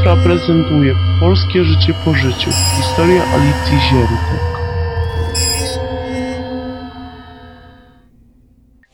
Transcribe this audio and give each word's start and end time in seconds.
Infra 0.00 0.16
prezentuje 0.16 0.94
Polskie 1.20 1.64
życie 1.64 1.94
po 2.04 2.14
życiu. 2.14 2.50
Historia 2.76 3.22
Alicji 3.24 3.78
Ziętek. 3.90 4.40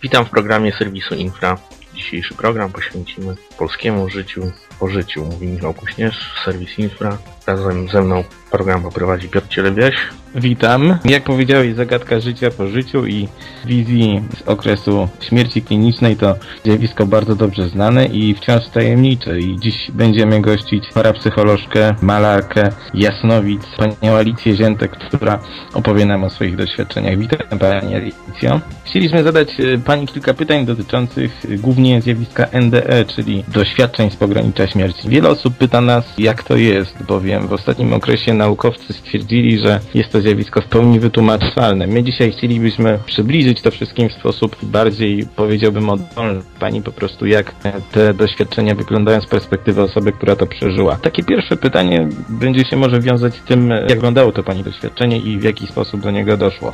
Witam 0.02 0.24
w 0.24 0.30
programie 0.30 0.72
serwisu 0.72 1.14
Infra. 1.14 1.58
Dzisiejszy 1.94 2.34
program 2.34 2.72
poświęcimy 2.72 3.34
polskiemu 3.58 4.08
życiu 4.08 4.52
po 4.80 4.88
życiu. 4.88 5.24
Mówi 5.24 5.46
Michał 5.46 5.74
Kuśnierz, 5.74 6.42
serwis 6.44 6.78
Infra. 6.78 7.18
Razem 7.46 7.88
ze 7.88 8.02
mną 8.02 8.24
program 8.50 8.82
poprowadzi 8.82 9.28
Piotr 9.28 9.48
Cielebiaś. 9.48 9.94
Witam. 10.34 10.98
Jak 11.04 11.24
powiedziałeś, 11.24 11.74
zagadka 11.74 12.20
życia 12.20 12.50
po 12.50 12.66
życiu 12.66 13.06
i 13.06 13.28
wizji 13.66 14.22
z 14.38 14.48
okresu 14.48 15.08
śmierci 15.20 15.62
klinicznej 15.62 16.16
to 16.16 16.34
zjawisko 16.64 17.06
bardzo 17.06 17.34
dobrze 17.34 17.68
znane 17.68 18.06
i 18.06 18.34
wciąż 18.34 18.68
tajemnicze. 18.68 19.38
I 19.38 19.56
dziś 19.60 19.90
będziemy 19.92 20.40
gościć 20.40 20.84
parapsycholożkę, 20.94 21.94
malarkę 22.02 22.68
Jasnowic, 22.94 23.62
panią 23.76 24.16
Alicję 24.16 24.56
Ziętek, 24.56 24.90
która 24.90 25.38
opowie 25.74 26.06
nam 26.06 26.24
o 26.24 26.30
swoich 26.30 26.56
doświadczeniach. 26.56 27.18
Witam 27.18 27.58
pani 27.58 27.94
Alicjo. 27.94 28.60
Chcieliśmy 28.84 29.22
zadać 29.22 29.60
e, 29.60 29.78
pani 29.78 30.06
kilka 30.06 30.34
pytań 30.34 30.66
dotyczących 30.66 31.60
głównie 31.60 32.02
zjawiska 32.02 32.46
NDE, 32.60 33.04
czyli 33.04 33.44
doświadczeń 33.48 34.10
z 34.10 34.16
pogranicza 34.16 34.66
śmierci. 34.66 35.08
Wiele 35.08 35.28
osób 35.28 35.56
pyta 35.56 35.80
nas, 35.80 36.04
jak 36.18 36.42
to 36.42 36.56
jest, 36.56 37.02
bowiem 37.02 37.35
w 37.40 37.52
ostatnim 37.52 37.92
okresie 37.92 38.34
naukowcy 38.34 38.92
stwierdzili, 38.92 39.58
że 39.58 39.80
jest 39.94 40.12
to 40.12 40.20
zjawisko 40.20 40.60
w 40.60 40.64
pełni 40.66 41.00
wytłumaczalne. 41.00 41.86
My 41.86 42.02
dzisiaj 42.02 42.32
chcielibyśmy 42.32 42.98
przybliżyć 43.06 43.60
to 43.60 43.70
wszystkim 43.70 44.08
w 44.08 44.12
sposób 44.12 44.56
bardziej, 44.62 45.26
powiedziałbym, 45.36 45.90
oddolny. 45.90 46.40
Pani 46.60 46.82
po 46.82 46.92
prostu, 46.92 47.26
jak 47.26 47.54
te 47.92 48.14
doświadczenia 48.14 48.74
wyglądają 48.74 49.20
z 49.20 49.26
perspektywy 49.26 49.82
osoby, 49.82 50.12
która 50.12 50.36
to 50.36 50.46
przeżyła. 50.46 50.96
Takie 50.96 51.22
pierwsze 51.22 51.56
pytanie 51.56 52.08
będzie 52.28 52.64
się 52.64 52.76
może 52.76 53.00
wiązać 53.00 53.34
z 53.34 53.42
tym, 53.42 53.70
jak 53.70 53.88
wyglądało 53.88 54.32
to 54.32 54.42
Pani 54.42 54.62
doświadczenie 54.62 55.18
i 55.18 55.38
w 55.38 55.42
jaki 55.42 55.66
sposób 55.66 56.00
do 56.00 56.10
niego 56.10 56.36
doszło. 56.36 56.72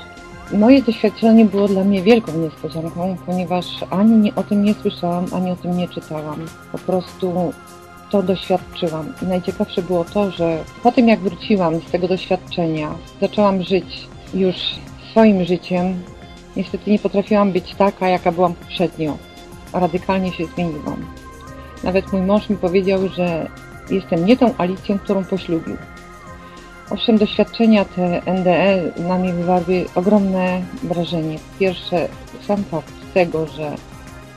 Moje 0.53 0.83
doświadczenie 0.83 1.45
było 1.45 1.69
dla 1.69 1.85
mnie 1.85 2.03
wielką 2.03 2.33
niespodzianką, 2.39 3.17
ponieważ 3.27 3.67
ani 3.91 4.17
nie, 4.17 4.35
o 4.35 4.43
tym 4.43 4.65
nie 4.65 4.75
słyszałam, 4.75 5.25
ani 5.33 5.51
o 5.51 5.57
tym 5.57 5.77
nie 5.77 5.89
czytałam. 5.89 6.37
Po 6.73 6.79
prostu 6.79 7.53
to 8.13 8.23
doświadczyłam. 8.23 9.13
I 9.23 9.27
najciekawsze 9.27 9.83
było 9.83 10.05
to, 10.05 10.31
że 10.31 10.65
po 10.83 10.93
tym 10.93 11.09
jak 11.09 11.21
wróciłam 11.21 11.81
z 11.81 11.91
tego 11.91 12.09
doświadczenia, 12.09 12.95
zaczęłam 13.21 13.63
żyć 13.63 14.09
już 14.35 14.57
swoim 15.11 15.45
życiem. 15.45 16.03
Niestety 16.57 16.91
nie 16.91 16.99
potrafiłam 16.99 17.53
być 17.53 17.75
taka, 17.75 18.09
jaka 18.09 18.33
byłam 18.33 18.55
poprzednio. 18.55 19.17
Radykalnie 19.73 20.33
się 20.33 20.47
zmieniłam. 20.47 21.07
Nawet 21.85 22.13
mój 22.13 22.23
mąż 22.23 22.51
mi 22.51 22.57
powiedział, 22.57 23.09
że 23.09 23.49
jestem 23.91 24.27
nie 24.27 24.37
tą 24.37 24.55
Alicją, 24.59 24.99
którą 24.99 25.25
poślubił. 25.25 25.77
Owszem, 26.91 27.19
doświadczenia 27.19 27.85
te 27.85 28.23
NDE 28.33 28.93
na 29.09 29.19
mnie 29.19 29.33
wywarły 29.33 29.85
ogromne 29.95 30.63
wrażenie. 30.83 31.39
Pierwsze, 31.59 32.09
sam 32.47 32.65
fakt 32.65 32.95
tego, 33.15 33.47
że 33.47 33.77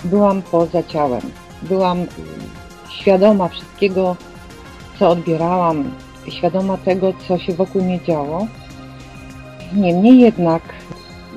byłam 0.03 0.41
poza 0.41 0.83
ciałem. 0.83 1.21
Byłam 1.61 2.05
świadoma 2.99 3.47
wszystkiego, 3.47 4.15
co 4.99 5.09
odbierałam, 5.09 5.91
świadoma 6.29 6.77
tego, 6.77 7.13
co 7.27 7.37
się 7.37 7.53
wokół 7.53 7.83
mnie 7.83 7.99
działo. 8.07 8.47
Niemniej 9.73 10.19
jednak 10.19 10.61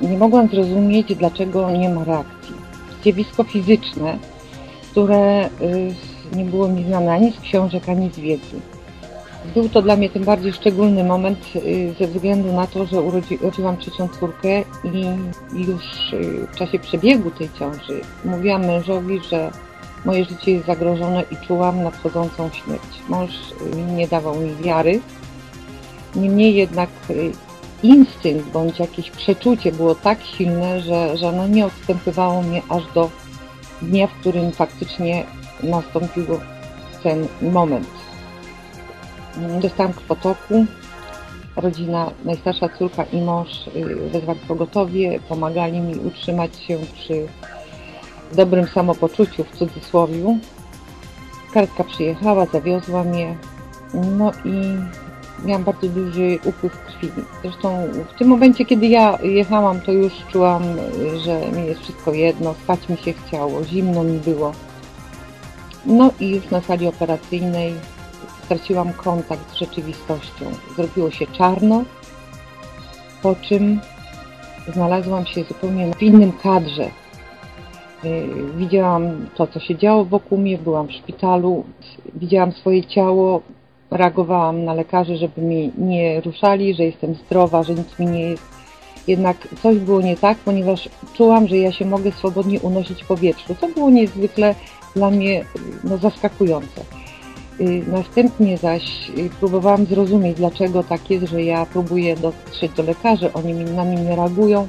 nie 0.03 0.19
mogłam 0.19 0.49
zrozumieć, 0.49 1.15
dlaczego 1.15 1.71
nie 1.71 1.89
ma 1.89 2.05
reakcji. 2.05 2.55
Zjawisko 3.03 3.45
fizyczne, 3.45 4.19
które 4.91 5.47
y, 5.47 6.37
nie 6.37 6.45
było 6.45 6.69
mi 6.69 6.85
znane 6.85 7.13
ani 7.13 7.33
z 7.33 7.41
książek, 7.41 7.89
ani 7.89 8.11
z 8.11 8.19
wiedzy. 8.19 8.61
Był 9.55 9.69
to 9.69 9.83
dla 9.83 9.97
mnie 9.97 10.11
tym 10.11 10.25
bardziej 10.25 10.53
szczególny 10.53 11.05
moment 11.05 11.39
y, 11.57 11.95
ze 11.99 12.07
względu 12.07 12.53
na 12.53 12.67
to, 12.67 12.87
że 12.87 13.03
urodziłam 13.41 13.77
trzecią 13.77 14.09
córkę 14.09 14.61
i 14.85 15.05
już 15.61 16.13
y, 16.13 16.47
w 16.53 16.57
czasie 16.57 16.79
przebiegu 16.79 17.31
tej 17.31 17.49
ciąży 17.59 18.01
mówiłam 18.25 18.67
mężowi, 18.67 19.21
że 19.31 19.51
moje 20.05 20.25
życie 20.25 20.53
jest 20.53 20.67
zagrożone 20.67 21.23
i 21.31 21.47
czułam 21.47 21.83
nadchodzącą 21.83 22.51
śmierć. 22.51 23.03
Mąż 23.09 23.31
y, 23.31 23.77
nie 23.77 24.09
dawał 24.09 24.37
mi 24.37 24.55
wiary. 24.55 25.01
Niemniej 26.17 26.55
jednak 26.55 26.91
instynkt 27.83 28.47
bądź 28.47 28.79
jakieś 28.79 29.11
przeczucie 29.11 29.73
było 29.73 29.95
tak 29.95 30.23
silne, 30.23 30.81
że, 30.81 31.17
że 31.17 31.29
ono 31.29 31.49
nie 31.49 31.67
odstępywało 31.67 32.43
mnie 32.43 32.63
aż 32.69 32.83
do 32.95 33.11
dnia, 33.83 34.07
w 34.07 34.13
którym 34.21 34.53
faktycznie 34.53 35.25
nastąpił 35.63 36.25
ten 37.03 37.29
moment. 37.43 37.89
Dostałam 39.63 39.93
krwotoku. 39.93 40.67
Rodzina, 41.57 42.11
najstarsza 42.25 42.69
córka 42.69 43.05
i 43.05 43.21
mąż 43.21 43.49
y, 43.77 44.11
wezwali 44.11 44.41
pogotowie, 44.49 45.21
pomagali 45.29 45.81
mi 45.81 45.97
utrzymać 45.97 46.59
się 46.59 46.79
przy 46.95 47.29
dobrym 48.33 48.67
samopoczuciu 48.67 49.45
w 49.45 49.57
cudzysłowie. 49.57 50.39
Kartka 51.53 51.85
przyjechała, 51.85 52.47
zawiozła 52.47 53.05
mnie. 53.05 53.37
No 53.95 54.33
i 54.45 54.77
miałam 55.45 55.65
bardzo 55.65 55.89
duży 55.89 56.39
upływ 56.45 56.79
krwi. 56.87 57.09
Zresztą 57.43 57.83
w 58.15 58.19
tym 58.19 58.29
momencie, 58.29 58.65
kiedy 58.65 58.87
ja 58.87 59.19
jechałam, 59.23 59.81
to 59.81 59.93
już 59.93 60.13
czułam, 60.33 60.63
że 61.25 61.51
mi 61.51 61.67
jest 61.67 61.81
wszystko 61.81 62.13
jedno, 62.13 62.55
spać 62.55 62.89
mi 62.89 62.97
się 62.97 63.13
chciało, 63.13 63.65
zimno 63.65 64.05
mi 64.05 64.19
było. 64.19 64.53
No 65.87 66.11
i 66.21 66.31
już 66.31 66.51
na 66.51 66.61
sali 66.61 66.87
operacyjnej 66.87 67.75
straciłam 68.45 68.93
kontakt 68.93 69.53
z 69.53 69.55
rzeczywistością. 69.55 70.45
Zrobiło 70.77 71.11
się 71.11 71.27
czarno, 71.27 71.85
po 73.23 73.35
czym 73.35 73.81
znalazłam 74.75 75.27
się 75.27 75.45
zupełnie 75.45 75.95
w 75.95 76.03
innym 76.03 76.33
kadrze. 76.33 76.91
Y, 78.05 78.29
widziałam 78.57 79.27
to, 79.35 79.47
co 79.47 79.61
się 79.61 79.77
działo 79.77 80.05
wokół 80.05 80.39
mnie, 80.39 80.59
byłam 80.59 80.89
w 80.89 80.93
szpitalu, 80.93 81.65
widziałam 82.15 82.53
swoje 82.53 82.85
ciało, 82.85 83.43
reagowałam 83.91 84.65
na 84.65 84.75
lekarzy, 84.75 85.17
żeby 85.17 85.43
mnie 85.43 85.71
nie 85.79 86.21
ruszali, 86.21 86.75
że 86.75 86.85
jestem 86.85 87.15
zdrowa, 87.15 87.63
że 87.63 87.75
nic 87.75 87.99
mi 87.99 88.07
nie 88.07 88.21
jest. 88.21 88.59
Jednak 89.09 89.37
coś 89.63 89.79
było 89.79 90.01
nie 90.01 90.17
tak, 90.17 90.39
ponieważ 90.39 90.89
czułam, 91.15 91.49
że 91.49 91.57
ja 91.57 91.73
się 91.73 91.85
mogę 91.85 92.13
swobodnie 92.13 92.61
unosić 92.61 93.03
w 93.03 93.07
powietrzu. 93.07 93.55
To 93.55 93.69
było 93.69 93.91
niezwykle 93.91 94.55
dla 94.95 95.11
mnie 95.11 95.45
no, 95.85 95.97
zaskakujące. 95.97 96.81
Y, 97.61 97.83
następnie 97.87 98.59
zaś 98.59 99.11
y, 99.11 99.31
próbowałam 99.41 99.87
zrozumieć, 99.87 100.37
dlaczego 100.37 100.83
tak 100.83 101.11
jest, 101.11 101.27
że 101.27 101.43
ja 101.43 101.67
próbuję 101.73 102.17
dotrzeć 102.17 102.73
do 102.73 102.83
lekarzy, 102.83 103.33
oni 103.33 103.55
na 103.55 103.85
mnie 103.85 104.03
nie 104.03 104.17
reagują. 104.17 104.69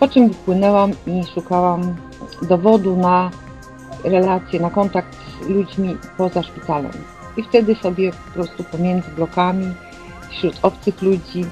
Po 0.00 0.08
czym 0.08 0.28
wypłynęłam 0.28 0.90
i 1.06 1.24
szukałam 1.34 1.96
dowodu 2.42 2.96
na 2.96 3.30
relacje, 4.04 4.60
na 4.60 4.70
kontakt 4.70 5.16
z 5.42 5.48
ludźmi 5.48 5.96
poza 6.16 6.42
szpitalem. 6.42 6.92
I 7.36 7.42
wtedy 7.42 7.74
sobie 7.74 8.12
po 8.12 8.34
prostu 8.34 8.64
pomiędzy 8.64 9.10
blokami, 9.10 9.66
wśród 10.30 10.58
obcych 10.62 11.02
ludzi, 11.02 11.44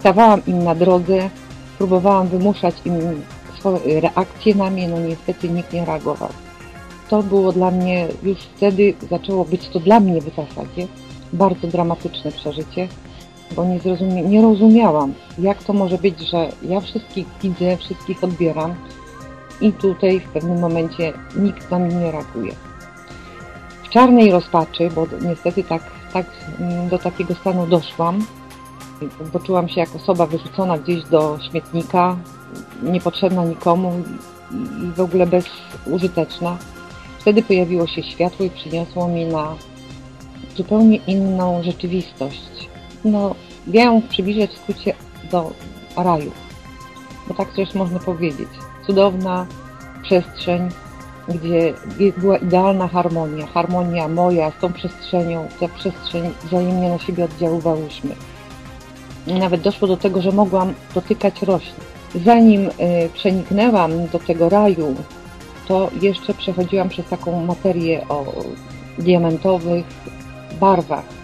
stawałam 0.00 0.40
im 0.46 0.64
na 0.64 0.74
drodze, 0.74 1.30
próbowałam 1.78 2.28
wymuszać 2.28 2.74
im 2.84 3.22
swoje 3.58 4.00
reakcje 4.00 4.54
na 4.54 4.70
mnie, 4.70 4.88
no 4.88 5.00
niestety 5.00 5.48
nikt 5.48 5.72
nie 5.72 5.84
reagował 5.84 6.28
to 7.12 7.22
było 7.22 7.52
dla 7.52 7.70
mnie, 7.70 8.08
już 8.22 8.38
wtedy 8.38 8.94
zaczęło 9.10 9.44
być 9.44 9.68
to 9.68 9.80
dla 9.80 10.00
mnie 10.00 10.20
w 10.20 10.24
zasadzie 10.24 10.86
bardzo 11.32 11.66
dramatyczne 11.66 12.32
przeżycie, 12.32 12.88
bo 13.56 13.64
nie, 13.64 13.80
zrozumie, 13.80 14.22
nie 14.22 14.42
rozumiałam, 14.42 15.12
jak 15.38 15.64
to 15.64 15.72
może 15.72 15.98
być, 15.98 16.20
że 16.30 16.48
ja 16.62 16.80
wszystkich 16.80 17.26
widzę, 17.42 17.76
wszystkich 17.76 18.24
odbieram 18.24 18.74
i 19.60 19.72
tutaj 19.72 20.20
w 20.20 20.28
pewnym 20.28 20.60
momencie 20.60 21.12
nikt 21.36 21.70
na 21.70 21.78
mnie 21.78 21.94
nie 21.94 22.12
reaguje. 22.12 22.52
W 23.84 23.88
czarnej 23.88 24.30
rozpaczy, 24.30 24.90
bo 24.94 25.06
niestety 25.22 25.64
tak, 25.64 25.82
tak 26.12 26.26
mm, 26.60 26.88
do 26.88 26.98
takiego 26.98 27.34
stanu 27.34 27.66
doszłam, 27.66 28.26
poczułam 29.32 29.68
się 29.68 29.80
jak 29.80 29.96
osoba 29.96 30.26
wyrzucona 30.26 30.78
gdzieś 30.78 31.04
do 31.04 31.38
śmietnika, 31.50 32.16
niepotrzebna 32.82 33.44
nikomu 33.44 33.92
i 34.82 34.96
w 34.96 35.00
ogóle 35.00 35.26
bezużyteczna. 35.26 36.58
Wtedy 37.18 37.42
pojawiło 37.42 37.86
się 37.86 38.02
światło 38.02 38.46
i 38.46 38.50
przyniosło 38.50 39.08
mi 39.08 39.24
na 39.24 39.54
zupełnie 40.56 40.96
inną 40.96 41.62
rzeczywistość. 41.62 42.51
No, 43.04 43.34
ja 43.66 43.84
ją 43.84 44.02
przybliżę 44.02 44.46
w 44.46 44.52
skrócie 44.52 44.94
do 45.30 45.52
raju, 45.96 46.30
bo 47.28 47.34
tak 47.34 47.52
też 47.52 47.74
można 47.74 47.98
powiedzieć. 47.98 48.48
Cudowna 48.86 49.46
przestrzeń, 50.02 50.68
gdzie 51.28 51.74
była 52.16 52.36
idealna 52.36 52.88
harmonia, 52.88 53.46
harmonia 53.46 54.08
moja 54.08 54.50
z 54.50 54.60
tą 54.60 54.72
przestrzenią, 54.72 55.48
ta 55.60 55.68
przestrzeń 55.68 56.30
wzajemnie 56.44 56.88
na 56.88 56.98
siebie 56.98 57.24
oddziaływałyśmy. 57.24 58.14
Nawet 59.26 59.60
doszło 59.60 59.88
do 59.88 59.96
tego, 59.96 60.22
że 60.22 60.32
mogłam 60.32 60.74
dotykać 60.94 61.42
roślin. 61.42 61.74
Zanim 62.24 62.68
y, 62.68 62.70
przeniknęłam 63.14 64.06
do 64.06 64.18
tego 64.18 64.48
raju, 64.48 64.94
to 65.68 65.90
jeszcze 66.00 66.34
przechodziłam 66.34 66.88
przez 66.88 67.06
taką 67.06 67.46
materię 67.46 68.08
o 68.08 68.24
diamentowych, 68.98 69.84
barwach. 70.60 71.21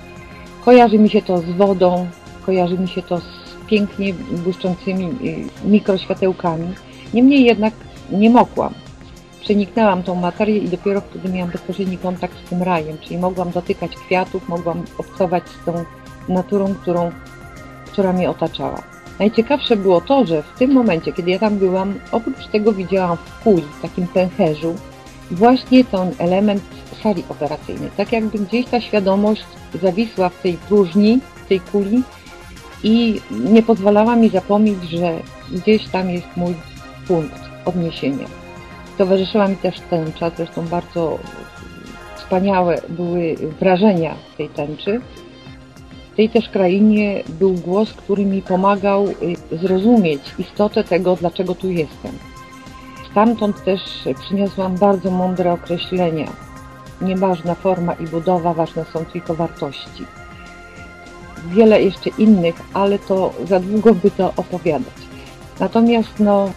Kojarzy 0.68 0.98
mi 0.98 1.10
się 1.10 1.22
to 1.22 1.38
z 1.38 1.44
wodą, 1.44 2.06
kojarzy 2.46 2.78
mi 2.78 2.88
się 2.88 3.02
to 3.02 3.18
z 3.18 3.24
pięknie 3.66 4.14
błyszczącymi 4.14 5.04
y, 5.04 5.68
mikroświatełkami. 5.68 6.74
Niemniej 7.14 7.44
jednak 7.44 7.74
nie 8.10 8.30
mogłam. 8.30 8.74
Przeniknęłam 9.40 10.02
tą 10.02 10.14
materię 10.14 10.58
i 10.58 10.68
dopiero 10.68 11.00
wtedy 11.00 11.28
miałam 11.28 11.50
bezpośredni 11.50 11.98
kontakt 11.98 12.46
z 12.46 12.48
tym 12.48 12.62
rajem, 12.62 12.98
czyli 12.98 13.18
mogłam 13.18 13.50
dotykać 13.50 13.96
kwiatów, 13.96 14.48
mogłam 14.48 14.82
obcować 14.98 15.42
z 15.48 15.64
tą 15.64 15.84
naturą, 16.28 16.74
którą, 16.74 17.10
która 17.86 18.12
mnie 18.12 18.30
otaczała. 18.30 18.82
Najciekawsze 19.18 19.76
było 19.76 20.00
to, 20.00 20.26
że 20.26 20.42
w 20.42 20.58
tym 20.58 20.72
momencie, 20.72 21.12
kiedy 21.12 21.30
ja 21.30 21.38
tam 21.38 21.58
byłam, 21.58 21.94
oprócz 22.12 22.46
tego 22.46 22.72
widziałam 22.72 23.16
w 23.16 23.42
kuli, 23.44 23.62
w 23.78 23.82
takim 23.82 24.06
pęcherzu, 24.06 24.74
właśnie 25.30 25.84
ten 25.84 26.10
element 26.18 26.62
sali 27.02 27.24
operacyjnej. 27.28 27.90
Tak 27.96 28.12
jakby 28.12 28.38
gdzieś 28.38 28.66
ta 28.66 28.80
świadomość 28.80 29.57
zawisła 29.82 30.28
w 30.28 30.42
tej 30.42 30.52
próżni, 30.52 31.20
w 31.44 31.48
tej 31.48 31.60
kuli 31.60 32.02
i 32.82 33.20
nie 33.30 33.62
pozwalała 33.62 34.16
mi 34.16 34.28
zapomnieć, 34.28 34.82
że 34.90 35.12
gdzieś 35.52 35.88
tam 35.88 36.10
jest 36.10 36.36
mój 36.36 36.54
punkt 37.08 37.40
odniesienia. 37.64 38.26
Towarzyszyła 38.98 39.48
mi 39.48 39.56
też 39.56 39.80
tęcza, 39.90 40.30
zresztą 40.36 40.66
bardzo 40.66 41.18
wspaniałe 42.16 42.80
były 42.88 43.34
wrażenia 43.60 44.14
tej 44.36 44.48
tęczy. 44.48 45.00
W 46.12 46.16
tej 46.16 46.28
też 46.28 46.48
krainie 46.48 47.22
był 47.28 47.52
głos, 47.52 47.92
który 47.92 48.24
mi 48.24 48.42
pomagał 48.42 49.08
y, 49.08 49.58
zrozumieć 49.58 50.20
istotę 50.38 50.84
tego, 50.84 51.16
dlaczego 51.16 51.54
tu 51.54 51.70
jestem. 51.70 52.12
Stamtąd 53.10 53.64
też 53.64 53.80
przyniosłam 54.20 54.76
bardzo 54.76 55.10
mądre 55.10 55.52
określenia. 55.52 56.47
Nieważna 57.00 57.54
forma 57.54 57.92
i 57.92 58.06
budowa, 58.06 58.54
ważne 58.54 58.84
są 58.84 59.04
tylko 59.04 59.34
wartości. 59.34 60.04
Wiele 61.46 61.82
jeszcze 61.82 62.10
innych, 62.18 62.54
ale 62.74 62.98
to 62.98 63.32
za 63.44 63.60
długo 63.60 63.94
by 63.94 64.10
to 64.10 64.32
opowiadać. 64.36 64.94
Natomiast 65.60 66.20
no, 66.20 66.50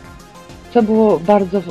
co 0.74 0.84
było 0.84 1.20
bardzo 1.20 1.62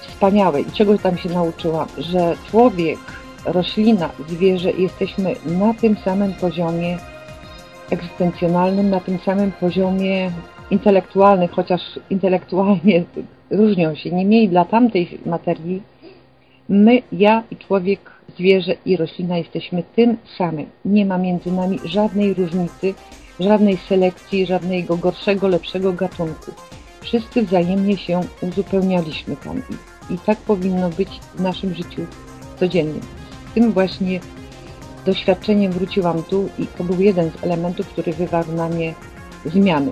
wspaniałe 0.00 0.60
i 0.60 0.72
czego 0.72 0.98
tam 0.98 1.18
się 1.18 1.28
nauczyłam, 1.28 1.88
że 1.98 2.36
człowiek, 2.50 2.98
roślina, 3.44 4.10
zwierzę 4.28 4.70
jesteśmy 4.70 5.34
na 5.46 5.74
tym 5.74 5.96
samym 6.04 6.32
poziomie 6.32 6.98
egzystencjonalnym, 7.90 8.90
na 8.90 9.00
tym 9.00 9.18
samym 9.18 9.52
poziomie 9.52 10.30
intelektualnym, 10.70 11.48
chociaż 11.48 11.80
intelektualnie 12.10 13.04
różnią 13.50 13.94
się. 13.94 14.10
Niemniej 14.10 14.48
dla 14.48 14.64
tamtej 14.64 15.18
materii 15.26 15.82
my, 16.70 17.02
ja 17.12 17.42
i 17.50 17.56
człowiek, 17.56 18.10
zwierzę 18.38 18.74
i 18.84 18.96
roślina 18.96 19.38
jesteśmy 19.38 19.82
tym 19.96 20.16
samym. 20.38 20.66
Nie 20.84 21.06
ma 21.06 21.18
między 21.18 21.52
nami 21.52 21.78
żadnej 21.84 22.34
różnicy, 22.34 22.94
żadnej 23.40 23.76
selekcji, 23.76 24.46
żadnego 24.46 24.96
gorszego, 24.96 25.48
lepszego 25.48 25.92
gatunku. 25.92 26.52
Wszyscy 27.00 27.42
wzajemnie 27.42 27.96
się 27.96 28.20
uzupełnialiśmy 28.40 29.36
tam 29.36 29.62
i, 30.10 30.14
i 30.14 30.18
tak 30.18 30.38
powinno 30.38 30.90
być 30.90 31.08
w 31.34 31.40
naszym 31.40 31.74
życiu 31.74 32.06
codziennym. 32.60 33.02
Z 33.50 33.54
tym 33.54 33.72
właśnie 33.72 34.20
doświadczeniem 35.06 35.72
wróciłam 35.72 36.22
tu 36.22 36.48
i 36.58 36.66
to 36.66 36.84
był 36.84 37.00
jeden 37.00 37.30
z 37.30 37.44
elementów, 37.44 37.88
który 37.88 38.12
wywarł 38.12 38.52
na 38.52 38.68
mnie 38.68 38.94
zmiany. 39.44 39.90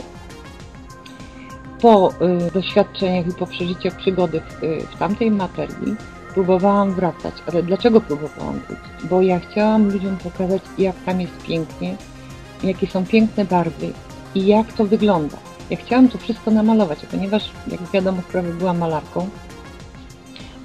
Po 1.80 2.10
y, 2.10 2.50
doświadczeniach 2.50 3.26
i 3.26 3.32
po 3.32 3.46
przeżyciach 3.46 3.96
przygody 3.96 4.40
w, 4.40 4.62
y, 4.64 4.80
w 4.80 4.98
tamtej 4.98 5.30
materii 5.30 5.96
próbowałam 6.34 6.94
wracać. 6.94 7.34
Ale 7.52 7.62
dlaczego 7.62 8.00
próbowałam 8.00 8.60
wrócić? 8.60 9.10
Bo 9.10 9.22
ja 9.22 9.40
chciałam 9.40 9.90
ludziom 9.90 10.16
pokazać, 10.16 10.62
jak 10.78 10.96
tam 11.06 11.20
jest 11.20 11.42
pięknie, 11.42 11.96
jakie 12.62 12.86
są 12.86 13.06
piękne 13.06 13.44
barwy 13.44 13.92
i 14.34 14.46
jak 14.46 14.72
to 14.72 14.84
wygląda. 14.84 15.36
Ja 15.70 15.76
chciałam 15.76 16.08
to 16.08 16.18
wszystko 16.18 16.50
namalować, 16.50 16.98
ponieważ, 17.10 17.50
jak 17.70 17.80
wiadomo, 17.90 18.22
prawie 18.32 18.52
byłam 18.52 18.78
malarką, 18.78 19.28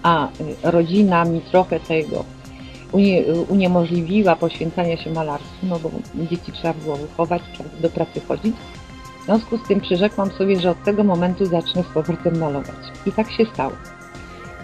a 0.04 0.28
y, 0.28 0.32
rodzina 0.64 1.26
mi 1.26 1.42
trochę 1.42 1.80
tego 1.80 2.26
unie, 2.92 3.24
uniemożliwiła 3.50 4.36
poświęcania 4.36 4.98
się 4.98 5.12
malarstwu, 5.12 5.66
no 5.66 5.80
bo 5.80 5.92
dzieci 6.16 6.52
trzeba 6.52 6.74
było 6.74 6.96
wychować, 6.96 7.42
trzeba 7.54 7.70
do 7.82 7.90
pracy 7.90 8.22
chodzić. 8.28 8.56
W 9.22 9.26
związku 9.26 9.58
z 9.58 9.68
tym 9.68 9.82
przyrzekłam 9.82 10.32
sobie, 10.32 10.60
że 10.60 10.72
od 10.72 10.84
tego 10.84 11.04
momentu 11.04 11.46
zacznę 11.46 11.84
z 11.84 11.94
powrotem 11.94 12.40
malować. 12.40 12.76
I 13.06 13.12
tak 13.12 13.32
się 13.32 13.46
stało. 13.54 13.74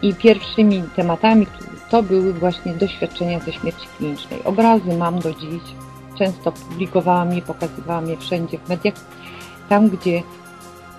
I 0.01 0.13
pierwszymi 0.13 0.83
tematami 0.95 1.47
to 1.89 2.03
były 2.03 2.33
właśnie 2.33 2.73
doświadczenia 2.73 3.39
ze 3.39 3.53
śmierci 3.53 3.87
klinicznej. 3.97 4.43
Obrazy 4.43 4.97
mam 4.97 5.19
do 5.19 5.33
dziś. 5.33 5.61
Często 6.17 6.51
publikowałam 6.51 7.33
je, 7.33 7.41
pokazywałam 7.41 8.09
je 8.09 8.17
wszędzie 8.17 8.57
w 8.57 8.69
mediach, 8.69 8.93
tam 9.69 9.89
gdzie 9.89 10.23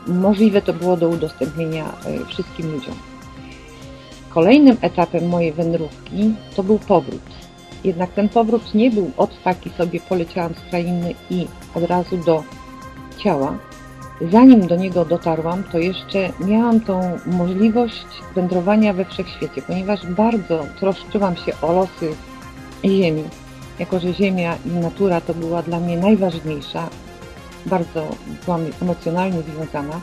możliwe 0.07 0.63
to 0.63 0.73
było 0.73 0.97
do 0.97 1.09
udostępnienia 1.09 1.85
e, 1.85 2.25
wszystkim 2.27 2.73
ludziom. 2.73 2.95
Kolejnym 4.31 4.77
etapem 4.81 5.29
mojej 5.29 5.53
wędrówki 5.53 6.35
to 6.57 6.63
był 6.63 6.79
powrót. 6.79 7.23
Jednak 7.85 8.11
ten 8.11 8.29
powrót 8.29 8.75
nie 8.75 8.91
był 8.91 9.11
od 9.17 9.43
taki 9.43 9.71
sobie 9.71 10.01
poleciałam 10.01 10.55
z 10.55 10.71
krainy 10.71 11.15
i 11.31 11.47
od 11.75 11.85
razu 11.85 12.17
do 12.17 12.43
ciała. 13.19 13.59
Zanim 14.21 14.67
do 14.67 14.77
niego 14.77 15.05
dotarłam, 15.05 15.65
to 15.65 15.79
jeszcze 15.79 16.33
miałam 16.41 16.81
tą 16.81 17.19
możliwość 17.27 18.07
wędrowania 18.35 18.93
we 18.93 19.05
wszechświecie, 19.05 19.63
ponieważ 19.63 20.07
bardzo 20.07 20.65
troszczyłam 20.81 21.37
się 21.37 21.53
o 21.63 21.73
losy 21.73 22.15
Ziemi. 22.85 23.25
Jako, 23.79 24.01
że 24.01 24.15
Ziemia 24.15 24.57
i 24.67 24.69
natura 24.69 25.21
to 25.21 25.35
była 25.35 25.63
dla 25.63 25.81
mnie 25.81 25.97
najważniejsza, 25.97 26.89
bardzo 27.67 28.09
byłam 28.45 28.61
emocjonalnie 28.83 29.43
związana 29.43 30.01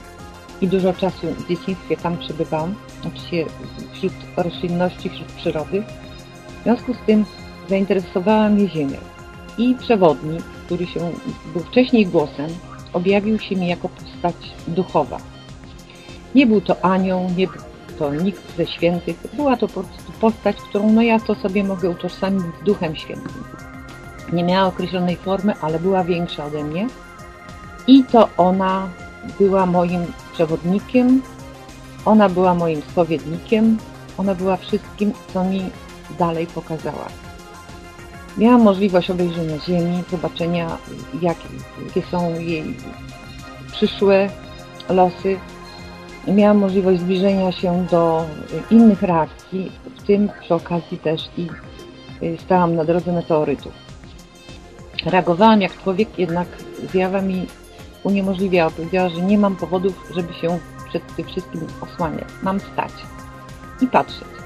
i 0.61 0.67
dużo 0.67 0.93
czasu 0.93 1.27
w 1.27 1.47
dzieciństwie 1.47 1.97
tam 1.97 2.17
przebywałam, 2.17 2.75
oczywiście 2.99 3.45
wśród 3.93 4.13
roślinności, 4.37 5.09
wśród 5.09 5.27
przyrody. 5.27 5.83
W 6.59 6.63
związku 6.63 6.93
z 6.93 6.97
tym 7.05 7.25
zainteresowała 7.69 8.49
mnie 8.49 8.69
Ziemia. 8.69 8.99
I 9.57 9.75
przewodnik, 9.75 10.43
który 10.43 10.87
się 10.87 10.99
był 11.53 11.63
wcześniej 11.63 12.05
głosem, 12.05 12.49
objawił 12.97 13.39
się 13.39 13.55
mi 13.55 13.67
jako 13.67 13.89
postać 13.89 14.35
duchowa. 14.67 15.17
Nie 16.35 16.47
był 16.47 16.61
to 16.61 16.85
anioł, 16.85 17.29
nie 17.37 17.47
był 17.47 17.61
to 17.99 18.13
nikt 18.13 18.57
ze 18.57 18.65
świętych, 18.65 19.15
była 19.33 19.57
to 19.57 19.67
po 19.67 19.83
prostu 19.83 20.11
postać, 20.21 20.55
którą 20.55 20.93
no 20.93 21.01
ja 21.01 21.19
to 21.19 21.35
sobie 21.35 21.63
mogę 21.63 21.89
utożsamić 21.89 22.43
z 22.61 22.65
Duchem 22.65 22.95
Świętym. 22.95 23.43
Nie 24.33 24.43
miała 24.43 24.67
określonej 24.67 25.15
formy, 25.15 25.53
ale 25.61 25.79
była 25.79 26.03
większa 26.03 26.45
ode 26.45 26.63
mnie 26.63 26.87
i 27.87 28.03
to 28.03 28.29
ona 28.37 28.89
była 29.39 29.65
moim 29.65 30.05
przewodnikiem, 30.33 31.21
ona 32.05 32.29
była 32.29 32.53
moim 32.53 32.81
spowiednikiem, 32.81 33.77
ona 34.17 34.35
była 34.35 34.57
wszystkim, 34.57 35.11
co 35.33 35.43
mi 35.43 35.69
dalej 36.19 36.47
pokazała. 36.47 37.26
Miałam 38.37 38.61
możliwość 38.61 39.09
obejrzenia 39.09 39.59
Ziemi, 39.59 40.03
zobaczenia, 40.11 40.77
jakie, 41.21 41.47
jakie 41.85 42.01
są 42.01 42.39
jej 42.39 42.63
przyszłe 43.71 44.29
losy. 44.89 45.37
Miałam 46.27 46.57
możliwość 46.57 46.99
zbliżenia 46.99 47.51
się 47.51 47.85
do 47.91 48.25
innych 48.71 49.01
reakcji, 49.01 49.71
w 49.95 50.03
tym 50.03 50.29
przy 50.41 50.53
okazji 50.53 50.97
też 50.97 51.21
i 51.37 51.47
y, 52.23 52.37
stałam 52.45 52.75
na 52.75 52.85
drodze 52.85 53.13
meteorytów. 53.13 53.73
Reagowałam 55.05 55.61
jak 55.61 55.83
człowiek, 55.83 56.19
jednak 56.19 56.47
zjawa 56.91 57.21
mi 57.21 57.47
uniemożliwiała. 58.03 58.71
Powiedziała, 58.71 59.09
że 59.09 59.21
nie 59.21 59.37
mam 59.37 59.55
powodów, 59.55 60.07
żeby 60.15 60.33
się 60.33 60.59
przed 60.89 61.15
tym 61.15 61.25
wszystkim 61.25 61.61
osłaniać. 61.81 62.27
Mam 62.43 62.59
stać 62.59 62.91
i 63.81 63.87
patrzeć. 63.87 64.36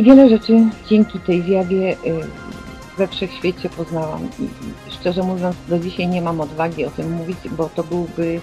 I 0.00 0.02
wiele 0.02 0.28
rzeczy 0.28 0.64
dzięki 0.86 1.20
tej 1.20 1.42
zjawie 1.42 1.92
y, 1.92 1.96
we 2.96 3.08
wszechświecie 3.08 3.68
poznałam. 3.68 4.28
I 4.88 4.90
szczerze 4.90 5.22
mówiąc, 5.22 5.56
do 5.68 5.78
dzisiaj 5.78 6.08
nie 6.08 6.22
mam 6.22 6.40
odwagi 6.40 6.84
o 6.84 6.90
tym 6.90 7.12
mówić, 7.12 7.38
bo 7.50 7.68
to 7.68 7.84
byłby, 7.84 8.40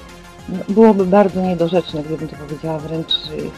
no, 0.49 0.59
byłoby 0.69 1.05
bardzo 1.05 1.41
niedorzeczne, 1.41 2.03
gdybym 2.03 2.27
to 2.27 2.35
powiedziała 2.35 2.79
wręcz 2.79 3.13
y, 3.13 3.49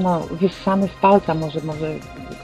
no, 0.00 0.20
wyssany 0.20 0.88
z 0.88 1.00
palca 1.02 1.34
może, 1.34 1.60
może 1.60 1.94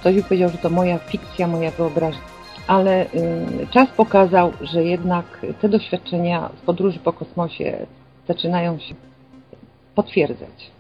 ktoś 0.01 0.15
by 0.15 0.23
powiedział, 0.23 0.51
że 0.51 0.59
to 0.59 0.71
moja 0.71 0.99
fikcja, 0.99 1.47
moja 1.47 1.71
wyobraźnia. 1.71 2.23
Ale 2.67 3.07
y, 3.07 3.67
czas 3.71 3.89
pokazał, 3.97 4.53
że 4.61 4.85
jednak 4.85 5.47
te 5.61 5.69
doświadczenia 5.69 6.51
z 6.63 6.67
podróży 6.67 6.99
po 6.99 7.13
kosmosie 7.13 7.87
zaczynają 8.29 8.79
się 8.79 8.95
potwierdzać. 9.95 10.76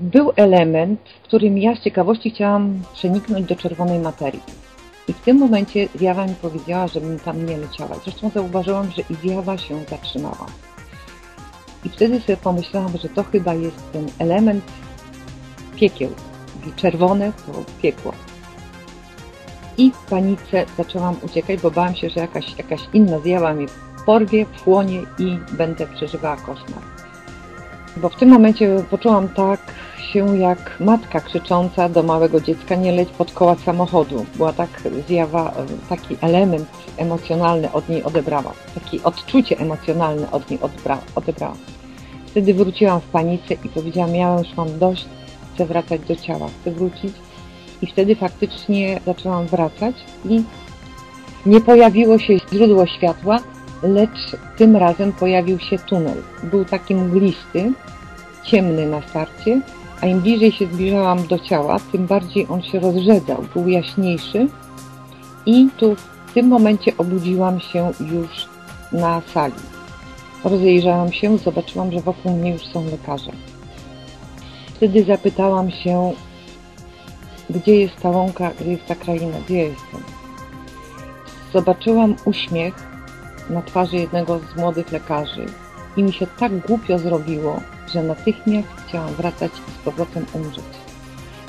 Był 0.00 0.32
element, 0.36 1.00
w 1.22 1.22
którym 1.22 1.58
ja 1.58 1.76
z 1.76 1.80
ciekawości 1.80 2.30
chciałam 2.30 2.82
przeniknąć 2.94 3.46
do 3.46 3.56
czerwonej 3.56 3.98
materii. 3.98 4.42
I 5.08 5.12
w 5.12 5.20
tym 5.20 5.36
momencie 5.38 5.88
zjawa 5.94 6.26
mi 6.26 6.34
powiedziała, 6.34 6.88
żebym 6.88 7.18
tam 7.18 7.46
nie 7.46 7.56
leciała. 7.56 7.96
Zresztą 8.04 8.30
zauważyłam, 8.30 8.90
że 8.90 9.02
i 9.02 9.14
zjawa 9.14 9.58
się 9.58 9.84
zatrzymała. 9.90 10.46
I 11.84 11.88
wtedy 11.88 12.20
sobie 12.20 12.36
pomyślałam, 12.36 12.98
że 12.98 13.08
to 13.08 13.22
chyba 13.22 13.54
jest 13.54 13.92
ten 13.92 14.06
element 14.18 14.64
piekieł. 15.76 16.10
Czerwone 16.76 17.32
to 17.46 17.52
piekło. 17.82 18.12
i 19.78 19.90
w 19.90 20.10
panice 20.10 20.66
zaczęłam 20.76 21.16
uciekać, 21.22 21.60
bo 21.60 21.70
bałam 21.70 21.94
się, 21.94 22.10
że 22.10 22.20
jakaś, 22.20 22.58
jakaś 22.58 22.80
inna 22.92 23.18
zjawa 23.18 23.54
mnie 23.54 23.66
porwie, 24.06 24.46
wchłonie 24.56 25.02
i 25.18 25.38
będę 25.52 25.86
przeżywała 25.86 26.36
koszmar. 26.36 26.97
Bo 28.02 28.08
w 28.08 28.16
tym 28.16 28.28
momencie 28.28 28.84
poczułam 28.90 29.28
tak 29.28 29.60
się 30.12 30.38
jak 30.38 30.80
matka 30.80 31.20
krzycząca 31.20 31.88
do 31.88 32.02
małego 32.02 32.40
dziecka 32.40 32.74
nie 32.74 32.92
leć 32.92 33.08
pod 33.08 33.32
koła 33.32 33.54
samochodu. 33.54 34.26
Była 34.36 34.52
tak 34.52 34.68
zjawa, 35.08 35.54
taki 35.88 36.16
element 36.20 36.68
emocjonalny 36.96 37.72
od 37.72 37.88
niej 37.88 38.04
odebrała. 38.04 38.52
Takie 38.74 39.04
odczucie 39.04 39.58
emocjonalne 39.58 40.30
od 40.30 40.50
niej 40.50 40.60
odebrała. 41.14 41.54
Wtedy 42.26 42.54
wróciłam 42.54 43.00
w 43.00 43.04
panice 43.04 43.54
i 43.54 43.68
powiedziałam, 43.68 44.14
ja 44.14 44.38
już 44.38 44.56
mam 44.56 44.78
dość, 44.78 45.06
chcę 45.54 45.66
wracać 45.66 46.00
do 46.00 46.16
ciała, 46.16 46.48
chcę 46.60 46.70
wrócić. 46.70 47.12
I 47.82 47.86
wtedy 47.86 48.16
faktycznie 48.16 49.00
zaczęłam 49.06 49.46
wracać 49.46 49.96
i 50.24 50.42
nie 51.46 51.60
pojawiło 51.60 52.18
się 52.18 52.38
źródło 52.52 52.86
światła, 52.86 53.38
lecz 53.82 54.36
tym 54.56 54.76
razem 54.76 55.12
pojawił 55.12 55.58
się 55.58 55.78
tunel. 55.78 56.22
Był 56.42 56.64
taki 56.64 56.94
mglisty, 56.94 57.72
ciemny 58.44 58.86
na 58.86 59.02
starcie, 59.02 59.60
a 60.00 60.06
im 60.06 60.20
bliżej 60.20 60.52
się 60.52 60.66
zbliżałam 60.66 61.26
do 61.26 61.38
ciała, 61.38 61.78
tym 61.92 62.06
bardziej 62.06 62.46
on 62.50 62.62
się 62.62 62.80
rozrzedzał, 62.80 63.44
był 63.54 63.68
jaśniejszy 63.68 64.48
i 65.46 65.68
tu 65.76 65.96
w 66.26 66.32
tym 66.34 66.48
momencie 66.48 66.96
obudziłam 66.98 67.60
się 67.60 67.92
już 68.00 68.48
na 68.92 69.22
sali. 69.34 69.54
Rozejrzałam 70.44 71.12
się, 71.12 71.38
zobaczyłam, 71.38 71.92
że 71.92 72.00
wokół 72.00 72.32
mnie 72.36 72.52
już 72.52 72.66
są 72.66 72.84
lekarze. 72.84 73.32
Wtedy 74.74 75.04
zapytałam 75.04 75.70
się, 75.70 76.12
gdzie 77.50 77.80
jest 77.80 77.96
ta 77.96 78.10
łąka, 78.10 78.50
gdzie 78.60 78.70
jest 78.70 78.86
ta 78.86 78.94
kraina, 78.94 79.38
gdzie 79.44 79.56
ja 79.56 79.64
jestem. 79.64 80.02
Zobaczyłam 81.52 82.16
uśmiech 82.24 82.88
na 83.50 83.62
twarzy 83.62 83.96
jednego 83.96 84.38
z 84.38 84.56
młodych 84.56 84.92
lekarzy 84.92 85.46
i 85.96 86.02
mi 86.02 86.12
się 86.12 86.26
tak 86.38 86.58
głupio 86.58 86.98
zrobiło, 86.98 87.60
że 87.92 88.02
natychmiast 88.02 88.68
chciałam 88.86 89.14
wracać 89.14 89.52
i 89.68 89.70
z 89.70 89.84
powrotem 89.84 90.26
umrzeć. 90.32 90.64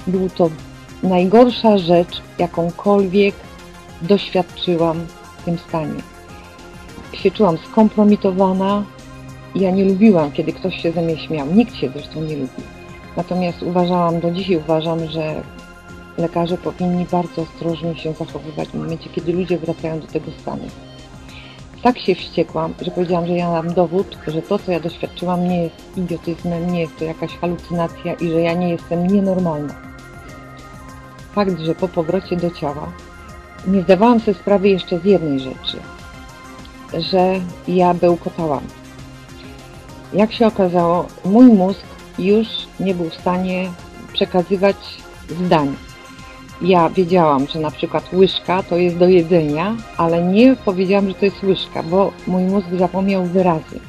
Był 0.07 0.29
to 0.29 0.49
najgorsza 1.03 1.77
rzecz, 1.77 2.21
jakąkolwiek 2.37 3.35
doświadczyłam 4.01 5.05
w 5.37 5.43
tym 5.43 5.57
stanie. 5.57 6.01
Się 7.13 7.31
czułam 7.31 7.57
skompromitowana. 7.57 8.83
Ja 9.55 9.71
nie 9.71 9.85
lubiłam, 9.85 10.31
kiedy 10.31 10.53
ktoś 10.53 10.81
się 10.81 10.91
ze 10.91 11.01
mnie 11.01 11.17
śmiał. 11.17 11.47
Nikt 11.47 11.75
się 11.75 11.89
zresztą 11.89 12.21
nie 12.21 12.35
lubi. 12.35 12.63
Natomiast 13.17 13.63
uważałam, 13.63 14.19
do 14.19 14.31
dzisiaj 14.31 14.55
uważam, 14.55 15.07
że 15.07 15.41
lekarze 16.17 16.57
powinni 16.57 17.05
bardzo 17.11 17.41
ostrożnie 17.41 17.97
się 17.97 18.13
zachowywać 18.13 18.69
w 18.69 18.73
momencie, 18.73 19.09
kiedy 19.09 19.33
ludzie 19.33 19.57
wracają 19.57 19.99
do 19.99 20.07
tego 20.07 20.31
stanu. 20.41 20.67
Tak 21.83 21.99
się 21.99 22.15
wściekłam, 22.15 22.73
że 22.81 22.91
powiedziałam, 22.91 23.27
że 23.27 23.33
ja 23.33 23.51
mam 23.51 23.73
dowód, 23.73 24.17
że 24.27 24.41
to, 24.41 24.59
co 24.59 24.71
ja 24.71 24.79
doświadczyłam, 24.79 25.49
nie 25.49 25.63
jest 25.63 25.97
idiotyzmem, 25.97 26.71
nie 26.71 26.81
jest 26.81 26.97
to 26.97 27.05
jakaś 27.05 27.37
halucynacja 27.37 28.13
i 28.13 28.29
że 28.29 28.41
ja 28.41 28.53
nie 28.53 28.69
jestem 28.69 29.07
nienormalna. 29.07 29.73
Fakt, 31.35 31.59
że 31.59 31.75
po 31.75 31.87
powrocie 31.87 32.35
do 32.35 32.51
ciała 32.51 32.91
nie 33.67 33.81
zdawałam 33.81 34.19
sobie 34.19 34.37
sprawy 34.37 34.69
jeszcze 34.69 34.99
z 34.99 35.05
jednej 35.05 35.39
rzeczy, 35.39 35.77
że 36.93 37.33
ja 37.67 37.93
bełkotałam. 37.93 38.63
Jak 40.13 40.33
się 40.33 40.47
okazało, 40.47 41.07
mój 41.25 41.45
mózg 41.45 41.85
już 42.19 42.47
nie 42.79 42.95
był 42.95 43.09
w 43.09 43.13
stanie 43.13 43.71
przekazywać 44.13 44.77
zdań. 45.45 45.75
Ja 46.61 46.89
wiedziałam, 46.89 47.47
że 47.47 47.59
na 47.59 47.71
przykład 47.71 48.13
łyżka 48.13 48.63
to 48.63 48.77
jest 48.77 48.97
do 48.97 49.07
jedzenia, 49.07 49.75
ale 49.97 50.23
nie 50.23 50.55
powiedziałam, 50.55 51.07
że 51.07 51.13
to 51.13 51.25
jest 51.25 51.43
łyżka, 51.43 51.83
bo 51.83 52.11
mój 52.27 52.43
mózg 52.43 52.67
zapomniał 52.77 53.25
wyrazy. 53.25 53.79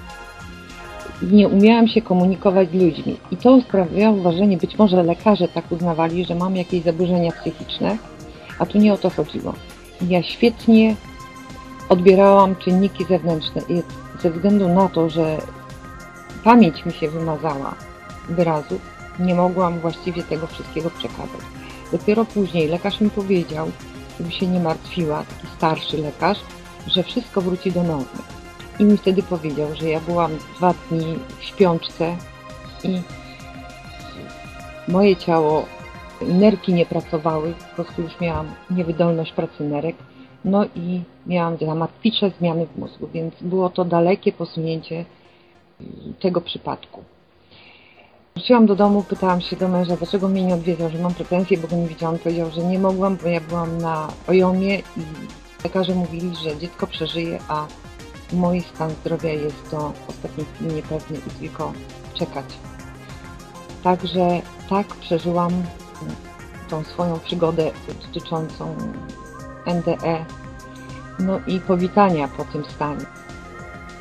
Nie 1.23 1.49
umiałam 1.49 1.89
się 1.89 2.03
komunikować 2.03 2.71
z 2.71 2.75
ludźmi. 2.75 3.17
I 3.31 3.37
to 3.37 3.61
sprawiało 3.61 4.17
wrażenie, 4.17 4.57
być 4.57 4.79
może 4.79 5.03
lekarze 5.03 5.49
tak 5.49 5.73
uznawali, 5.73 6.25
że 6.25 6.35
mam 6.35 6.57
jakieś 6.57 6.83
zaburzenia 6.83 7.33
psychiczne, 7.33 7.97
a 8.59 8.67
tu 8.67 8.79
nie 8.79 8.93
o 8.93 8.99
to 8.99 9.11
chodziło. 9.11 9.55
Ja 10.09 10.23
świetnie 10.23 10.95
odbierałam 11.89 12.57
czynniki 12.57 13.05
zewnętrzne 13.05 13.63
i 13.69 13.83
ze 14.23 14.31
względu 14.31 14.69
na 14.69 14.89
to, 14.89 15.11
że 15.11 15.39
pamięć 16.45 16.87
mi 16.87 16.93
się 16.93 17.09
wymazała 17.09 17.75
wyrazów, 18.29 18.81
nie 19.21 19.35
mogłam 19.35 19.81
właściwie 19.81 20.23
tego 20.23 20.47
wszystkiego 20.47 20.91
przekazać. 20.91 21.60
Dopiero 21.93 22.25
później 22.25 22.69
lekarz 22.69 23.01
mi 23.01 23.11
powiedział, 23.11 23.71
żeby 24.19 24.33
się 24.33 24.47
nie 24.47 24.61
martwiła, 24.61 25.25
taki 25.25 25.47
starszy 25.57 25.99
lekarz, 25.99 26.39
że 26.87 27.03
wszystko 27.03 27.41
wróci 27.41 27.73
do 27.73 27.83
normy. 27.83 28.23
I 28.79 28.85
mi 28.85 28.97
wtedy 28.97 29.23
powiedział, 29.23 29.75
że 29.75 29.89
ja 29.89 30.01
byłam 30.01 30.31
dwa 30.57 30.75
dni 30.91 31.19
w 31.39 31.45
śpiączce 31.45 32.17
i 32.85 33.01
moje 34.89 35.17
ciało, 35.17 35.65
nerki 36.21 36.75
nie 36.75 36.87
pracowały, 36.87 37.55
po 37.71 37.75
prostu 37.75 38.03
już 38.03 38.21
miałam 38.21 38.47
niewydolność 38.71 39.33
pracy 39.33 39.65
nerek, 39.65 39.97
no 40.45 40.65
i 40.65 41.03
miałam 41.27 41.57
dramatyczne 41.57 42.31
zmiany 42.39 42.67
w 42.67 42.79
mózgu, 42.79 43.09
więc 43.13 43.35
było 43.41 43.71
to 43.71 43.85
dalekie 43.85 44.33
posunięcie 44.33 45.05
tego 46.21 46.41
przypadku. 46.41 47.05
Wróciłam 48.37 48.67
do 48.67 48.77
domu, 48.77 49.03
pytałam 49.03 49.41
się 49.41 49.57
do 49.57 49.69
męża, 49.69 49.97
dlaczego 49.97 50.29
mnie 50.29 50.45
nie 50.45 50.55
odwiedzał, 50.55 50.91
że 50.91 50.99
mam 50.99 51.15
pretensje, 51.15 51.59
bo 51.59 51.69
go 51.69 51.77
nie 51.77 51.89
widziałam. 51.89 52.19
Powiedział, 52.19 52.51
że 52.51 52.63
nie 52.65 52.79
mogłam, 52.79 53.17
bo 53.17 53.29
ja 53.29 53.41
byłam 53.41 53.79
na 53.79 54.09
ojomie 54.29 54.79
i 54.79 55.03
lekarze 55.65 55.95
mówili, 55.95 56.37
że 56.37 56.57
dziecko 56.57 56.87
przeżyje, 56.87 57.39
a 57.49 57.67
mój 58.33 58.61
stan 58.61 58.91
zdrowia 58.91 59.33
jest 59.33 59.71
do 59.71 59.93
ostatniej 60.09 60.47
chwili 60.55 60.75
niepewny 60.75 61.19
i 61.19 61.31
tylko 61.31 61.73
czekać. 62.15 62.45
Także 63.83 64.41
tak 64.69 64.87
przeżyłam 64.87 65.53
tą 66.69 66.85
swoją 66.85 67.19
przygodę 67.19 67.71
dotyczącą 68.03 68.77
NDE, 69.67 70.25
no 71.19 71.41
i 71.47 71.61
powitania 71.61 72.29
po 72.29 72.45
tym 72.45 72.65
stanie. 72.65 73.05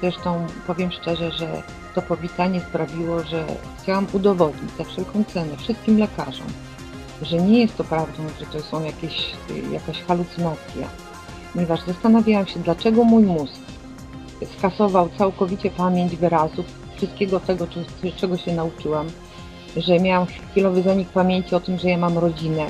Zresztą 0.02 0.48
powiem 0.68 0.92
szczerze, 0.92 1.32
że 1.32 1.64
to 1.96 2.02
powitanie 2.02 2.62
sprawiło, 2.62 3.24
że 3.24 3.46
chciałam 3.84 4.08
udowodnić 4.14 4.72
za 4.78 4.84
wszelką 4.84 5.24
cenę 5.24 5.58
wszystkim 5.58 6.00
lekarzom, 6.00 6.48
że 7.22 7.38
nie 7.38 7.60
jest 7.60 7.78
to 7.78 7.84
prawdą, 7.84 8.24
że 8.40 8.46
to 8.46 8.62
są 8.62 8.84
jakieś, 8.84 9.32
jakaś 9.72 10.04
halucynacja, 10.04 10.88
ponieważ 11.54 11.80
zastanawiałam 11.82 12.48
się, 12.48 12.60
dlaczego 12.60 13.04
mój 13.04 13.24
mózg 13.24 13.62
skasował 14.58 15.10
całkowicie 15.18 15.70
pamięć 15.70 16.16
wyrazów, 16.16 16.66
wszystkiego 16.96 17.40
tego, 17.40 17.68
czego 18.16 18.38
się 18.38 18.54
nauczyłam, 18.54 19.08
że 19.78 20.00
miałam 20.00 20.28
chwilowy 20.52 20.82
zanik 20.82 21.10
pamięci 21.10 21.56
o 21.56 21.60
tym, 21.60 21.78
że 21.78 21.90
ja 21.90 21.98
mam 21.98 22.18
rodzinę. 22.18 22.66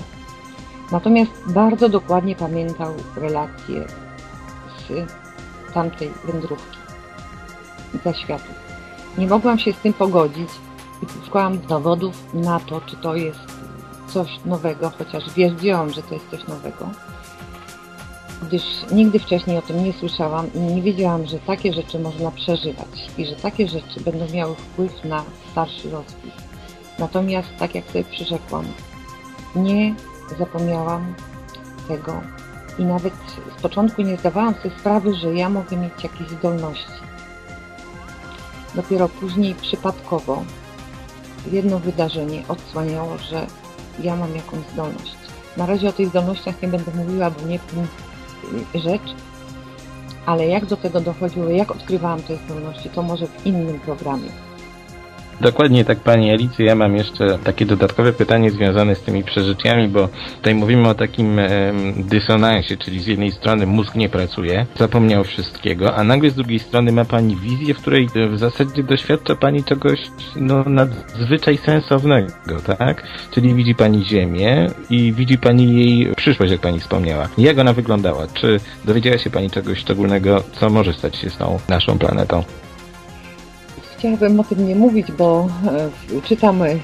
Natomiast 0.92 1.32
bardzo 1.48 1.90
dokładnie 1.90 2.36
pamiętał 2.36 2.94
relacje 3.16 3.86
z 4.88 5.10
tamtej 5.74 6.12
wędrówki 6.26 6.78
za 8.06 8.14
światów. 8.14 8.59
Nie 9.18 9.28
mogłam 9.28 9.60
się 9.60 9.74
z 9.74 9.78
tym 9.78 9.94
pogodzić 9.94 10.50
i 11.04 11.26
szukałam 11.26 11.60
dowodów 11.60 12.34
na 12.34 12.60
to, 12.60 12.82
czy 12.82 12.96
to 12.96 13.16
jest 13.16 13.40
coś 14.08 14.40
nowego, 14.46 14.92
chociaż 14.98 15.34
wiedziałam, 15.34 15.90
że 15.90 16.04
to 16.04 16.14
jest 16.14 16.30
coś 16.32 16.48
nowego, 16.48 16.90
gdyż 18.42 18.64
nigdy 18.92 19.20
wcześniej 19.20 19.58
o 19.58 19.62
tym 19.62 19.84
nie 19.84 19.94
słyszałam 19.94 20.54
i 20.54 20.60
nie 20.60 20.82
wiedziałam, 20.82 21.26
że 21.26 21.40
takie 21.40 21.74
rzeczy 21.74 22.00
można 22.00 22.32
przeżywać 22.32 23.10
i 23.18 23.26
że 23.26 23.36
takie 23.36 23.68
rzeczy 23.68 24.02
będą 24.02 24.34
miały 24.34 24.56
wpływ 24.56 25.06
na 25.06 25.24
starszy 25.52 25.90
rozwój. 25.90 26.32
Natomiast, 27.00 27.48
tak 27.60 27.76
jak 27.76 27.86
sobie 27.86 28.04
przyrzekłam, 28.04 28.66
nie 29.56 29.96
zapomniałam 30.40 31.16
tego 31.88 32.22
i 32.80 32.84
nawet 32.84 33.14
z 33.58 33.62
początku 33.62 34.02
nie 34.02 34.18
zdawałam 34.18 34.54
sobie 34.54 34.76
sprawy, 34.80 35.16
że 35.16 35.34
ja 35.34 35.50
mogę 35.50 35.78
mieć 35.78 36.04
jakieś 36.04 36.28
zdolności. 36.28 37.00
Dopiero 38.76 39.10
później 39.10 39.56
przypadkowo 39.56 40.44
jedno 41.52 41.80
wydarzenie 41.80 42.44
odsłaniało, 42.48 43.18
że 43.18 43.48
ja 44.04 44.16
mam 44.16 44.36
jakąś 44.36 44.60
zdolność. 44.74 45.16
Na 45.58 45.66
razie 45.66 45.90
o 45.90 45.94
tych 45.94 46.08
zdolnościach 46.10 46.62
nie 46.62 46.68
będę 46.68 46.92
mówiła, 46.96 47.32
bo 47.32 47.48
nie 47.48 47.60
wiem 47.74 47.88
rzecz, 48.76 49.16
ale 50.26 50.48
jak 50.48 50.66
do 50.66 50.78
tego 50.78 51.02
dochodziło, 51.02 51.50
jak 51.50 51.72
odkrywałam 51.72 52.22
te 52.22 52.36
zdolności, 52.36 52.90
to 52.90 53.02
może 53.02 53.28
w 53.28 53.46
innym 53.46 53.80
programie. 53.80 54.30
Dokładnie 55.42 55.86
tak, 55.86 56.00
Pani 56.00 56.32
Alicy. 56.32 56.64
Ja 56.64 56.76
mam 56.76 56.96
jeszcze 56.96 57.40
takie 57.44 57.66
dodatkowe 57.66 58.14
pytanie 58.14 58.52
związane 58.52 58.96
z 58.96 59.02
tymi 59.02 59.24
przeżyciami, 59.24 59.88
bo 59.88 60.10
tutaj 60.36 60.56
mówimy 60.56 60.90
o 60.90 60.96
takim 60.96 61.40
em, 61.40 61.48
dysonansie, 61.98 62.78
czyli 62.78 63.00
z 63.00 63.08
jednej 63.08 63.32
strony 63.32 63.66
mózg 63.66 63.96
nie 63.96 64.10
pracuje, 64.10 64.66
zapomniał 64.78 65.24
wszystkiego, 65.24 65.96
a 65.96 66.04
nagle 66.04 66.30
z 66.30 66.36
drugiej 66.36 66.60
strony 66.60 66.92
ma 66.92 67.06
Pani 67.06 67.36
wizję, 67.36 67.74
w 67.74 67.78
której 67.82 68.08
e, 68.16 68.28
w 68.28 68.38
zasadzie 68.40 68.84
doświadcza 68.84 69.36
Pani 69.36 69.64
czegoś 69.64 70.00
no, 70.36 70.64
nadzwyczaj 70.64 71.58
sensownego, 71.58 72.62
tak? 72.78 73.04
Czyli 73.32 73.54
widzi 73.54 73.76
Pani 73.76 74.06
Ziemię 74.06 74.68
i 74.90 75.14
widzi 75.14 75.38
Pani 75.38 75.76
jej 75.76 76.16
przyszłość, 76.16 76.52
jak 76.52 76.62
Pani 76.62 76.80
wspomniała. 76.80 77.30
Jak 77.38 77.60
ona 77.60 77.74
wyglądała? 77.74 78.28
Czy 78.34 78.60
dowiedziała 78.86 79.18
się 79.18 79.30
Pani 79.30 79.50
czegoś 79.50 79.78
szczególnego, 79.80 80.44
co 80.52 80.70
może 80.70 80.94
stać 80.94 81.16
się 81.16 81.30
z 81.30 81.38
tą 81.38 81.60
naszą 81.70 82.00
planetą? 82.00 82.44
Chciałabym 84.00 84.40
o 84.40 84.44
tym 84.44 84.68
nie 84.68 84.76
mówić, 84.76 85.12
bo 85.12 85.48
e, 86.18 86.22
czytam 86.22 86.62
e, 86.62 86.76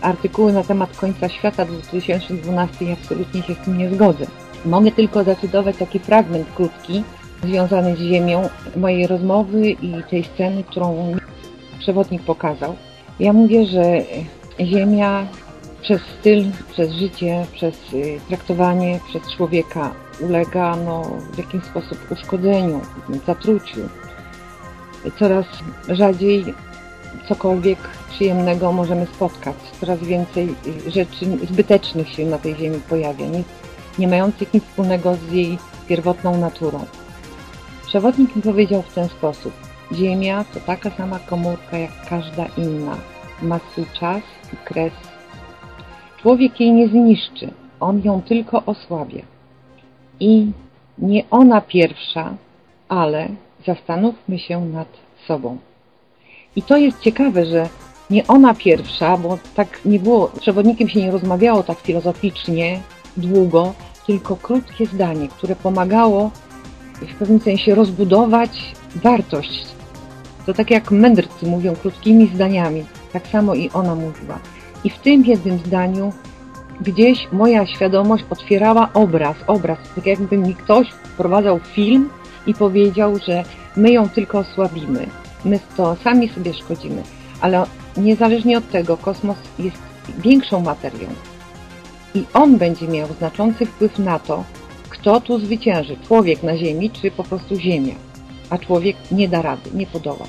artykuły 0.00 0.52
na 0.52 0.62
temat 0.62 0.96
końca 0.96 1.28
świata 1.28 1.64
2012 1.64 2.84
i 2.84 2.92
absolutnie 2.92 3.42
się 3.42 3.54
z 3.54 3.58
tym 3.58 3.78
nie 3.78 3.90
zgodzę. 3.90 4.26
Mogę 4.64 4.92
tylko 4.92 5.24
zacytować 5.24 5.76
taki 5.76 5.98
fragment 5.98 6.46
krótki 6.54 7.04
związany 7.44 7.96
z 7.96 7.98
Ziemią 7.98 8.48
mojej 8.76 9.06
rozmowy 9.06 9.70
i 9.70 10.02
tej 10.10 10.24
sceny, 10.24 10.64
którą 10.64 11.16
przewodnik 11.78 12.22
pokazał. 12.22 12.76
Ja 13.20 13.32
mówię, 13.32 13.66
że 13.66 13.84
Ziemia 14.60 15.26
przez 15.82 16.02
styl, 16.20 16.44
przez 16.72 16.92
życie, 16.92 17.46
przez 17.52 17.74
y, 17.92 18.20
traktowanie 18.28 19.00
przez 19.08 19.36
człowieka 19.36 19.90
ulega 20.20 20.76
no, 20.76 21.02
w 21.32 21.38
jakiś 21.38 21.64
sposób 21.64 21.98
uszkodzeniu, 22.10 22.80
zatruciu. 23.26 23.80
Coraz 25.18 25.46
rzadziej 25.88 26.44
cokolwiek 27.28 27.78
przyjemnego 28.10 28.72
możemy 28.72 29.06
spotkać. 29.06 29.56
Coraz 29.80 29.98
więcej 29.98 30.54
rzeczy 30.86 31.26
zbytecznych 31.50 32.08
się 32.08 32.26
na 32.26 32.38
tej 32.38 32.56
ziemi 32.56 32.80
pojawia, 32.88 33.26
nie, 33.26 33.42
nie 33.98 34.08
mających 34.08 34.54
nic 34.54 34.64
wspólnego 34.64 35.14
z 35.14 35.32
jej 35.32 35.58
pierwotną 35.88 36.36
naturą. 36.36 36.84
Przewodnik 37.86 38.36
mi 38.36 38.42
powiedział 38.42 38.82
w 38.82 38.94
ten 38.94 39.08
sposób. 39.08 39.52
Ziemia 39.92 40.44
to 40.54 40.60
taka 40.60 40.90
sama 40.90 41.18
komórka 41.18 41.78
jak 41.78 42.08
każda 42.08 42.46
inna. 42.56 42.96
Ma 43.42 43.58
swój 43.58 43.86
czas 44.00 44.22
i 44.52 44.56
kres. 44.56 44.92
Człowiek 46.22 46.60
jej 46.60 46.72
nie 46.72 46.88
zniszczy, 46.88 47.50
on 47.80 48.00
ją 48.04 48.22
tylko 48.22 48.62
osłabia. 48.66 49.22
I 50.20 50.52
nie 50.98 51.24
ona 51.30 51.60
pierwsza, 51.60 52.34
ale 52.88 53.28
zastanówmy 53.66 54.38
się 54.38 54.60
nad 54.60 54.88
sobą. 55.26 55.58
I 56.56 56.62
to 56.62 56.76
jest 56.76 57.00
ciekawe, 57.00 57.46
że 57.46 57.68
nie 58.10 58.26
ona 58.26 58.54
pierwsza, 58.54 59.16
bo 59.16 59.38
tak 59.54 59.80
nie 59.84 59.98
było, 59.98 60.30
przewodnikiem 60.40 60.88
się 60.88 61.00
nie 61.00 61.10
rozmawiało 61.10 61.62
tak 61.62 61.78
filozoficznie, 61.78 62.80
długo, 63.16 63.74
tylko 64.06 64.36
krótkie 64.36 64.86
zdanie, 64.86 65.28
które 65.28 65.56
pomagało 65.56 66.30
w 67.00 67.14
pewnym 67.14 67.40
sensie 67.40 67.74
rozbudować 67.74 68.74
wartość. 68.94 69.66
To 70.46 70.54
tak 70.54 70.70
jak 70.70 70.90
mędrcy 70.90 71.46
mówią 71.46 71.76
krótkimi 71.76 72.26
zdaniami, 72.34 72.84
tak 73.12 73.26
samo 73.26 73.54
i 73.54 73.70
ona 73.70 73.94
mówiła. 73.94 74.38
I 74.84 74.90
w 74.90 74.98
tym 74.98 75.24
jednym 75.24 75.58
zdaniu 75.58 76.12
gdzieś 76.80 77.28
moja 77.32 77.66
świadomość 77.66 78.24
otwierała 78.30 78.88
obraz, 78.94 79.36
obraz, 79.46 79.78
tak 79.94 80.06
jakby 80.06 80.38
mi 80.38 80.54
ktoś 80.54 80.90
wprowadzał 80.90 81.58
film 81.58 82.10
i 82.46 82.54
powiedział, 82.54 83.18
że 83.26 83.44
my 83.76 83.92
ją 83.92 84.08
tylko 84.08 84.38
osłabimy, 84.38 85.06
my 85.44 85.60
to 85.76 85.96
sami 86.04 86.28
sobie 86.28 86.54
szkodzimy, 86.54 87.02
ale 87.40 87.64
niezależnie 87.96 88.58
od 88.58 88.70
tego 88.70 88.96
kosmos 88.96 89.36
jest 89.58 89.82
większą 90.18 90.60
materią 90.60 91.08
i 92.14 92.24
on 92.34 92.58
będzie 92.58 92.88
miał 92.88 93.08
znaczący 93.18 93.66
wpływ 93.66 93.98
na 93.98 94.18
to, 94.18 94.44
kto 94.88 95.20
tu 95.20 95.38
zwycięży, 95.38 95.96
człowiek 96.06 96.42
na 96.42 96.56
Ziemi 96.56 96.90
czy 96.90 97.10
po 97.10 97.24
prostu 97.24 97.56
Ziemia, 97.56 97.94
a 98.50 98.58
człowiek 98.58 98.96
nie 99.10 99.28
da 99.28 99.42
rady, 99.42 99.70
nie 99.74 99.86
podoła. 99.86 100.26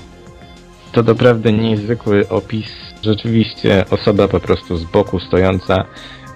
To 0.92 1.02
doprawdy 1.02 1.52
niezwykły 1.52 2.28
opis. 2.28 2.66
Rzeczywiście 3.02 3.84
osoba 3.90 4.28
po 4.28 4.40
prostu 4.40 4.76
z 4.76 4.84
boku 4.84 5.20
stojąca, 5.20 5.84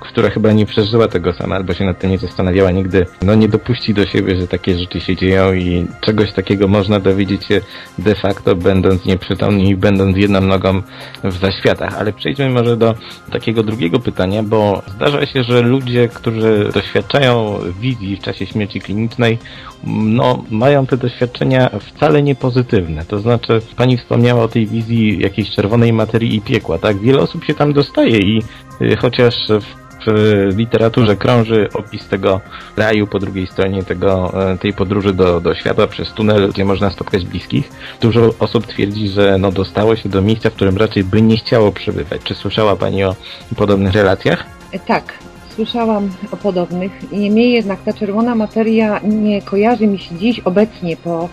która 0.00 0.30
chyba 0.30 0.52
nie 0.52 0.66
przeżyła 0.66 1.08
tego 1.08 1.32
sama, 1.32 1.56
albo 1.56 1.74
się 1.74 1.84
nad 1.84 1.98
tym 1.98 2.10
nie 2.10 2.18
zastanawiała 2.18 2.70
nigdy, 2.70 3.06
no 3.22 3.34
nie 3.34 3.48
dopuści 3.48 3.94
do 3.94 4.06
siebie, 4.06 4.40
że 4.40 4.48
takie 4.48 4.78
rzeczy 4.78 5.00
się 5.00 5.16
dzieją 5.16 5.52
i 5.52 5.86
czegoś 6.00 6.32
takiego 6.32 6.68
można 6.68 7.00
dowiedzieć 7.00 7.44
się 7.44 7.60
de 7.98 8.14
facto, 8.14 8.56
będąc 8.56 9.04
nieprzytomni 9.04 9.70
i 9.70 9.76
będąc 9.76 10.16
jedną 10.16 10.40
nogą 10.40 10.82
w 11.24 11.32
zaświatach. 11.32 11.98
Ale 11.98 12.12
przejdźmy 12.12 12.50
może 12.50 12.76
do 12.76 12.94
takiego 13.32 13.62
drugiego 13.62 13.98
pytania, 13.98 14.42
bo 14.42 14.82
zdarza 14.96 15.26
się, 15.26 15.42
że 15.42 15.62
ludzie, 15.62 16.08
którzy 16.08 16.70
doświadczają 16.74 17.58
wizji 17.80 18.16
w 18.16 18.20
czasie 18.20 18.46
śmierci 18.46 18.80
klinicznej, 18.80 19.38
no, 19.84 20.44
mają 20.50 20.86
te 20.86 20.96
doświadczenia 20.96 21.70
wcale 21.80 22.22
nie 22.22 22.34
pozytywne. 22.34 23.04
To 23.04 23.18
znaczy, 23.18 23.60
pani 23.76 23.98
wspomniała 23.98 24.42
o 24.42 24.48
tej 24.48 24.66
wizji 24.66 25.18
jakiejś 25.20 25.50
czerwonej 25.50 25.92
materii 25.92 26.36
i 26.36 26.40
piekła, 26.40 26.78
tak? 26.78 26.98
Wiele 26.98 27.20
osób 27.20 27.44
się 27.44 27.54
tam 27.54 27.72
dostaje 27.72 28.18
i 28.18 28.42
y, 28.80 28.96
chociaż 28.96 29.34
w 29.48 29.89
w 30.06 30.56
literaturze 30.56 31.16
krąży 31.16 31.68
opis 31.74 32.08
tego 32.08 32.40
raju 32.76 33.06
po 33.06 33.18
drugiej 33.18 33.46
stronie 33.46 33.82
tego, 33.82 34.32
e, 34.52 34.58
tej 34.58 34.72
podróży 34.72 35.14
do, 35.14 35.40
do 35.40 35.54
przez 35.88 36.12
tunel, 36.12 36.50
gdzie 36.50 36.64
można 36.64 36.90
spotkać 36.90 37.24
bliskich. 37.24 37.70
Dużo 38.00 38.34
osób 38.38 38.66
twierdzi, 38.66 39.08
że 39.08 39.38
no, 39.38 39.52
dostało 39.52 39.96
się 39.96 40.08
do 40.08 40.22
miejsca, 40.22 40.50
w 40.50 40.54
którym 40.54 40.76
raczej 40.76 41.04
by 41.04 41.22
nie 41.22 41.36
chciało 41.36 41.72
przebywać. 41.72 42.20
Czy 42.24 42.34
słyszała 42.34 42.76
Pani 42.76 43.04
o 43.04 43.14
podobnych 43.56 43.92
relacjach? 43.92 44.44
Tak, 44.86 45.14
słyszałam 45.54 46.10
o 46.30 46.36
podobnych. 46.36 47.12
Niemniej 47.12 47.52
jednak 47.52 47.82
ta 47.82 47.92
czerwona 47.92 48.34
materia 48.34 49.00
nie 49.02 49.42
kojarzy 49.42 49.86
mi 49.86 49.98
się 49.98 50.14
dziś 50.14 50.40
obecnie 50.40 50.96
po 50.96 51.28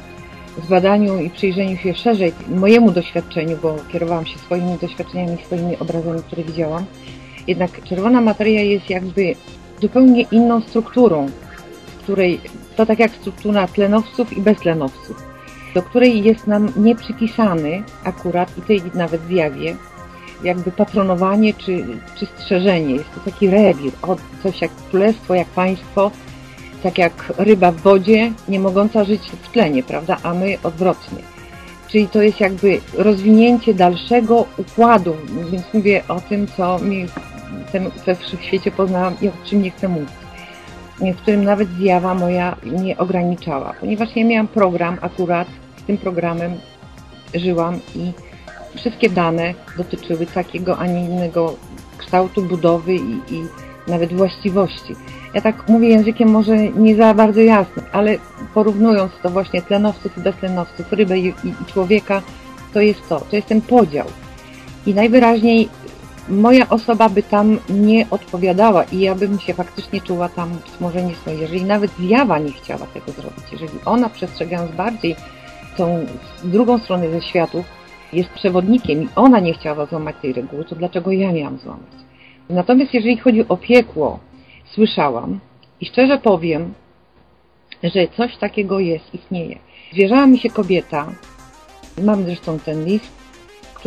zbadaniu 0.66 1.20
i 1.20 1.30
przyjrzeniu 1.30 1.78
się 1.78 1.96
szerzej 1.96 2.34
mojemu 2.50 2.92
doświadczeniu, 2.92 3.58
bo 3.62 3.76
kierowałam 3.92 4.26
się 4.26 4.38
swoimi 4.38 4.78
doświadczeniami, 4.82 5.38
swoimi 5.46 5.78
obrazami, 5.78 6.24
które 6.24 6.44
widziałam. 6.44 6.86
Jednak 7.48 7.84
czerwona 7.84 8.22
materia 8.22 8.62
jest 8.62 8.90
jakby 8.90 9.36
zupełnie 9.82 10.22
inną 10.22 10.62
strukturą, 10.62 11.28
w 11.88 12.04
której 12.04 12.40
to 12.76 12.86
tak 12.86 13.00
jak 13.00 13.12
struktura 13.12 13.68
tlenowców 13.68 14.38
i 14.38 14.42
beztlenowców, 14.42 15.24
do 15.74 15.82
której 15.82 16.24
jest 16.24 16.48
nam 16.48 16.72
nieprzypisany 16.76 17.84
akurat 18.04 18.58
i 18.58 18.62
tej 18.62 18.82
nawet 18.94 19.22
zjawie 19.22 19.76
jakby 20.44 20.72
patronowanie 20.72 21.54
czy, 21.54 21.86
czy 22.16 22.26
strzeżenie. 22.26 22.94
Jest 22.94 23.14
to 23.16 23.32
taki 23.32 23.50
rewir, 23.50 23.92
coś 24.44 24.62
jak 24.62 24.72
królestwo, 24.90 25.36
jak 25.36 25.48
państwo, 25.48 26.12
tak 26.84 26.98
jak 26.98 27.34
ryba 27.38 27.72
w 27.72 27.82
wodzie, 27.82 28.32
nie 28.50 28.60
mogąca 28.60 29.04
żyć 29.04 29.22
w 29.22 29.52
tlenie, 29.52 29.84
prawda, 29.84 30.18
a 30.24 30.34
my 30.34 30.58
odwrotnie. 30.64 31.20
Czyli 31.88 32.08
to 32.08 32.22
jest 32.22 32.40
jakby 32.40 32.82
rozwinięcie 32.94 33.74
dalszego 33.74 34.46
układu, 34.58 35.16
więc 35.52 35.64
mówię 35.74 36.04
o 36.08 36.22
tym, 36.22 36.48
co 36.58 36.80
mi 36.80 37.06
ten, 37.72 37.90
we 38.06 38.16
wszechświecie 38.16 38.72
poznałam 38.72 39.16
i 39.22 39.28
o 39.28 39.32
czym 39.46 39.62
nie 39.62 39.72
chcę 39.72 39.88
mówić, 39.88 40.10
w 41.00 41.22
którym 41.22 41.44
nawet 41.44 41.70
zjawa 41.70 42.14
moja 42.14 42.56
nie 42.64 42.98
ograniczała, 42.98 43.74
ponieważ 43.80 44.16
ja 44.16 44.26
miałam 44.26 44.48
program 44.48 44.98
akurat, 45.02 45.48
z 45.78 45.84
tym 45.84 45.98
programem 45.98 46.52
żyłam 47.36 47.80
i 47.96 48.12
wszystkie 48.76 49.10
dane 49.10 49.54
dotyczyły 49.78 50.26
takiego, 50.26 50.78
a 50.78 50.88
nie 50.88 51.06
innego 51.06 51.56
kształtu 51.98 52.42
budowy 52.42 52.96
i, 52.96 53.34
i 53.34 53.44
nawet 53.88 54.14
właściwości. 54.14 54.96
Ja 55.34 55.42
tak 55.42 55.70
mówię 55.70 55.90
językiem 55.90 56.30
może 56.30 56.58
nie 56.58 56.96
za 56.96 57.14
bardzo 57.14 57.42
jasnym, 57.42 57.86
ale 57.92 58.18
porównując 58.54 59.12
to 59.24 59.30
właśnie 59.30 59.62
tlenowców 59.62 60.18
i 60.18 60.22
beztlenowców, 60.22 60.92
rybę 60.92 61.20
i, 61.20 61.28
i, 61.28 61.48
i 61.48 61.66
człowieka, 61.74 62.22
to 62.74 62.82
jest 62.82 63.10
to, 63.10 63.20
to 63.20 63.36
jest 63.36 63.48
ten 63.48 63.62
podział. 63.62 64.08
I 64.86 64.94
najwyraźniej 64.94 65.70
moja 66.30 66.70
osoba 66.70 67.10
by 67.10 67.24
tam 67.24 67.60
nie 67.70 68.06
odpowiadała 68.10 68.84
i 68.84 69.00
ja 69.00 69.16
bym 69.16 69.40
się 69.40 69.54
faktycznie 69.54 70.02
czuła 70.02 70.30
tam 70.30 70.50
wzmożenie 70.66 71.16
swoje. 71.16 71.38
Jeżeli 71.38 71.64
nawet 71.64 71.92
zjawa 71.92 72.40
nie 72.40 72.52
chciała 72.52 72.86
tego 72.86 73.12
zrobić, 73.12 73.44
jeżeli 73.52 73.80
ona 73.86 74.10
przestrzegając 74.10 74.72
bardziej 74.72 75.16
tą 75.78 76.06
drugą 76.44 76.78
stronę 76.80 77.10
ze 77.10 77.22
światów, 77.22 77.66
jest 78.14 78.30
przewodnikiem 78.30 79.04
i 79.04 79.08
ona 79.16 79.40
nie 79.40 79.54
chciała 79.54 79.86
złamać 79.86 80.16
tej 80.22 80.34
reguły, 80.34 80.66
to 80.66 80.76
dlaczego 80.76 81.12
ja 81.12 81.32
miałam 81.32 81.58
złamać? 81.58 81.92
Natomiast 82.50 82.94
jeżeli 82.94 83.18
chodzi 83.18 83.48
o 83.48 83.58
piekło, 83.58 84.20
słyszałam 84.74 85.40
i 85.82 85.86
szczerze 85.86 86.18
powiem, 86.18 86.74
że 87.84 88.08
coś 88.18 88.38
takiego 88.38 88.80
jest, 88.80 89.14
istnieje. 89.14 89.60
Zwierzała 89.94 90.28
mi 90.28 90.40
się 90.40 90.50
kobieta, 90.50 91.08
mam 92.04 92.24
zresztą 92.24 92.60
ten 92.60 92.86
list, 92.86 93.17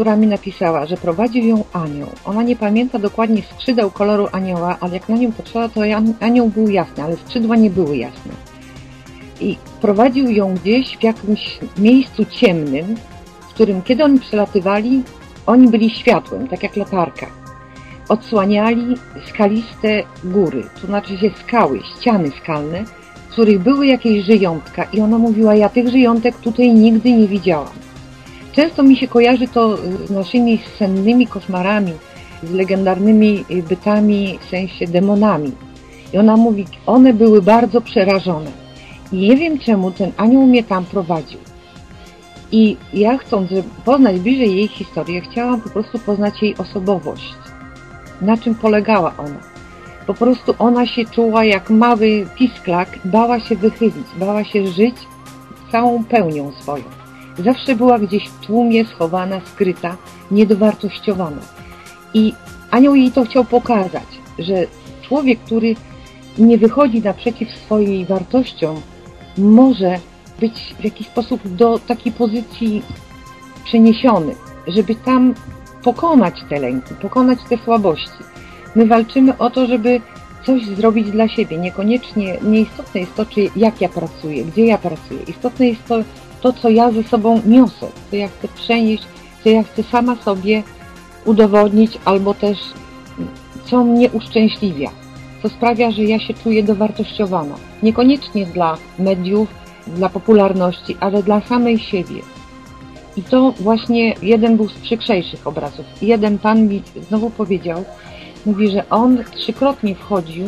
która 0.01 0.17
mi 0.17 0.27
napisała, 0.27 0.87
że 0.87 0.97
prowadził 0.97 1.45
ją 1.45 1.65
anioł. 1.73 2.09
Ona 2.25 2.43
nie 2.43 2.57
pamięta 2.57 2.99
dokładnie 2.99 3.43
skrzydeł 3.43 3.91
koloru 3.91 4.29
anioła, 4.33 4.77
ale 4.81 4.93
jak 4.93 5.09
na 5.09 5.17
nią 5.17 5.33
patrzyła, 5.33 5.69
to 5.69 5.81
anioł 6.21 6.49
był 6.49 6.69
jasny, 6.69 7.05
ale 7.05 7.17
skrzydła 7.17 7.57
nie 7.57 7.71
były 7.71 7.97
jasne. 7.97 8.33
I 9.41 9.57
prowadził 9.81 10.31
ją 10.31 10.55
gdzieś 10.55 10.97
w 10.97 11.03
jakimś 11.03 11.59
miejscu 11.79 12.25
ciemnym, 12.25 12.97
w 13.41 13.47
którym 13.47 13.83
kiedy 13.83 14.05
oni 14.05 14.21
przelatywali, 14.21 15.03
Oni 15.47 15.69
byli 15.69 15.91
światłem, 15.91 16.49
tak 16.49 16.63
jak 16.63 16.77
latarka. 16.77 17.27
Odsłaniali 18.09 18.97
skaliste 19.29 20.03
góry, 20.25 20.65
to 20.81 20.87
znaczy 20.87 21.19
się 21.19 21.31
skały, 21.47 21.81
ściany 21.83 22.31
skalne, 22.43 22.85
w 23.29 23.33
których 23.33 23.59
były 23.59 23.87
jakieś 23.87 24.25
żyjątka 24.25 24.85
i 24.85 25.01
ona 25.01 25.19
mówiła, 25.19 25.55
ja 25.55 25.69
tych 25.69 25.89
żyjątek 25.89 26.37
tutaj 26.37 26.75
nigdy 26.75 27.13
nie 27.13 27.29
widziałam. 27.29 27.90
Często 28.53 28.83
mi 28.83 28.97
się 28.97 29.09
kojarzy 29.09 29.49
to 29.49 29.77
z 29.77 30.11
naszymi 30.11 30.59
sennymi 30.79 31.27
koszmarami, 31.27 31.93
z 32.43 32.51
legendarnymi 32.51 33.45
bytami, 33.69 34.39
w 34.43 34.51
sensie 34.51 34.87
demonami. 34.87 35.53
I 36.13 36.19
ona 36.19 36.37
mówi, 36.37 36.67
one 36.87 37.13
były 37.13 37.43
bardzo 37.43 37.81
przerażone. 37.81 38.51
I 39.13 39.17
nie 39.17 39.37
wiem 39.37 39.59
czemu 39.59 39.91
ten 39.91 40.13
anioł 40.17 40.47
mnie 40.47 40.65
tam 40.65 40.85
prowadził. 40.85 41.41
I 42.53 42.77
ja 42.93 43.19
chcąc 43.19 43.51
poznać 43.85 44.21
bliżej 44.21 44.57
jej 44.57 44.69
historię, 44.69 45.21
chciałam 45.21 45.61
po 45.61 45.71
prostu 45.71 45.99
poznać 45.99 46.43
jej 46.43 46.57
osobowość. 46.57 47.35
Na 48.21 48.37
czym 48.37 48.55
polegała 48.55 49.15
ona. 49.19 49.41
Po 50.07 50.15
prostu 50.15 50.55
ona 50.59 50.87
się 50.87 51.05
czuła 51.05 51.45
jak 51.45 51.71
mały 51.71 52.27
pisklak, 52.39 52.99
bała 53.05 53.41
się 53.41 53.57
wychylić, 53.57 54.07
bała 54.17 54.45
się 54.45 54.67
żyć 54.67 54.95
całą 55.73 56.05
pełnią 56.05 56.53
swoją. 56.61 57.00
Zawsze 57.45 57.77
była 57.77 57.99
gdzieś 57.99 58.29
w 58.29 58.47
tłumie, 58.47 58.85
schowana, 58.85 59.41
skryta, 59.41 59.97
niedowartościowana. 60.31 61.43
I 62.15 62.35
anioł 62.71 62.95
jej 62.95 63.11
to 63.11 63.25
chciał 63.25 63.45
pokazać, 63.45 64.09
że 64.39 64.67
człowiek, 65.03 65.41
który 65.41 65.75
nie 66.39 66.59
wychodzi 66.59 67.01
naprzeciw 67.01 67.51
swojej 67.51 68.07
wartościom, 68.07 68.81
może 69.39 69.99
być 70.41 70.75
w 70.81 70.85
jakiś 70.85 71.07
sposób 71.07 71.41
do 71.49 71.79
takiej 71.79 72.13
pozycji 72.13 72.83
przeniesiony, 73.65 74.35
żeby 74.67 74.95
tam 74.95 75.35
pokonać 75.83 76.35
te 76.49 76.61
lęki, 76.61 76.95
pokonać 76.95 77.39
te 77.49 77.59
słabości. 77.65 78.25
My 78.75 78.87
walczymy 78.87 79.39
o 79.39 79.51
to, 79.51 79.67
żeby 79.67 80.01
coś 80.47 80.67
zrobić 80.67 81.11
dla 81.11 81.29
siebie. 81.29 81.59
Niekoniecznie, 81.59 82.39
nieistotne 82.43 83.01
jest 83.01 83.15
to, 83.15 83.27
czy 83.27 83.49
jak 83.57 83.81
ja 83.81 83.89
pracuję, 83.89 84.45
gdzie 84.45 84.67
ja 84.67 84.79
pracuję. 84.79 85.21
Istotne 85.29 85.67
jest 85.67 85.85
to, 85.85 85.95
to, 86.41 86.53
co 86.53 86.69
ja 86.69 86.93
ze 86.93 87.03
sobą 87.03 87.41
niosę, 87.47 87.87
co 88.11 88.17
ja 88.17 88.29
chcę 88.29 88.49
przenieść, 88.49 89.05
co 89.45 89.49
ja 89.49 89.63
chcę 89.63 89.83
sama 89.83 90.17
sobie 90.17 90.63
udowodnić, 91.25 91.99
albo 92.05 92.35
też 92.35 92.59
co 93.65 93.85
mnie 93.85 94.11
uszczęśliwia, 94.11 94.91
co 95.43 95.49
sprawia, 95.49 95.91
że 95.91 96.05
ja 96.05 96.19
się 96.21 96.35
czuję 96.35 96.63
dowartościowana. 96.63 97.55
Niekoniecznie 97.83 98.47
dla 98.47 98.77
mediów, 98.99 99.49
dla 99.87 100.09
popularności, 100.09 100.97
ale 101.01 101.23
dla 101.23 101.41
samej 101.41 101.79
siebie. 101.79 102.23
I 103.17 103.23
to 103.23 103.53
właśnie 103.61 104.15
jeden 104.23 104.57
był 104.57 104.69
z 104.69 104.75
przykrzejszych 104.75 105.47
obrazów. 105.47 105.87
Jeden 106.03 106.39
pan 106.39 106.69
mi 106.69 106.83
znowu 107.09 107.31
powiedział, 107.31 107.85
mówi, 108.47 108.71
że 108.71 108.89
on 108.91 109.25
trzykrotnie 109.35 109.95
wchodził, 109.95 110.47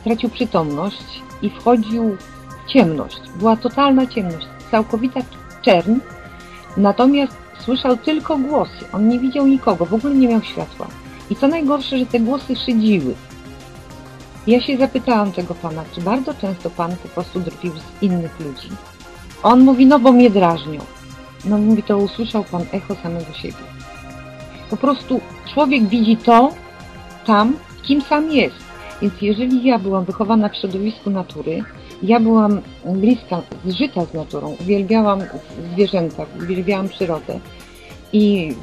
stracił 0.00 0.30
przytomność 0.30 1.22
i 1.42 1.50
wchodził 1.50 2.16
w 2.66 2.70
ciemność. 2.72 3.20
Była 3.38 3.56
totalna 3.56 4.06
ciemność, 4.06 4.46
całkowita 4.74 5.20
czerń, 5.62 5.92
natomiast 6.76 7.36
słyszał 7.60 7.96
tylko 7.96 8.38
głosy. 8.38 8.84
On 8.92 9.08
nie 9.08 9.18
widział 9.18 9.46
nikogo, 9.46 9.86
w 9.86 9.94
ogóle 9.94 10.14
nie 10.14 10.28
miał 10.28 10.42
światła. 10.42 10.86
I 11.30 11.36
co 11.36 11.48
najgorsze, 11.48 11.98
że 11.98 12.06
te 12.06 12.20
głosy 12.20 12.56
szydziły. 12.56 13.14
Ja 14.46 14.60
się 14.60 14.76
zapytałam 14.76 15.32
tego 15.32 15.54
pana, 15.54 15.84
czy 15.92 16.00
bardzo 16.00 16.34
często 16.34 16.70
pan 16.70 16.96
po 16.96 17.08
prostu 17.08 17.40
drwił 17.40 17.72
z 17.72 18.02
innych 18.02 18.40
ludzi. 18.40 18.68
On 19.42 19.60
mówi, 19.60 19.86
no 19.86 19.98
bo 19.98 20.12
mnie 20.12 20.30
drażnią. 20.30 20.80
No 21.44 21.58
mówi, 21.58 21.82
to 21.82 21.98
usłyszał 21.98 22.44
pan 22.44 22.62
echo 22.72 22.94
samego 22.94 23.32
siebie. 23.32 23.64
Po 24.70 24.76
prostu 24.76 25.20
człowiek 25.54 25.86
widzi 25.86 26.16
to 26.16 26.52
tam, 27.26 27.56
kim 27.82 28.02
sam 28.02 28.30
jest. 28.30 28.56
Więc 29.02 29.14
jeżeli 29.22 29.64
ja 29.64 29.78
byłam 29.78 30.04
wychowana 30.04 30.48
w 30.48 30.56
środowisku 30.56 31.10
natury, 31.10 31.64
ja 32.04 32.20
byłam 32.20 32.60
bliska, 32.84 33.42
zżyta 33.66 34.04
z 34.04 34.14
naturą, 34.14 34.56
uwielbiałam 34.60 35.20
zwierzęta, 35.72 36.26
uwielbiałam 36.42 36.88
przyrodę 36.88 37.40
i 38.12 38.54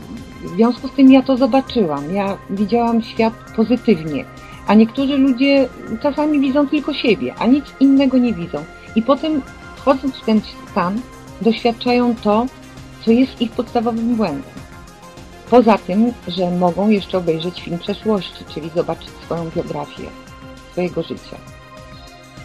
w 0.44 0.56
związku 0.56 0.88
z 0.88 0.92
tym 0.92 1.12
ja 1.12 1.22
to 1.22 1.38
zobaczyłam. 1.38 2.16
Ja 2.16 2.38
widziałam 2.50 3.04
świat 3.04 3.34
pozytywnie, 3.56 4.26
a 4.68 4.74
niektórzy 4.74 5.18
ludzie 5.18 5.70
czasami 6.02 6.40
widzą 6.40 6.68
tylko 6.68 6.94
siebie, 6.94 7.34
a 7.40 7.46
nic 7.46 7.66
innego 7.80 8.18
nie 8.18 8.34
widzą. 8.34 8.64
I 8.96 9.02
potem 9.02 9.42
wchodząc 9.76 10.16
w 10.16 10.26
ten 10.26 10.42
stan, 10.72 11.02
doświadczają 11.42 12.16
to, 12.16 12.46
co 13.06 13.12
jest 13.12 13.42
ich 13.42 13.52
podstawowym 13.52 14.16
błędem. 14.16 14.62
Poza 15.50 15.78
tym, 15.78 16.14
że 16.28 16.52
mogą 16.52 16.90
jeszcze 16.90 17.18
obejrzeć 17.18 17.62
film 17.62 17.80
przeszłości, 17.80 18.46
czyli 18.54 18.70
zobaczyć 18.76 19.10
swoją 19.10 19.50
biografię, 19.56 20.04
swojego 20.72 21.04
życia. 21.04 21.61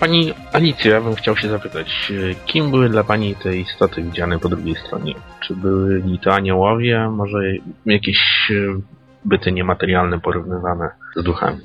Pani 0.01 0.33
Alicjo, 0.53 0.91
ja 0.91 1.01
bym 1.01 1.15
chciał 1.15 1.37
się 1.37 1.49
zapytać, 1.49 2.13
kim 2.47 2.71
były 2.71 2.89
dla 2.89 3.05
Pani 3.05 3.35
te 3.35 3.57
istoty 3.57 4.03
widziane 4.03 4.39
po 4.39 4.49
drugiej 4.49 4.75
stronie? 4.75 5.15
Czy 5.41 5.57
byli 5.57 6.19
to 6.19 6.35
aniołowie, 6.35 7.09
może 7.11 7.39
jakieś 7.87 8.51
e, 8.51 8.81
byty 9.25 9.53
niematerialne 9.53 10.21
porównywane 10.21 10.89
z 11.17 11.23
duchami? 11.23 11.61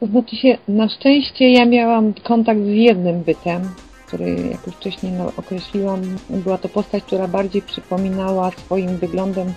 To 0.00 0.06
znaczy 0.06 0.36
się, 0.36 0.58
na 0.68 0.88
szczęście 0.88 1.52
ja 1.52 1.66
miałam 1.66 2.14
kontakt 2.14 2.60
z 2.60 2.68
jednym 2.68 3.22
bytem, 3.22 3.62
który, 4.06 4.30
jak 4.30 4.66
już 4.66 4.76
wcześniej 4.76 5.12
no, 5.12 5.32
określiłam, 5.36 6.00
była 6.30 6.58
to 6.58 6.68
postać, 6.68 7.04
która 7.04 7.28
bardziej 7.28 7.62
przypominała 7.62 8.50
swoim 8.50 8.96
wyglądem 8.96 9.52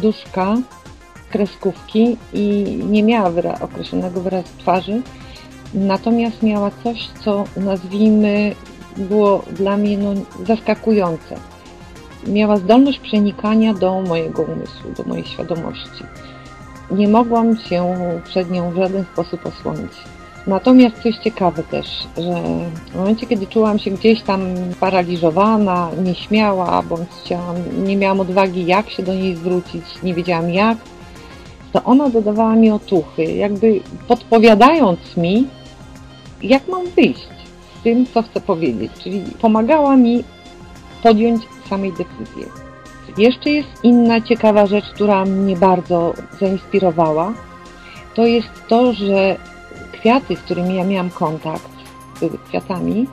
duszka, 0.00 0.56
kreskówki 1.30 2.16
i 2.32 2.64
nie 2.84 3.02
miała 3.02 3.30
wyra 3.30 3.58
określonego 3.60 4.20
wyrazu 4.20 4.48
twarzy, 4.58 5.02
natomiast 5.74 6.42
miała 6.42 6.70
coś, 6.84 7.08
co 7.24 7.44
nazwijmy 7.56 8.54
było 8.96 9.42
dla 9.50 9.76
mnie 9.76 9.98
no, 9.98 10.14
zaskakujące. 10.46 11.36
Miała 12.26 12.56
zdolność 12.56 12.98
przenikania 12.98 13.74
do 13.74 14.00
mojego 14.00 14.42
umysłu, 14.42 14.92
do 14.96 15.04
mojej 15.04 15.24
świadomości. 15.24 16.04
Nie 16.90 17.08
mogłam 17.08 17.56
się 17.56 17.94
przed 18.24 18.50
nią 18.50 18.70
w 18.70 18.76
żaden 18.76 19.04
sposób 19.12 19.46
osłonić. 19.46 19.92
Natomiast 20.46 21.02
coś 21.02 21.16
ciekawe 21.16 21.62
też, 21.62 21.86
że 22.16 22.34
w 22.92 22.94
momencie, 22.94 23.26
kiedy 23.26 23.46
czułam 23.46 23.78
się 23.78 23.90
gdzieś 23.90 24.22
tam 24.22 24.40
paraliżowana, 24.80 25.90
nieśmiała, 26.04 26.82
bądź 26.82 27.08
chciałam, 27.24 27.56
nie 27.86 27.96
miałam 27.96 28.20
odwagi, 28.20 28.66
jak 28.66 28.90
się 28.90 29.02
do 29.02 29.14
niej 29.14 29.36
zwrócić, 29.36 29.84
nie 30.02 30.14
wiedziałam 30.14 30.50
jak, 30.50 30.78
to 31.72 31.84
ona 31.84 32.08
dodawała 32.08 32.56
mi 32.56 32.70
otuchy, 32.70 33.24
jakby 33.24 33.80
podpowiadając 34.08 35.16
mi, 35.16 35.46
jak 36.44 36.68
mam 36.68 36.86
wyjść 36.86 37.28
z 37.80 37.82
tym, 37.82 38.06
co 38.14 38.22
chcę 38.22 38.40
powiedzieć. 38.40 38.92
Czyli 39.02 39.22
pomagała 39.40 39.96
mi 39.96 40.24
podjąć 41.02 41.42
samej 41.68 41.92
decyzję. 41.92 42.46
Jeszcze 43.18 43.50
jest 43.50 43.68
inna 43.82 44.20
ciekawa 44.20 44.66
rzecz, 44.66 44.84
która 44.94 45.24
mnie 45.24 45.56
bardzo 45.56 46.14
zainspirowała. 46.40 47.32
To 48.14 48.26
jest 48.26 48.48
to, 48.68 48.92
że 48.92 49.36
kwiaty, 49.92 50.36
z 50.36 50.40
którymi 50.40 50.74
ja 50.74 50.84
miałam 50.84 51.10
kontakt, 51.10 51.68
były 52.20 52.38
kwiatami, 52.48 53.06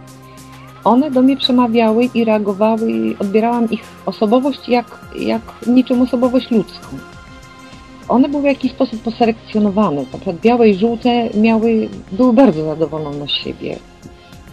one 0.83 1.11
do 1.11 1.21
mnie 1.21 1.37
przemawiały 1.37 2.09
i 2.13 2.25
reagowały, 2.25 2.91
i 2.91 3.17
odbierałam 3.19 3.69
ich 3.69 3.83
osobowość 4.05 4.69
jak, 4.69 4.99
jak 5.15 5.41
niczym 5.67 6.01
osobowość 6.01 6.51
ludzką. 6.51 6.97
One 8.11 8.29
były 8.29 8.43
w 8.43 8.45
jakiś 8.45 8.71
sposób 8.71 9.01
poselekcjonowane, 9.01 10.01
na 10.01 10.17
przykład 10.17 10.35
białe 10.39 10.69
i 10.69 10.75
żółte 10.75 11.29
miały, 11.33 11.89
były 12.11 12.33
bardzo 12.33 12.65
zadowolone 12.65 13.27
z 13.27 13.31
siebie. 13.31 13.75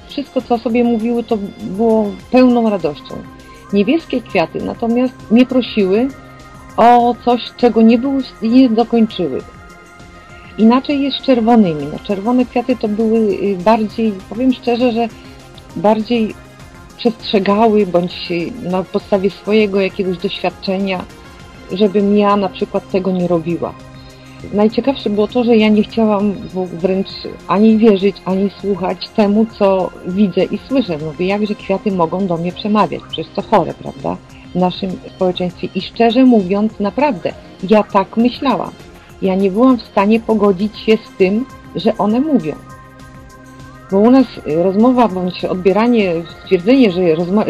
Wszystko, 0.08 0.42
co 0.42 0.58
sobie 0.58 0.84
mówiły, 0.84 1.22
to 1.24 1.38
było 1.60 2.10
pełną 2.30 2.70
radością. 2.70 3.14
Niebieskie 3.72 4.20
kwiaty 4.20 4.62
natomiast 4.64 5.14
mnie 5.30 5.46
prosiły 5.46 6.08
o 6.76 7.14
coś, 7.24 7.40
czego 7.56 7.82
nie, 7.82 7.98
były, 7.98 8.22
nie 8.42 8.68
dokończyły. 8.68 9.40
Inaczej 10.58 11.02
jest 11.02 11.18
z 11.18 11.22
czerwonymi. 11.22 11.86
No, 11.92 11.98
czerwone 12.04 12.46
kwiaty 12.46 12.76
to 12.76 12.88
były 12.88 13.18
y, 13.18 13.56
bardziej, 13.64 14.12
powiem 14.28 14.52
szczerze, 14.52 14.92
że 14.92 15.08
bardziej 15.76 16.34
przestrzegały, 16.96 17.86
bądź 17.86 18.28
na 18.62 18.82
podstawie 18.82 19.30
swojego 19.30 19.80
jakiegoś 19.80 20.18
doświadczenia, 20.18 21.04
żebym 21.72 22.16
ja 22.16 22.36
na 22.36 22.48
przykład 22.48 22.90
tego 22.90 23.12
nie 23.12 23.28
robiła. 23.28 23.74
Najciekawsze 24.52 25.10
było 25.10 25.28
to, 25.28 25.44
że 25.44 25.56
ja 25.56 25.68
nie 25.68 25.82
chciałam 25.82 26.32
wręcz 26.72 27.08
ani 27.48 27.78
wierzyć, 27.78 28.16
ani 28.24 28.50
słuchać 28.60 29.08
temu, 29.08 29.46
co 29.58 29.90
widzę 30.06 30.44
i 30.44 30.58
słyszę. 30.68 30.98
Mówię, 30.98 31.26
jakże 31.26 31.54
kwiaty 31.54 31.92
mogą 31.92 32.26
do 32.26 32.36
mnie 32.36 32.52
przemawiać, 32.52 33.02
przecież 33.08 33.32
to 33.34 33.42
chore, 33.42 33.74
prawda, 33.74 34.16
w 34.52 34.54
naszym 34.54 34.90
społeczeństwie. 35.16 35.68
I 35.74 35.80
szczerze 35.80 36.24
mówiąc, 36.24 36.72
naprawdę, 36.80 37.32
ja 37.70 37.82
tak 37.82 38.16
myślałam. 38.16 38.70
Ja 39.22 39.34
nie 39.34 39.50
byłam 39.50 39.78
w 39.78 39.82
stanie 39.82 40.20
pogodzić 40.20 40.78
się 40.78 40.96
z 40.96 41.18
tym, 41.18 41.46
że 41.76 41.98
one 41.98 42.20
mówią. 42.20 42.54
Bo 43.90 43.98
u 43.98 44.10
nas 44.10 44.26
rozmowa 44.46 45.08
bądź 45.08 45.44
odbieranie, 45.44 46.14
stwierdzenie, 46.42 46.92
że, 46.92 47.00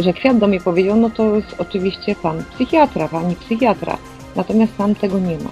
że 0.02 0.12
kwiat 0.12 0.38
do 0.38 0.48
mnie 0.48 0.60
powiedział, 0.60 0.96
no 0.96 1.10
to 1.10 1.36
jest 1.36 1.54
oczywiście 1.58 2.14
pan 2.14 2.44
psychiatra, 2.54 3.08
pani 3.08 3.36
psychiatra. 3.36 3.98
Natomiast 4.36 4.76
tam 4.76 4.94
tego 4.94 5.18
nie 5.18 5.36
ma. 5.36 5.50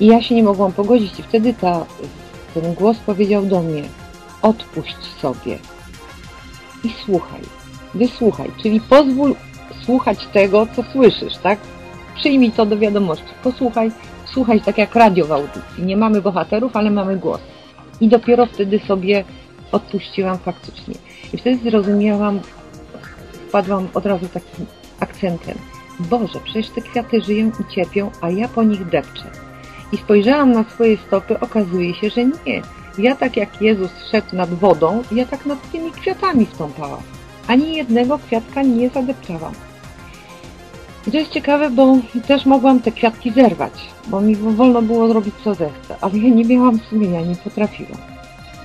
I 0.00 0.06
ja 0.06 0.22
się 0.22 0.34
nie 0.34 0.42
mogłam 0.42 0.72
pogodzić 0.72 1.18
i 1.18 1.22
wtedy 1.22 1.54
ta, 1.54 1.86
ten 2.54 2.74
głos 2.74 2.96
powiedział 2.98 3.44
do 3.44 3.62
mnie 3.62 3.82
odpuść 4.42 4.96
sobie 5.20 5.58
i 6.84 6.88
słuchaj, 7.04 7.40
wysłuchaj, 7.94 8.50
czyli 8.62 8.80
pozwól 8.80 9.34
słuchać 9.84 10.26
tego, 10.26 10.66
co 10.76 10.82
słyszysz, 10.82 11.36
tak? 11.36 11.58
Przyjmij 12.14 12.52
to 12.52 12.66
do 12.66 12.78
wiadomości, 12.78 13.24
posłuchaj, 13.42 13.90
słuchaj 14.24 14.60
tak 14.60 14.78
jak 14.78 14.94
radio 14.94 15.26
w 15.26 15.32
audycji. 15.32 15.84
Nie 15.84 15.96
mamy 15.96 16.22
bohaterów, 16.22 16.76
ale 16.76 16.90
mamy 16.90 17.16
głos. 17.16 17.40
I 18.00 18.08
dopiero 18.08 18.46
wtedy 18.46 18.78
sobie 18.78 19.24
odpuściłam 19.72 20.38
faktycznie. 20.38 20.94
I 21.32 21.38
wtedy 21.38 21.70
zrozumiałam, 21.70 22.40
wpadłam 23.48 23.88
od 23.94 24.06
razu 24.06 24.28
takim 24.28 24.66
akcentem. 25.00 25.58
Boże, 26.00 26.40
przecież 26.44 26.68
te 26.68 26.80
kwiaty 26.80 27.20
żyją 27.20 27.50
i 27.60 27.74
cierpią, 27.74 28.10
a 28.20 28.30
ja 28.30 28.48
po 28.48 28.62
nich 28.62 28.88
depczę. 28.88 29.24
I 29.92 29.96
spojrzałam 29.96 30.52
na 30.52 30.64
swoje 30.64 30.96
stopy, 30.96 31.40
okazuje 31.40 31.94
się, 31.94 32.10
że 32.10 32.24
nie. 32.24 32.62
Ja 32.98 33.16
tak 33.16 33.36
jak 33.36 33.62
Jezus 33.62 33.90
szedł 34.10 34.36
nad 34.36 34.54
wodą, 34.54 35.02
ja 35.12 35.26
tak 35.26 35.46
nad 35.46 35.70
tymi 35.72 35.90
kwiatami 35.90 36.46
stąpałam. 36.54 37.00
Ani 37.48 37.76
jednego 37.76 38.18
kwiatka 38.18 38.62
nie 38.62 38.88
zadepczałam. 38.88 39.52
I 41.06 41.10
to 41.10 41.16
jest 41.16 41.30
ciekawe, 41.30 41.70
bo 41.70 41.96
też 42.26 42.46
mogłam 42.46 42.80
te 42.80 42.92
kwiatki 42.92 43.30
zerwać, 43.30 43.72
bo 44.06 44.20
mi 44.20 44.36
wolno 44.36 44.82
było 44.82 45.08
zrobić 45.08 45.34
co 45.44 45.54
zechcę, 45.54 45.96
ale 46.00 46.18
ja 46.18 46.34
nie 46.34 46.44
miałam 46.44 46.78
sumienia, 46.78 47.20
nie 47.20 47.36
potrafiłam. 47.36 48.11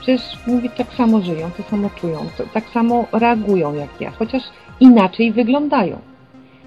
Przecież 0.08 0.38
mówię, 0.48 0.70
tak 0.70 0.94
samo 0.94 1.22
żyją, 1.22 1.50
to 1.58 1.64
samo 1.64 1.90
czują, 1.90 2.20
to, 2.38 2.44
tak 2.54 2.70
samo 2.70 3.06
reagują 3.12 3.74
jak 3.74 4.02
ja, 4.02 4.12
chociaż 4.12 4.44
inaczej 4.80 5.32
wyglądają. 5.32 6.00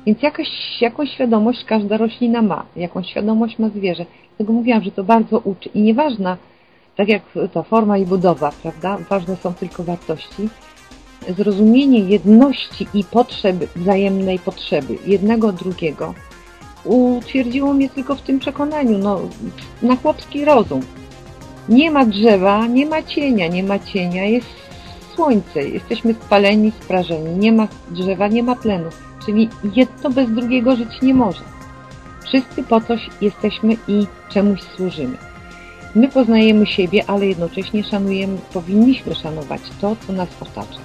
Więc 0.07 0.23
jakaś, 0.23 0.49
jakąś 0.81 1.11
świadomość 1.11 1.65
każda 1.65 1.97
roślina 1.97 2.43
ma, 2.43 2.67
jakąś 2.77 3.07
świadomość 3.07 3.59
ma 3.59 3.69
zwierzę. 3.69 4.07
Dlatego 4.29 4.53
mówiłam, 4.53 4.83
że 4.83 4.91
to 4.91 5.05
bardzo 5.05 5.39
uczy 5.39 5.69
i 5.75 5.83
nieważna, 5.83 6.37
tak 6.97 7.09
jak 7.09 7.23
ta 7.53 7.63
forma 7.63 7.99
i 7.99 8.07
budowa, 8.07 8.53
prawda, 8.63 8.99
ważne 9.11 9.37
są 9.37 9.55
tylko 9.55 9.85
wartości, 9.85 10.49
zrozumienie 11.29 11.99
jedności 11.99 12.87
i 12.95 13.05
potrzeby, 13.05 13.69
wzajemnej 13.77 14.39
potrzeby 14.39 14.99
jednego 15.07 15.53
drugiego 15.53 16.15
utwierdziło 16.85 17.73
mnie 17.73 17.89
tylko 17.89 18.15
w 18.15 18.23
tym 18.23 18.39
przekonaniu, 18.39 18.99
no, 18.99 19.21
na 19.83 19.97
chłopski 19.97 20.45
rozum. 20.45 20.81
Nie 21.71 21.91
ma 21.91 22.05
drzewa, 22.07 22.67
nie 22.67 22.87
ma 22.87 23.03
cienia, 23.03 23.49
nie 23.49 23.63
ma 23.63 23.79
cienia, 23.79 24.25
jest 24.25 24.47
słońce, 25.15 25.69
jesteśmy 25.69 26.15
spaleni, 26.15 26.73
sprażeni, 26.81 27.37
nie 27.37 27.53
ma 27.53 27.69
drzewa, 27.91 28.29
nie 28.29 28.43
ma 28.43 28.57
tlenu, 28.57 28.91
czyli 29.27 29.49
jedno 29.75 30.11
bez 30.11 30.31
drugiego 30.31 30.77
żyć 30.77 31.03
nie 31.03 31.15
może. 31.15 31.41
Wszyscy 32.27 32.63
po 32.63 32.81
coś 32.81 33.01
jesteśmy 33.21 33.77
i 33.89 34.07
czemuś 34.29 34.61
służymy. 34.63 35.17
My 35.95 36.09
poznajemy 36.09 36.67
siebie, 36.67 37.05
ale 37.07 37.27
jednocześnie 37.27 37.85
szanujemy, 37.85 38.39
powinniśmy 38.53 39.15
szanować 39.15 39.61
to, 39.81 39.97
co 40.07 40.13
nas 40.13 40.29
otacza. 40.41 40.81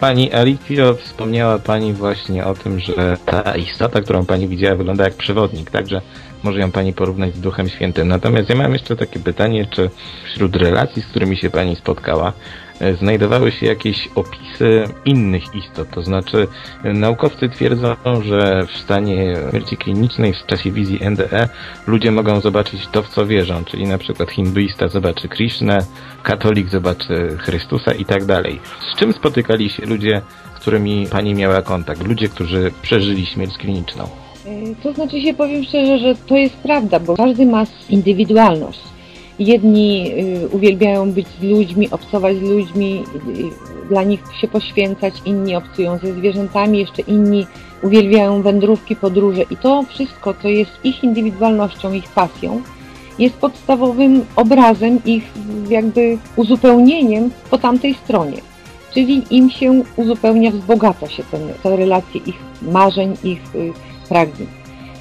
Pani 0.00 0.32
Alicjo, 0.32 0.94
wspomniała 0.94 1.58
Pani 1.58 1.92
właśnie 1.92 2.44
o 2.44 2.54
tym, 2.54 2.80
że 2.80 3.16
ta 3.26 3.56
istota, 3.56 4.00
którą 4.00 4.26
Pani 4.26 4.48
widziała, 4.48 4.76
wygląda 4.76 5.04
jak 5.04 5.14
przewodnik, 5.14 5.70
także 5.70 6.00
może 6.44 6.60
ją 6.60 6.70
Pani 6.70 6.92
porównać 6.92 7.34
z 7.34 7.40
Duchem 7.40 7.68
Świętym. 7.68 8.08
Natomiast 8.08 8.48
ja 8.48 8.56
mam 8.56 8.72
jeszcze 8.72 8.96
takie 8.96 9.20
pytanie, 9.20 9.66
czy 9.70 9.90
wśród 10.24 10.56
relacji, 10.56 11.02
z 11.02 11.06
którymi 11.06 11.36
się 11.36 11.50
Pani 11.50 11.76
spotkała, 11.76 12.32
e, 12.80 12.94
znajdowały 12.94 13.52
się 13.52 13.66
jakieś 13.66 14.08
opisy 14.14 14.84
innych 15.04 15.54
istot, 15.54 15.90
to 15.90 16.02
znaczy 16.02 16.48
e, 16.84 16.92
naukowcy 16.92 17.48
twierdzą, 17.48 17.96
że 18.22 18.66
w 18.66 18.78
stanie 18.78 19.36
śmierci 19.50 19.76
klinicznej 19.76 20.34
w 20.34 20.46
czasie 20.46 20.70
wizji 20.70 21.00
NDE 21.10 21.48
ludzie 21.86 22.10
mogą 22.10 22.40
zobaczyć 22.40 22.86
to, 22.86 23.02
w 23.02 23.08
co 23.08 23.26
wierzą, 23.26 23.64
czyli 23.64 23.86
na 23.86 23.98
przykład 23.98 24.30
hinduista 24.30 24.88
zobaczy 24.88 25.28
Krishnę, 25.28 25.78
katolik 26.22 26.68
zobaczy 26.68 27.36
Chrystusa 27.38 27.92
i 27.92 28.04
tak 28.04 28.24
dalej. 28.24 28.60
Z 28.92 28.98
czym 28.98 29.12
spotykali 29.12 29.70
się 29.70 29.86
ludzie, 29.86 30.22
z 30.56 30.60
którymi 30.60 31.06
Pani 31.10 31.34
miała 31.34 31.62
kontakt? 31.62 32.06
Ludzie, 32.06 32.28
którzy 32.28 32.72
przeżyli 32.82 33.26
śmierć 33.26 33.58
kliniczną. 33.58 34.23
E, 34.46 34.74
To 34.82 34.92
znaczy 34.92 35.20
się 35.20 35.34
powiem 35.34 35.64
szczerze, 35.64 35.98
że 35.98 36.14
to 36.14 36.36
jest 36.36 36.54
prawda, 36.54 37.00
bo 37.00 37.16
każdy 37.16 37.46
ma 37.46 37.64
indywidualność. 37.90 38.80
Jedni 39.38 40.12
y, 40.44 40.48
uwielbiają 40.48 41.12
być 41.12 41.26
z 41.40 41.42
ludźmi, 41.42 41.90
obcować 41.90 42.36
z 42.36 42.42
ludźmi, 42.42 43.02
y, 43.28 43.88
dla 43.88 44.02
nich 44.02 44.20
się 44.40 44.48
poświęcać, 44.48 45.14
inni 45.24 45.56
obcują 45.56 45.98
ze 45.98 46.12
zwierzętami, 46.12 46.78
jeszcze 46.78 47.02
inni 47.02 47.46
uwielbiają 47.82 48.42
wędrówki, 48.42 48.96
podróże 48.96 49.42
i 49.42 49.56
to 49.56 49.82
wszystko, 49.88 50.34
co 50.42 50.48
jest 50.48 50.70
ich 50.84 51.04
indywidualnością, 51.04 51.92
ich 51.92 52.08
pasją, 52.08 52.62
jest 53.18 53.34
podstawowym 53.34 54.24
obrazem 54.36 54.98
ich 55.04 55.24
jakby 55.68 56.18
uzupełnieniem 56.36 57.30
po 57.50 57.58
tamtej 57.58 57.94
stronie. 57.94 58.38
Czyli 58.94 59.22
im 59.30 59.50
się 59.50 59.82
uzupełnia, 59.96 60.50
wzbogaca 60.50 61.08
się 61.08 61.22
ten, 61.30 61.40
te 61.62 61.76
relacje 61.76 62.20
ich 62.26 62.38
marzeń, 62.62 63.16
ich 63.24 63.40
pragnień. 64.08 64.48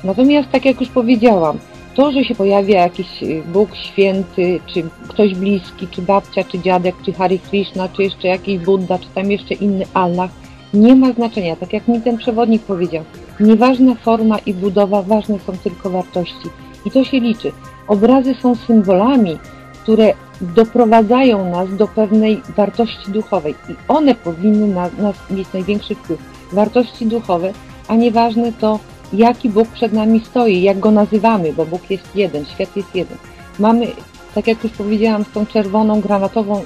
Natomiast, 0.04 0.50
tak 0.52 0.66
jak 0.66 0.82
już 0.82 0.90
powiedziałam, 0.90 1.58
to, 1.96 2.12
że 2.12 2.24
się 2.24 2.36
pojawia 2.36 2.82
jakiś 2.82 3.24
y, 3.24 3.44
Bóg 3.54 3.76
święty, 3.76 4.60
czy 4.66 4.84
ktoś 5.08 5.36
bliski, 5.36 5.88
czy 5.88 6.02
babcia, 6.02 6.44
czy 6.44 6.60
dziadek, 6.60 6.96
czy 7.06 7.14
Hari 7.14 7.40
Krishna, 7.40 7.90
czy 7.90 8.04
jeszcze 8.04 8.28
jakiś 8.28 8.60
Buddha, 8.60 9.00
czy 9.00 9.08
tam 9.16 9.32
jeszcze 9.32 9.54
inny 9.54 9.86
Allah, 9.94 10.32
nie 10.74 10.96
ma 10.96 11.14
znaczenia. 11.14 11.56
Tak 11.56 11.74
jak 11.74 11.88
mi 11.88 12.02
ten 12.02 12.18
przewodnik 12.18 12.64
powiedział, 12.64 13.04
nieważna 13.40 13.96
forma 13.96 14.38
i 14.40 14.54
budowa, 14.54 15.02
ważne 15.02 15.40
są 15.40 15.54
tylko 15.58 15.90
wartości. 15.90 16.50
I 16.86 16.92
to 16.92 17.04
się 17.04 17.20
liczy. 17.20 17.52
Obrazy 17.88 18.36
są 18.42 18.56
symbolami, 18.56 19.38
które 19.84 20.14
doprowadzają 20.42 21.50
nas 21.50 21.76
do 21.76 21.88
pewnej 21.88 22.42
wartości 22.58 23.12
duchowej 23.12 23.56
i 23.70 23.74
one 23.88 24.16
powinny 24.16 24.68
na 24.68 24.90
nas 24.98 25.16
mieć 25.32 25.54
największy 25.54 25.96
wpływ. 25.96 26.20
Wartości 26.52 27.06
duchowe, 27.06 27.54
a 27.88 27.96
nieważne 27.96 28.54
to, 28.54 28.80
jaki 29.14 29.50
Bóg 29.50 29.68
przed 29.68 29.94
nami 29.94 30.20
stoi, 30.20 30.62
jak 30.62 30.80
go 30.80 30.92
nazywamy, 30.92 31.54
bo 31.54 31.66
Bóg 31.66 31.90
jest 31.90 32.16
jeden, 32.16 32.46
świat 32.46 32.78
jest 32.78 32.96
jeden. 32.96 33.18
Mamy, 33.60 33.88
tak 34.36 34.48
jak 34.48 34.64
już 34.64 34.74
powiedziałam, 34.74 35.24
z 35.24 35.32
tą 35.32 35.46
czerwoną, 35.46 36.02
granatową 36.02 36.62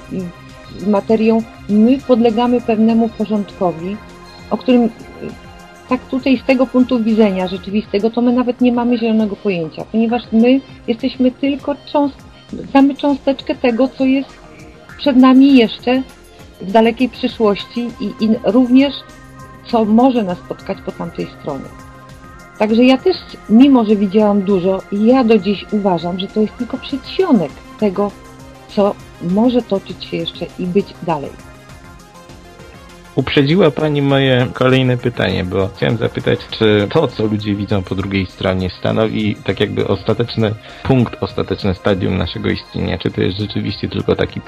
materią, 0.86 1.42
my 1.68 1.98
podlegamy 1.98 2.60
pewnemu 2.60 3.08
porządkowi, 3.08 3.96
o 4.50 4.56
którym 4.56 4.84
y, 4.84 4.90
tak 5.88 6.00
tutaj 6.00 6.38
z 6.38 6.46
tego 6.46 6.66
punktu 6.66 7.04
widzenia 7.04 7.48
rzeczywistego, 7.48 8.10
to 8.10 8.20
my 8.20 8.32
nawet 8.32 8.60
nie 8.60 8.72
mamy 8.72 8.98
zielonego 8.98 9.36
pojęcia, 9.36 9.84
ponieważ 9.92 10.22
my 10.32 10.60
jesteśmy 10.86 11.30
tylko 11.30 11.74
cząst, 11.92 12.16
znamy 12.70 12.94
cząsteczkę 12.94 13.54
tego, 13.54 13.88
co 13.88 14.04
jest 14.04 14.30
przed 14.98 15.16
nami 15.16 15.56
jeszcze 15.56 16.02
w 16.60 16.72
dalekiej 16.72 17.08
przyszłości 17.08 17.88
i, 18.00 18.24
i 18.24 18.28
również 18.44 18.94
co 19.70 19.84
może 19.84 20.22
nas 20.22 20.38
spotkać 20.38 20.78
po 20.86 20.92
tamtej 20.92 21.26
stronie. 21.40 21.87
Także 22.58 22.84
ja 22.84 22.98
też, 22.98 23.16
mimo 23.48 23.84
że 23.84 23.96
widziałam 23.96 24.42
dużo, 24.42 24.82
ja 24.92 25.24
do 25.24 25.38
dziś 25.38 25.66
uważam, 25.70 26.20
że 26.20 26.26
to 26.26 26.40
jest 26.40 26.56
tylko 26.56 26.78
przedsionek 26.78 27.50
tego, 27.80 28.10
co 28.68 28.94
może 29.22 29.62
toczyć 29.62 30.04
się 30.04 30.16
jeszcze 30.16 30.46
i 30.58 30.66
być 30.66 30.86
dalej. 31.02 31.30
Uprzedziła 33.14 33.70
Pani 33.70 34.02
moje 34.02 34.46
kolejne 34.54 34.96
pytanie, 34.96 35.44
bo 35.44 35.68
chciałem 35.76 35.96
zapytać, 35.96 36.40
czy 36.50 36.88
to, 36.90 37.08
co 37.08 37.26
ludzie 37.26 37.54
widzą 37.54 37.82
po 37.82 37.94
drugiej 37.94 38.26
stronie, 38.26 38.70
stanowi 38.70 39.36
tak 39.44 39.60
jakby 39.60 39.88
ostateczny 39.88 40.54
punkt, 40.82 41.22
ostateczne 41.22 41.74
stadium 41.74 42.18
naszego 42.18 42.50
istnienia, 42.50 42.98
czy 42.98 43.10
to 43.10 43.20
jest 43.20 43.38
rzeczywiście 43.38 43.88
tylko 43.88 44.16
taki 44.16 44.40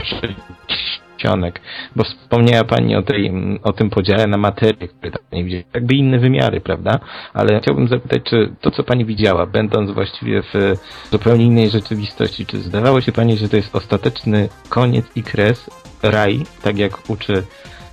przedsionek, 1.21 1.61
bo 1.97 2.05
wspomniała 2.05 2.65
Pani 2.65 2.97
o, 2.97 3.03
tej, 3.03 3.33
o 3.63 3.73
tym 3.73 3.91
podziale 3.91 4.27
na 4.27 4.37
materię, 4.37 4.89
który 4.89 5.13
Pani 5.31 5.45
widzi, 5.45 5.65
jakby 5.75 5.95
inne 5.95 6.19
wymiary, 6.19 6.61
prawda? 6.61 7.01
Ale 7.35 7.61
chciałbym 7.61 7.89
zapytać, 7.89 8.23
czy 8.31 8.53
to, 8.61 8.71
co 8.71 8.83
Pani 8.83 9.05
widziała, 9.05 9.47
będąc 9.47 9.91
właściwie 9.91 10.43
w 10.43 10.77
zupełnie 11.11 11.45
innej 11.45 11.71
rzeczywistości, 11.71 12.47
czy 12.47 12.59
zdawało 12.59 13.01
się 13.01 13.13
Pani, 13.13 13.37
że 13.37 13.49
to 13.49 13.57
jest 13.57 13.77
ostateczny 13.77 14.49
koniec 14.69 15.07
i 15.17 15.23
kres, 15.23 15.71
raj, 16.03 16.41
tak 16.63 16.79
jak 16.79 17.11
uczy 17.11 17.43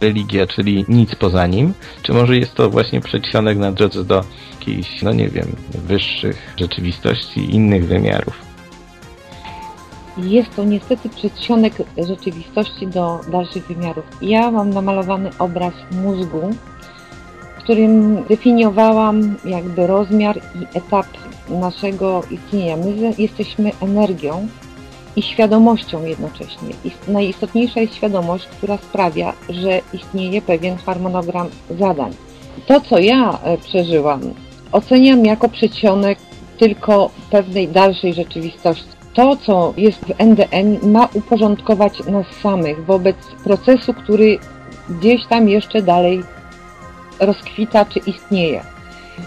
religia, 0.02 0.48
czyli 0.48 0.86
nic 0.88 1.16
poza 1.16 1.48
nim, 1.48 1.74
czy 2.02 2.14
może 2.14 2.38
jest 2.38 2.56
to 2.56 2.70
właśnie 2.70 3.02
przedsionek 3.02 3.58
na 3.58 3.72
drodze 3.72 4.04
do 4.04 4.24
jakichś, 4.60 5.02
no 5.02 5.14
nie 5.14 5.30
wiem, 5.30 5.56
wyższych 5.70 6.54
rzeczywistości, 6.60 7.56
innych 7.56 7.86
wymiarów? 7.88 8.47
Jest 10.18 10.56
to 10.56 10.64
niestety 10.64 11.10
przedsionek 11.10 11.74
rzeczywistości 11.98 12.88
do 12.88 13.20
dalszych 13.32 13.68
wymiarów. 13.68 14.06
Ja 14.22 14.52
mam 14.52 14.70
namalowany 14.70 15.30
obraz 15.40 15.74
mózgu, 15.92 16.50
w 17.58 17.64
którym 17.64 18.24
definiowałam 18.24 19.36
jakby 19.46 19.88
rozmiar 19.88 20.38
i 20.38 20.78
etap 20.78 21.06
naszego 21.50 22.22
istnienia. 22.32 22.78
My 22.78 23.14
jesteśmy 23.18 23.72
energią 23.82 24.48
i 25.16 25.22
świadomością 25.22 26.06
jednocześnie. 26.06 26.70
Najistotniejsza 27.08 27.80
jest 27.80 27.96
świadomość, 27.96 28.46
która 28.46 28.78
sprawia, 28.78 29.34
że 29.50 29.82
istnieje 29.94 30.42
pewien 30.42 30.78
harmonogram 30.78 31.48
zadań. 31.80 32.14
To, 32.68 32.82
co 32.82 33.00
ja 33.00 33.40
e, 33.44 33.58
przeżyłam, 33.58 34.22
oceniam 34.72 35.26
jako 35.26 35.50
przedsionek 35.50 36.20
tylko 36.58 37.10
pewnej 37.32 37.68
dalszej 37.68 38.14
rzeczywistości. 38.14 38.97
To, 39.18 39.36
co 39.36 39.74
jest 39.78 40.06
w 40.06 40.22
NDN, 40.22 40.92
ma 40.92 41.08
uporządkować 41.14 42.06
nas 42.06 42.26
samych 42.44 42.86
wobec 42.86 43.16
procesu, 43.44 43.94
który 43.94 44.40
gdzieś 44.90 45.26
tam 45.26 45.50
jeszcze 45.50 45.82
dalej 45.82 46.24
rozkwita 47.20 47.86
czy 47.86 48.00
istnieje. 48.00 48.62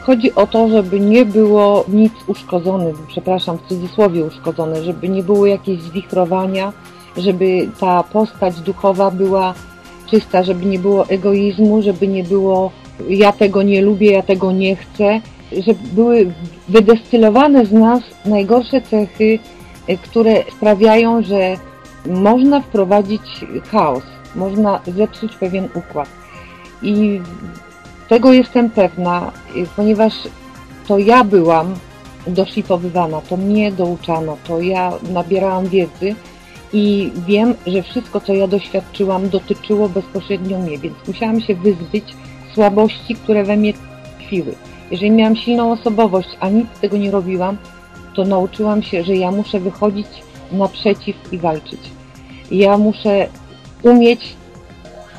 Chodzi 0.00 0.35
o 0.35 0.46
to, 0.46 0.68
żeby 0.68 1.00
nie 1.00 1.24
było 1.24 1.85
nic 1.88 2.12
uszkodzone, 2.26 2.92
przepraszam, 3.09 3.59
w 3.59 3.68
cudzysłowie 3.68 4.24
uszkodzone, 4.24 4.83
żeby 4.83 5.09
nie 5.09 5.22
było 5.22 5.46
jakieś 5.46 5.81
zwichrowania, 5.81 6.72
żeby 7.16 7.68
ta 7.81 8.03
postać 8.03 8.61
duchowa 8.61 9.11
była 9.11 9.55
czysta, 10.11 10.42
żeby 10.42 10.66
nie 10.66 10.79
było 10.79 11.09
egoizmu, 11.09 11.83
żeby 11.83 12.09
nie 12.09 12.24
było 12.24 12.70
ja 13.09 13.33
tego 13.33 13.62
nie 13.62 13.83
lubię, 13.83 14.12
ja 14.12 14.22
tego 14.22 14.53
nie 14.53 14.76
chcę, 14.76 15.20
żeby 15.53 15.81
były 15.92 16.33
wydestylowane 16.68 17.66
z 17.66 17.72
nas 17.72 18.03
najgorsze 18.24 18.81
cechy, 18.81 19.38
które 19.98 20.44
sprawiają, 20.57 21.22
że 21.22 21.57
można 22.07 22.61
wprowadzić 22.61 23.22
chaos, 23.70 24.03
można 24.35 24.81
zepsuć 24.87 25.37
pewien 25.37 25.68
układ. 25.74 26.09
I 26.83 27.20
tego 28.09 28.33
jestem 28.33 28.70
pewna, 28.70 29.33
y, 29.57 29.66
ponieważ 29.76 30.14
to 30.88 30.98
ja 30.98 31.24
byłam 31.24 31.74
doszlifowywana, 32.26 33.20
to 33.20 33.37
mnie 33.37 33.72
douczano, 33.72 34.37
to 34.46 34.61
ja 34.61 34.92
nabierałam 35.12 35.66
wiedzy 35.66 36.14
i 36.72 37.12
wiem, 37.26 37.55
że 37.66 37.83
wszystko, 37.83 38.20
co 38.20 38.35
ja 38.35 38.46
doświadczyłam, 38.46 39.29
dotyczyło 39.29 39.88
bezpośrednio 39.88 40.59
mnie, 40.59 40.79
więc 40.79 40.94
musiałam 41.09 41.40
się 41.40 41.55
wyzbyć 41.55 42.05
słabości, 42.55 43.14
które 43.14 43.44
we 43.44 43.57
mnie 43.57 43.72
tkwiły. 44.18 44.55
Jeżeli 44.90 45.11
miałam 45.11 45.37
silną 45.37 45.72
osobowość, 45.72 46.29
a 46.40 46.48
nic 46.48 46.66
z 46.76 46.81
tego 46.81 46.96
nie 46.96 47.11
robiłam, 47.11 47.57
to 48.20 48.24
nauczyłam 48.24 48.83
się, 48.83 49.04
że 49.04 49.16
ja 49.16 49.30
muszę 49.30 49.61
wychodzić 49.61 50.06
naprzeciw 50.52 51.16
i 51.33 51.38
walczyć. 51.38 51.80
Ja 52.50 52.78
muszę 52.78 53.26
umieć 53.83 54.37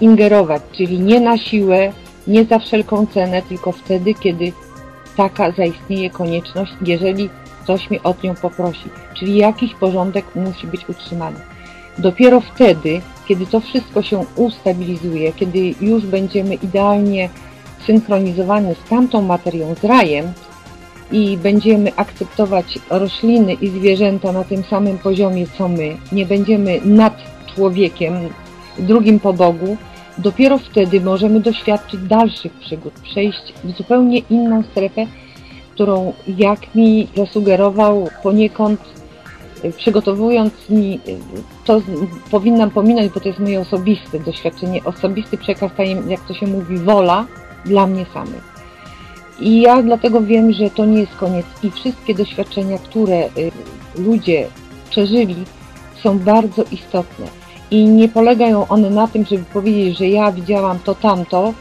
ingerować, 0.01 0.61
czyli 0.71 0.99
nie 0.99 1.19
na 1.19 1.37
siłę, 1.37 1.91
nie 2.27 2.45
za 2.45 2.59
wszelką 2.59 3.07
cenę, 3.07 3.41
tylko 3.41 3.71
wtedy, 3.71 4.13
kiedy 4.13 4.53
taka 5.17 5.51
zaistnieje 5.51 6.09
konieczność, 6.09 6.71
jeżeli 6.85 7.29
ktoś 7.63 7.89
mnie 7.89 8.03
o 8.03 8.15
nią 8.23 8.35
poprosi. 8.35 8.89
Czyli 9.13 9.35
jakiś 9.37 9.75
porządek 9.75 10.25
musi 10.35 10.67
być 10.67 10.89
utrzymany. 10.89 11.39
Dopiero 11.97 12.41
wtedy, 12.41 13.01
kiedy 13.27 13.45
to 13.45 13.59
wszystko 13.59 14.01
się 14.01 14.25
ustabilizuje, 14.35 15.33
kiedy 15.33 15.73
już 15.81 16.05
będziemy 16.05 16.55
idealnie 16.55 17.29
synchronizowani 17.85 18.75
z 18.85 18.89
tamtą 18.89 19.21
materią, 19.21 19.75
z 19.81 19.83
rajem 19.83 20.33
i 21.11 21.37
będziemy 21.37 21.95
akceptować 21.95 22.79
rośliny 22.89 23.53
i 23.53 23.69
zwierzęta 23.69 24.31
na 24.31 24.43
tym 24.43 24.63
samym 24.63 24.97
poziomie 24.97 25.45
co 25.57 25.67
my, 25.67 25.97
nie 26.11 26.25
będziemy 26.25 26.81
nad 26.85 27.13
człowiekiem, 27.55 28.13
drugim 28.79 29.19
po 29.19 29.33
Bogu, 29.33 29.77
dopiero 30.17 30.57
wtedy 30.57 31.01
możemy 31.01 31.39
doświadczyć 31.39 31.99
dalszych 32.01 32.53
przygód, 32.53 32.93
przejść 33.03 33.53
w 33.63 33.77
zupełnie 33.77 34.19
inną 34.29 34.63
strefę, 34.63 35.05
którą 35.73 36.13
jak 36.27 36.75
mi 36.75 37.07
zasugerował 37.15 38.09
poniekąd 38.23 38.79
przygotowując 39.77 40.53
mi, 40.69 40.99
to 41.65 41.81
powinnam 42.31 42.71
pominąć, 42.71 43.13
bo 43.13 43.19
to 43.19 43.27
jest 43.27 43.39
moje 43.39 43.59
osobiste 43.59 44.19
doświadczenie, 44.19 44.83
osobisty 44.83 45.37
przekaz, 45.37 45.71
jak 46.07 46.21
to 46.21 46.33
się 46.33 46.47
mówi, 46.47 46.77
wola 46.77 47.25
dla 47.65 47.87
mnie 47.87 48.05
samych. 48.13 48.50
I 49.41 49.61
ja 49.61 49.83
dlatego 49.83 50.21
wiem, 50.21 50.51
że 50.51 50.69
to 50.69 50.85
nie 50.85 50.99
jest 50.99 51.15
koniec 51.15 51.45
i 51.63 51.71
wszystkie 51.71 52.15
doświadczenia, 52.15 52.77
które 52.77 53.25
y, 53.25 53.51
ludzie 53.95 54.47
przeżyli, 54.89 55.35
są 56.03 56.19
bardzo 56.19 56.63
istotne. 56.71 57.25
I 57.71 57.85
nie 57.85 58.09
polegają 58.09 58.67
one 58.67 58.89
na 58.89 59.07
tym, 59.07 59.25
żeby 59.25 59.43
powiedzieć, 59.53 59.97
że 59.97 60.07
ja 60.07 60.31
widziałam 60.31 60.79
to, 60.79 60.95
tamto 60.95 61.53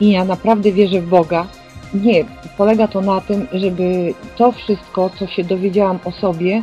i 0.00 0.10
ja 0.10 0.24
naprawdę 0.24 0.72
wierzę 0.72 1.00
w 1.00 1.08
Boga. 1.08 1.46
Nie, 1.94 2.24
polega 2.56 2.88
to 2.88 3.00
na 3.00 3.20
tym, 3.20 3.46
żeby 3.52 4.14
to 4.36 4.52
wszystko, 4.52 5.10
co 5.18 5.26
się 5.26 5.44
dowiedziałam 5.44 5.98
o 6.04 6.12
sobie, 6.12 6.62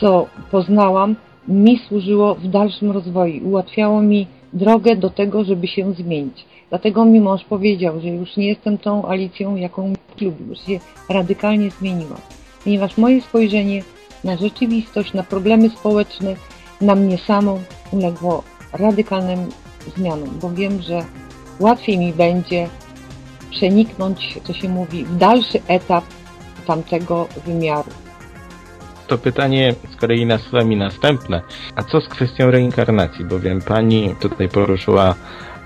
co 0.00 0.26
poznałam, 0.50 1.16
mi 1.48 1.78
służyło 1.88 2.34
w 2.34 2.48
dalszym 2.48 2.90
rozwoju, 2.90 3.48
ułatwiało 3.48 4.02
mi 4.02 4.26
drogę 4.52 4.96
do 4.96 5.10
tego, 5.10 5.44
żeby 5.44 5.66
się 5.66 5.92
zmienić. 5.92 6.44
Dlatego 6.72 7.04
mi 7.04 7.20
mąż 7.20 7.44
powiedział, 7.44 8.00
że 8.00 8.08
już 8.08 8.36
nie 8.36 8.48
jestem 8.48 8.78
tą 8.78 9.04
Alicją, 9.04 9.56
jaką 9.56 9.92
lubił, 10.20 10.46
już 10.48 10.58
się 10.58 10.80
radykalnie 11.08 11.70
zmieniła. 11.70 12.16
Ponieważ 12.64 12.96
moje 12.96 13.22
spojrzenie 13.22 13.82
na 14.24 14.36
rzeczywistość, 14.36 15.12
na 15.12 15.22
problemy 15.22 15.70
społeczne, 15.70 16.36
na 16.80 16.94
mnie 16.94 17.18
samą 17.18 17.62
uległo 17.90 18.42
radykalnym 18.72 19.38
zmianom, 19.96 20.28
bo 20.42 20.50
wiem, 20.50 20.82
że 20.82 21.04
łatwiej 21.60 21.98
mi 21.98 22.12
będzie 22.12 22.68
przeniknąć, 23.50 24.38
co 24.44 24.52
się 24.52 24.68
mówi, 24.68 25.04
w 25.04 25.16
dalszy 25.16 25.60
etap 25.68 26.04
tamtego 26.66 27.28
wymiaru. 27.46 27.90
To 29.06 29.18
pytanie 29.18 29.74
z 29.94 29.96
kolei 29.96 30.26
nasuwa 30.26 30.64
mi 30.64 30.76
następne. 30.76 31.40
A 31.76 31.82
co 31.82 32.00
z 32.00 32.08
kwestią 32.08 32.50
reinkarnacji? 32.50 33.24
Bowiem 33.24 33.60
pani 33.60 34.14
tutaj 34.20 34.48
poruszyła 34.48 35.14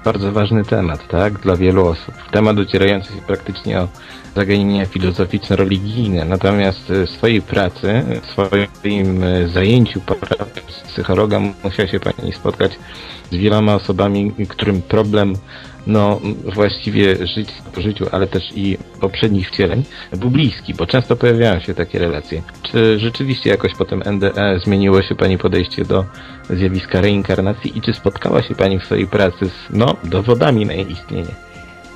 bardzo 0.06 0.32
ważny 0.32 0.64
temat, 0.64 1.08
tak, 1.08 1.38
dla 1.38 1.56
wielu 1.56 1.86
osób. 1.86 2.14
Temat 2.30 2.56
docierający 2.56 3.12
się 3.12 3.20
praktycznie 3.26 3.80
o 3.80 3.88
zagadnienia 4.34 4.86
filozoficzno-religijne. 4.86 6.24
Natomiast 6.24 6.80
w 6.88 7.10
swojej 7.10 7.42
pracy, 7.42 8.02
w 8.22 8.26
swoim 8.26 9.24
zajęciu 9.46 10.00
psychologa 10.88 11.40
musiała 11.64 11.88
się 11.88 12.00
pani 12.00 12.32
spotkać 12.32 12.78
z 13.30 13.34
wieloma 13.36 13.74
osobami, 13.74 14.32
którym 14.48 14.82
problem 14.82 15.32
no 15.86 16.20
właściwie 16.54 17.26
żyć 17.26 17.48
życiu, 17.76 18.06
ale 18.12 18.26
też 18.26 18.42
i 18.54 18.78
poprzednich 19.00 19.48
wcieleń 19.48 19.82
był 20.16 20.30
bliski, 20.30 20.74
bo 20.74 20.86
często 20.86 21.16
pojawiają 21.16 21.60
się 21.60 21.74
takie 21.74 21.98
relacje. 21.98 22.42
Czy 22.62 22.98
rzeczywiście 22.98 23.50
jakoś 23.50 23.74
potem 23.74 24.02
NDE 24.12 24.60
zmieniło 24.64 25.02
się 25.02 25.14
Pani 25.14 25.38
podejście 25.38 25.84
do 25.84 26.04
zjawiska 26.50 27.00
reinkarnacji 27.00 27.78
i 27.78 27.80
czy 27.80 27.92
spotkała 27.92 28.42
się 28.42 28.54
Pani 28.54 28.78
w 28.78 28.84
swojej 28.84 29.06
pracy 29.06 29.46
z 29.48 29.70
no, 29.70 29.96
dowodami 30.04 30.66
na 30.66 30.72
jej 30.72 30.92
istnienie? 30.92 31.34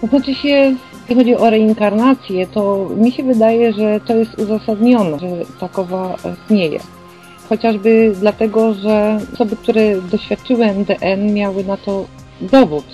To 0.01 0.07
znaczy 0.07 0.35
się, 0.35 0.77
jeśli 1.01 1.15
chodzi 1.15 1.37
o 1.37 1.51
reinkarnację, 1.51 2.47
to 2.47 2.91
mi 2.97 3.13
się 3.13 3.23
wydaje, 3.23 3.73
że 3.73 4.01
to 4.07 4.17
jest 4.17 4.39
uzasadnione, 4.39 5.19
że 5.19 5.27
takowa 5.61 6.17
istnieje. 6.35 6.81
Chociażby 7.49 8.13
dlatego, 8.21 8.75
że 8.75 9.21
osoby, 9.35 9.57
które 9.57 10.03
doświadczyły 10.03 10.67
MDN 10.67 11.35
miały 11.35 11.65
na 11.65 11.77
to 11.77 12.07
dowód 12.41 12.85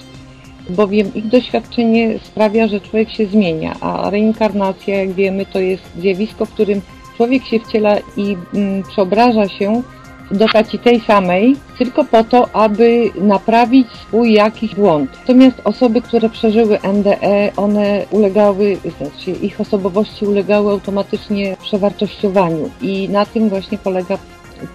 bowiem 0.69 1.15
ich 1.15 1.29
doświadczenie 1.29 2.19
sprawia, 2.19 2.69
że 2.69 2.81
człowiek 2.81 3.11
się 3.11 3.27
zmienia, 3.27 3.77
a 3.81 4.11
reinkarnacja, 4.11 4.97
jak 4.97 5.13
wiemy, 5.13 5.47
to 5.47 5.59
jest 5.59 5.83
zjawisko, 5.99 6.47
w 6.47 6.51
którym 6.51 6.81
człowiek 7.17 7.45
się 7.45 7.61
wciela 7.61 7.97
i 8.17 8.37
mm, 8.55 8.83
przeobraża 8.83 9.49
się 9.49 9.83
do 10.31 10.45
postaci 10.45 10.79
tej 10.79 11.01
samej, 11.01 11.57
tylko 11.79 12.05
po 12.05 12.25
to, 12.25 12.49
aby 12.53 13.11
naprawić 13.21 13.89
swój 13.89 14.33
jakiś 14.33 14.75
błąd. 14.75 15.11
Natomiast 15.21 15.61
osoby, 15.65 16.03
które 16.03 16.29
przeżyły 16.31 16.79
NDE, 16.93 17.53
one 17.57 18.07
ulegały, 18.11 18.77
znaczy 18.99 19.31
ich 19.31 19.61
osobowości 19.61 20.27
ulegały 20.27 20.71
automatycznie 20.71 21.57
przewartościowaniu 21.63 22.71
i 22.83 23.09
na 23.09 23.27
tym 23.27 23.49
właśnie 23.49 23.79
polega 23.79 24.19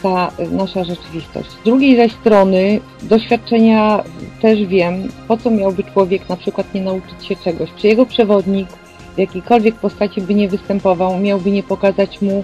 ta 0.01 0.31
nasza 0.51 0.83
rzeczywistość. 0.83 1.49
Z 1.49 1.63
drugiej 1.65 1.97
zaś 1.97 2.11
strony 2.11 2.79
doświadczenia 3.03 4.03
też 4.41 4.65
wiem, 4.65 5.09
po 5.27 5.37
co 5.37 5.51
miałby 5.51 5.83
człowiek 5.83 6.29
na 6.29 6.37
przykład 6.37 6.73
nie 6.73 6.81
nauczyć 6.81 7.25
się 7.25 7.35
czegoś. 7.35 7.69
Czy 7.77 7.87
jego 7.87 8.05
przewodnik 8.05 8.69
w 9.15 9.17
jakiejkolwiek 9.17 9.75
postaci 9.75 10.21
by 10.21 10.33
nie 10.33 10.49
występował, 10.49 11.19
miałby 11.19 11.51
nie 11.51 11.63
pokazać 11.63 12.21
mu, 12.21 12.43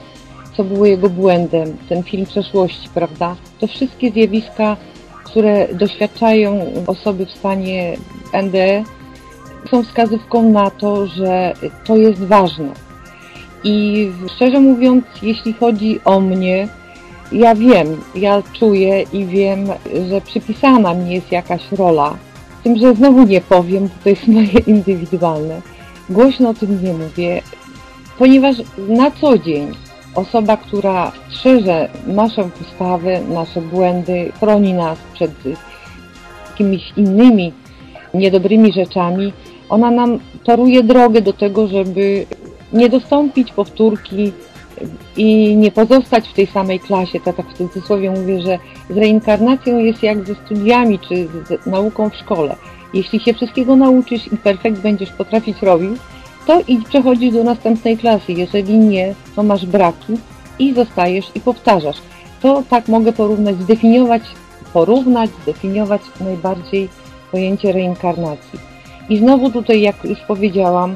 co 0.58 0.64
było 0.64 0.86
jego 0.86 1.10
błędem, 1.10 1.78
ten 1.90 2.04
film 2.04 2.26
przeszłości, 2.26 2.90
prawda? 2.94 3.36
To 3.60 3.68
wszystkie 3.68 4.12
zjawiska, 4.12 4.78
które 5.24 5.68
doświadczają 5.74 6.74
osoby 6.88 7.26
w 7.26 7.32
stanie 7.32 7.98
NDE, 8.44 8.84
są 9.72 9.84
wskazówką 9.84 10.50
na 10.50 10.70
to, 10.72 11.08
że 11.08 11.54
to 11.86 11.98
jest 11.98 12.24
ważne. 12.24 12.70
I 13.64 14.08
szczerze 14.36 14.60
mówiąc, 14.60 15.06
jeśli 15.22 15.54
chodzi 15.54 16.00
o 16.06 16.20
mnie, 16.20 16.68
ja 17.32 17.56
wiem, 17.56 18.02
ja 18.16 18.44
czuję 18.54 19.04
i 19.14 19.26
wiem, 19.26 19.68
że 20.10 20.22
przypisana 20.22 20.94
mi 20.94 21.14
jest 21.14 21.32
jakaś 21.32 21.72
rola. 21.72 22.18
Z 22.60 22.64
tym, 22.64 22.78
że 22.78 22.96
znowu 22.96 23.24
nie 23.24 23.42
powiem, 23.42 23.84
bo 23.84 23.94
to 24.04 24.10
jest 24.10 24.28
moje 24.38 24.60
indywidualne. 24.68 25.62
Głośno 26.10 26.50
o 26.50 26.54
tym 26.54 26.84
nie 26.84 26.94
mówię, 26.94 27.42
ponieważ 28.18 28.56
na 28.78 29.12
co 29.12 29.38
dzień 29.38 29.72
osoba, 30.16 30.58
która 30.58 31.12
strzeże 31.30 31.90
naszą 32.08 32.50
postawę, 32.50 33.22
nasze 33.22 33.62
błędy, 33.62 34.32
chroni 34.40 34.74
nas 34.74 34.98
przed 35.14 35.32
jakimiś 36.50 36.94
innymi 36.98 37.54
niedobrymi 38.14 38.74
rzeczami, 38.74 39.34
ona 39.70 39.92
nam 39.92 40.20
toruje 40.44 40.84
drogę 40.84 41.22
do 41.22 41.34
tego, 41.34 41.68
żeby 41.68 42.26
nie 42.74 42.90
dostąpić 42.90 43.52
powtórki 43.52 44.32
i 45.18 45.56
nie 45.56 45.72
pozostać 45.72 46.30
w 46.30 46.34
tej 46.34 46.48
samej 46.48 46.80
klasie. 46.80 47.20
To 47.20 47.34
tak 47.34 47.46
w 47.48 47.58
cudzysłowie 47.58 48.12
mówię, 48.12 48.42
że 48.42 48.60
z 48.90 48.98
reinkarnacją 48.98 49.80
jest 49.80 50.04
jak 50.04 50.28
ze 50.28 50.36
studiami 50.36 51.00
czy 51.00 51.28
z 51.28 51.66
nauką 51.66 52.10
w 52.10 52.16
szkole. 52.16 52.56
Jeśli 52.94 53.20
się 53.20 53.34
wszystkiego 53.34 53.76
nauczysz 53.76 54.28
i 54.34 54.38
perfekt 54.38 54.82
będziesz 54.82 55.12
potrafić 55.12 55.62
robić, 55.62 56.00
to 56.48 56.62
i 56.68 56.78
przechodzisz 56.78 57.34
do 57.34 57.44
następnej 57.44 57.98
klasy. 57.98 58.34
Jeżeli 58.34 58.78
nie, 58.78 59.16
to 59.36 59.44
masz 59.44 59.66
braki 59.66 60.14
i 60.60 60.74
zostajesz 60.74 61.32
i 61.36 61.40
powtarzasz. 61.40 61.98
To 62.42 62.64
tak 62.70 62.88
mogę 62.88 63.14
porównać, 63.14 63.62
zdefiniować, 63.62 64.22
porównać, 64.74 65.30
zdefiniować 65.44 66.02
najbardziej 66.20 66.90
pojęcie 67.32 67.72
reinkarnacji. 67.72 68.60
I 69.10 69.18
znowu 69.18 69.52
tutaj, 69.52 69.82
jak 69.82 70.04
już 70.04 70.20
powiedziałam, 70.20 70.96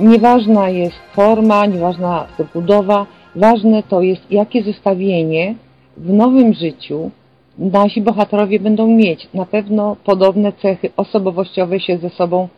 nieważna 0.00 0.68
jest 0.68 0.96
forma, 1.14 1.66
nieważna 1.66 2.26
budowa, 2.54 3.06
ważne 3.36 3.82
to 3.82 4.02
jest, 4.02 4.22
jakie 4.30 4.62
zestawienie 4.62 5.54
w 5.96 6.12
nowym 6.12 6.54
życiu 6.54 7.10
nasi 7.58 8.02
bohaterowie 8.02 8.60
będą 8.60 8.86
mieć. 8.86 9.28
Na 9.34 9.46
pewno 9.46 9.96
podobne 10.04 10.52
cechy 10.52 10.90
osobowościowe 10.96 11.80
się 11.80 11.98
ze 11.98 12.10
sobą 12.10 12.48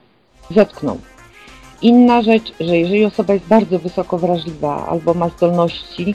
zetkną. 0.50 0.98
Inna 1.82 2.22
rzecz, 2.22 2.52
że 2.60 2.78
jeżeli 2.78 3.04
osoba 3.04 3.34
jest 3.34 3.46
bardzo 3.46 3.78
wysoko 3.78 4.18
wrażliwa 4.18 4.86
albo 4.86 5.14
ma 5.14 5.28
zdolności, 5.28 6.14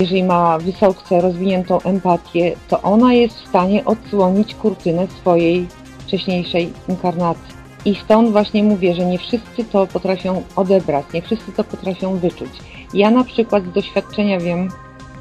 jeżeli 0.00 0.22
ma 0.22 0.58
wysoce 0.58 1.20
rozwiniętą 1.20 1.80
empatię, 1.80 2.56
to 2.68 2.82
ona 2.82 3.14
jest 3.14 3.40
w 3.40 3.48
stanie 3.48 3.84
odsłonić 3.84 4.54
kurtynę 4.54 5.06
swojej 5.06 5.66
wcześniejszej 5.98 6.72
inkarnacji. 6.88 7.59
I 7.84 7.94
stąd 7.94 8.30
właśnie 8.30 8.64
mówię, 8.64 8.94
że 8.94 9.06
nie 9.06 9.18
wszyscy 9.18 9.64
to 9.72 9.86
potrafią 9.86 10.42
odebrać, 10.56 11.06
nie 11.14 11.22
wszyscy 11.22 11.52
to 11.52 11.64
potrafią 11.64 12.16
wyczuć. 12.16 12.50
Ja 12.94 13.10
na 13.10 13.24
przykład 13.24 13.64
z 13.64 13.72
doświadczenia 13.72 14.40
wiem, 14.40 14.68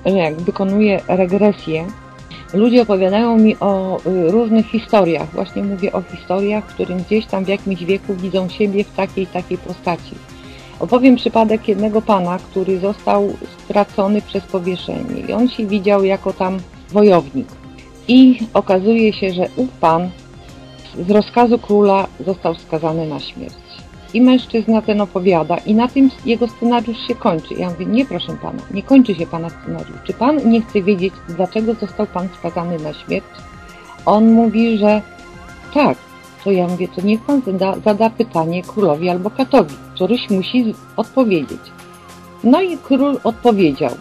że 0.05 0.18
jak 0.18 0.41
wykonuję 0.41 1.01
regresję, 1.07 1.88
ludzie 2.53 2.82
opowiadają 2.82 3.38
mi 3.38 3.60
o 3.60 3.97
y, 4.05 4.32
różnych 4.32 4.66
historiach. 4.66 5.34
Właśnie 5.34 5.64
mówię 5.64 5.91
o 5.91 6.01
historiach, 6.01 6.66
w 6.66 6.74
którym 6.74 7.03
gdzieś 7.03 7.26
tam 7.26 7.45
w 7.45 7.47
jakimś 7.47 7.84
wieku 7.84 8.16
widzą 8.16 8.49
siebie 8.49 8.84
w 8.84 8.95
takiej 8.95 9.28
takiej 9.28 9.57
postaci. 9.57 10.16
Opowiem 10.80 11.16
przypadek 11.16 11.68
jednego 11.68 12.01
pana, 12.01 12.38
który 12.38 12.80
został 12.80 13.34
stracony 13.64 14.22
przez 14.22 14.43
powieszenie 14.43 15.22
i 15.28 15.34
on 15.34 15.49
się 15.49 15.66
widział 15.66 16.03
jako 16.03 16.34
tam 16.34 16.60
wojownik. 16.89 17.47
I 18.07 18.39
okazuje 18.53 19.14
się, 19.14 19.34
że 19.34 19.47
ów 19.55 19.70
pan 19.70 20.10
z 20.96 21.12
rozkazu 21.12 21.60
króla 21.60 22.08
został 22.26 22.56
skazany 22.56 23.08
na 23.08 23.20
śmierć. 23.20 23.56
I 24.14 24.22
mężczyzna 24.22 24.82
ten 24.82 25.02
opowiada 25.02 25.58
i 25.58 25.76
na 25.76 25.88
tym 25.88 26.10
jego 26.26 26.48
scenariusz 26.48 27.08
się 27.08 27.16
kończy. 27.16 27.54
Ja 27.54 27.70
mówię, 27.70 27.86
nie 27.86 28.06
proszę 28.06 28.38
pana, 28.42 28.62
nie 28.72 28.84
kończy 28.84 29.16
się 29.16 29.28
pana 29.28 29.50
scenariusz. 29.50 29.98
Czy 30.04 30.14
pan 30.14 30.50
nie 30.50 30.62
chce 30.62 30.82
wiedzieć, 30.82 31.14
dlaczego 31.30 31.74
został 31.74 32.08
pan 32.08 32.30
skazany 32.40 32.80
na 32.80 32.94
śmierć? 32.94 33.26
On 34.06 34.32
mówi, 34.32 34.78
że 34.78 35.02
tak. 35.74 35.98
To 36.44 36.52
ja 36.52 36.68
mówię, 36.68 36.88
to 36.88 37.02
niech 37.02 37.22
pan 37.22 37.42
zada, 37.46 37.76
zada 37.86 38.10
pytanie 38.10 38.64
królowi 38.64 39.10
albo 39.10 39.30
katowi. 39.30 39.76
Któryś 39.96 40.30
musi 40.30 40.76
odpowiedzieć. 40.98 41.62
No 42.44 42.62
i 42.62 42.78
król 42.78 43.20
odpowiedział 43.24 43.92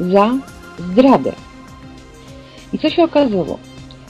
za 0.00 0.30
zdradę. 0.78 1.32
I 2.72 2.78
co 2.78 2.90
się 2.90 3.04
okazało? 3.04 3.58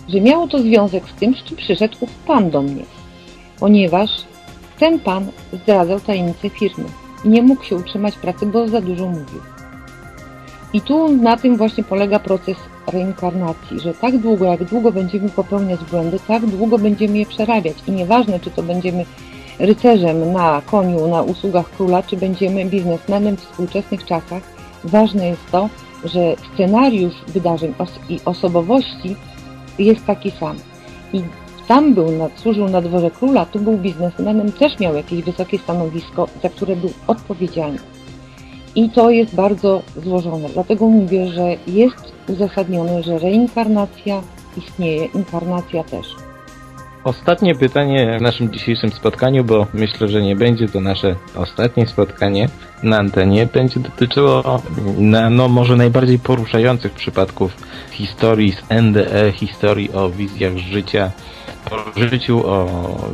Że 0.08 0.20
miało 0.20 0.48
to 0.48 0.58
związek 0.58 1.04
z 1.08 1.20
tym, 1.20 1.34
z 1.34 1.44
czym 1.44 1.56
przyszedł 1.56 1.96
ów 2.00 2.10
pan 2.14 2.50
do 2.50 2.62
mnie. 2.62 2.82
Ponieważ 3.60 4.10
ten 4.78 4.98
pan 4.98 5.26
zdradzał 5.52 6.00
tajemnicę 6.00 6.50
firmy 6.50 6.84
i 7.24 7.28
nie 7.28 7.42
mógł 7.42 7.64
się 7.64 7.76
utrzymać 7.76 8.14
pracy, 8.14 8.46
bo 8.46 8.68
za 8.68 8.80
dużo 8.80 9.06
mówił. 9.06 9.40
I 10.72 10.80
tu 10.80 11.08
na 11.08 11.36
tym 11.36 11.56
właśnie 11.56 11.84
polega 11.84 12.18
proces 12.18 12.56
reinkarnacji, 12.86 13.80
że 13.80 13.94
tak 13.94 14.18
długo, 14.18 14.44
jak 14.44 14.64
długo 14.64 14.92
będziemy 14.92 15.28
popełniać 15.28 15.80
błędy, 15.90 16.18
tak 16.28 16.46
długo 16.46 16.78
będziemy 16.78 17.18
je 17.18 17.26
przerabiać. 17.26 17.76
I 17.86 17.92
nieważne, 17.92 18.40
czy 18.40 18.50
to 18.50 18.62
będziemy 18.62 19.04
rycerzem 19.58 20.32
na 20.32 20.62
koniu, 20.66 21.08
na 21.08 21.22
usługach 21.22 21.70
króla, 21.70 22.02
czy 22.02 22.16
będziemy 22.16 22.64
biznesmenem 22.64 23.36
w 23.36 23.40
współczesnych 23.40 24.04
czasach, 24.04 24.42
ważne 24.84 25.26
jest 25.26 25.50
to, 25.50 25.68
że 26.04 26.34
scenariusz 26.54 27.14
wydarzeń 27.28 27.74
os 27.78 27.90
i 28.08 28.20
osobowości 28.24 29.16
jest 29.78 30.06
taki 30.06 30.30
sam. 30.30 30.56
I 31.12 31.22
tam 31.68 31.94
był, 31.94 32.08
służył 32.36 32.68
na 32.68 32.80
dworze 32.80 33.10
króla, 33.10 33.46
tu 33.46 33.58
był 33.58 33.78
biznesmenem, 33.78 34.52
też 34.52 34.78
miał 34.78 34.94
jakieś 34.94 35.22
wysokie 35.22 35.58
stanowisko, 35.58 36.28
za 36.42 36.48
które 36.48 36.76
był 36.76 36.90
odpowiedzialny. 37.06 37.78
I 38.74 38.90
to 38.90 39.10
jest 39.10 39.34
bardzo 39.34 39.82
złożone. 39.96 40.48
Dlatego 40.48 40.86
mówię, 40.86 41.28
że 41.28 41.56
jest 41.66 42.12
uzasadnione, 42.28 43.02
że 43.02 43.18
reinkarnacja 43.18 44.22
istnieje, 44.56 45.04
inkarnacja 45.04 45.84
też. 45.84 46.27
Ostatnie 47.08 47.54
pytanie 47.54 48.16
w 48.18 48.22
naszym 48.22 48.52
dzisiejszym 48.52 48.92
spotkaniu, 48.92 49.44
bo 49.44 49.66
myślę, 49.74 50.08
że 50.08 50.22
nie 50.22 50.36
będzie 50.36 50.68
to 50.68 50.80
nasze 50.80 51.16
ostatnie 51.36 51.86
spotkanie 51.86 52.48
na 52.82 52.98
antenie. 52.98 53.46
Będzie 53.46 53.80
dotyczyło 53.80 54.62
na, 54.98 55.30
no, 55.30 55.48
może 55.48 55.76
najbardziej 55.76 56.18
poruszających 56.18 56.92
przypadków 56.92 57.56
historii 57.90 58.52
z 58.52 58.62
NDE, 58.82 59.32
historii 59.32 59.92
o 59.92 60.10
wizjach 60.10 60.56
życia 60.56 61.10
o 61.70 62.00
życiu, 62.00 62.46
o 62.46 62.66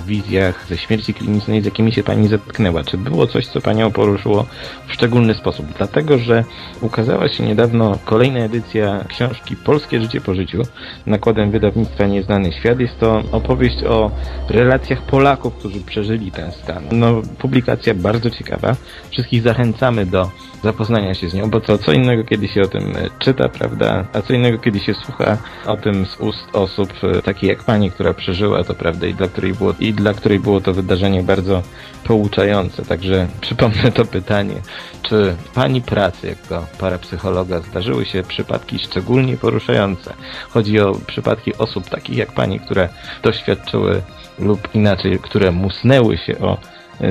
wizjach 0.07 0.67
ze 0.69 0.77
śmierci 0.77 1.15
klinicznej, 1.15 1.63
z 1.63 1.65
jakimi 1.65 1.93
się 1.93 2.03
Pani 2.03 2.29
zetknęła. 2.29 2.85
Czy 2.85 2.99
było 2.99 3.27
coś, 3.27 3.47
co 3.47 3.61
Panią 3.61 3.91
poruszyło 3.91 4.47
w 4.87 4.93
szczególny 4.93 5.35
sposób? 5.35 5.67
Dlatego, 5.79 6.19
że 6.19 6.45
ukazała 6.81 7.29
się 7.29 7.45
niedawno 7.45 7.99
kolejna 8.05 8.39
edycja 8.39 9.05
książki 9.09 9.57
Polskie 9.57 10.01
życie 10.01 10.21
po 10.21 10.35
życiu 10.35 10.63
nakładem 11.07 11.51
wydawnictwa 11.51 12.07
Nieznany 12.07 12.53
Świat. 12.53 12.81
Jest 12.81 12.99
to 13.01 13.23
opowieść 13.33 13.85
o 13.85 14.11
relacjach 14.49 15.03
Polaków, 15.03 15.55
którzy 15.55 15.81
przeżyli 15.81 16.33
ten 16.33 16.53
stan. 16.53 16.85
No, 16.93 17.23
publikacja 17.39 17.95
bardzo 17.95 18.31
ciekawa. 18.31 18.77
Wszystkich 19.11 19.43
zachęcamy 19.43 20.07
do 20.07 20.31
zapoznania 20.63 21.15
się 21.15 21.29
z 21.29 21.35
nią, 21.35 21.51
bo 21.51 21.61
to 21.61 21.79
co 21.79 21.93
innego, 21.93 22.25
kiedy 22.25 22.49
się 22.49 22.63
o 22.63 22.67
tym 22.69 22.93
czyta, 23.19 23.49
prawda, 23.49 24.07
a 24.13 24.23
co 24.23 24.33
innego, 24.33 24.59
kiedy 24.59 24.81
się 24.81 24.95
słucha 24.95 25.39
o 25.67 25.77
tym 25.77 26.07
z 26.07 26.21
ust 26.21 26.45
osób 26.53 26.93
takich 27.25 27.49
jak 27.49 27.65
Pani, 27.65 27.91
która 27.91 28.15
przeżyła 28.15 28.34
przeżyła 28.35 28.65
to, 28.65 28.75
prawda, 28.75 29.07
i 29.07 29.15
dla 29.15 29.29
której 29.29 29.53
było, 29.53 29.75
i 29.81 29.93
dla 29.93 30.15
której 30.15 30.41
było 30.41 30.61
to 30.61 30.73
wydarzenie 30.73 31.23
bardzo 31.23 31.63
pouczające. 32.05 32.85
Także 32.85 33.27
przypomnę 33.41 33.93
to 33.93 34.05
pytanie, 34.05 34.55
czy 35.03 35.37
Pani 35.55 35.83
pracy 35.83 36.27
jako 36.27 36.67
parapsychologa 36.79 37.61
zdarzyły 37.61 38.05
się 38.05 38.23
przypadki 38.23 38.79
szczególnie 38.79 39.37
poruszające? 39.37 40.15
Chodzi 40.51 40.81
o 40.81 40.93
przypadki 41.07 41.55
osób 41.59 41.85
takich 41.89 42.17
jak 42.17 42.33
Pani, 42.33 42.61
które 42.61 42.89
doświadczyły 43.23 44.03
lub 44.39 44.75
inaczej, 44.75 45.19
które 45.19 45.51
musnęły 45.51 46.17
się 46.19 46.39
o 46.39 46.57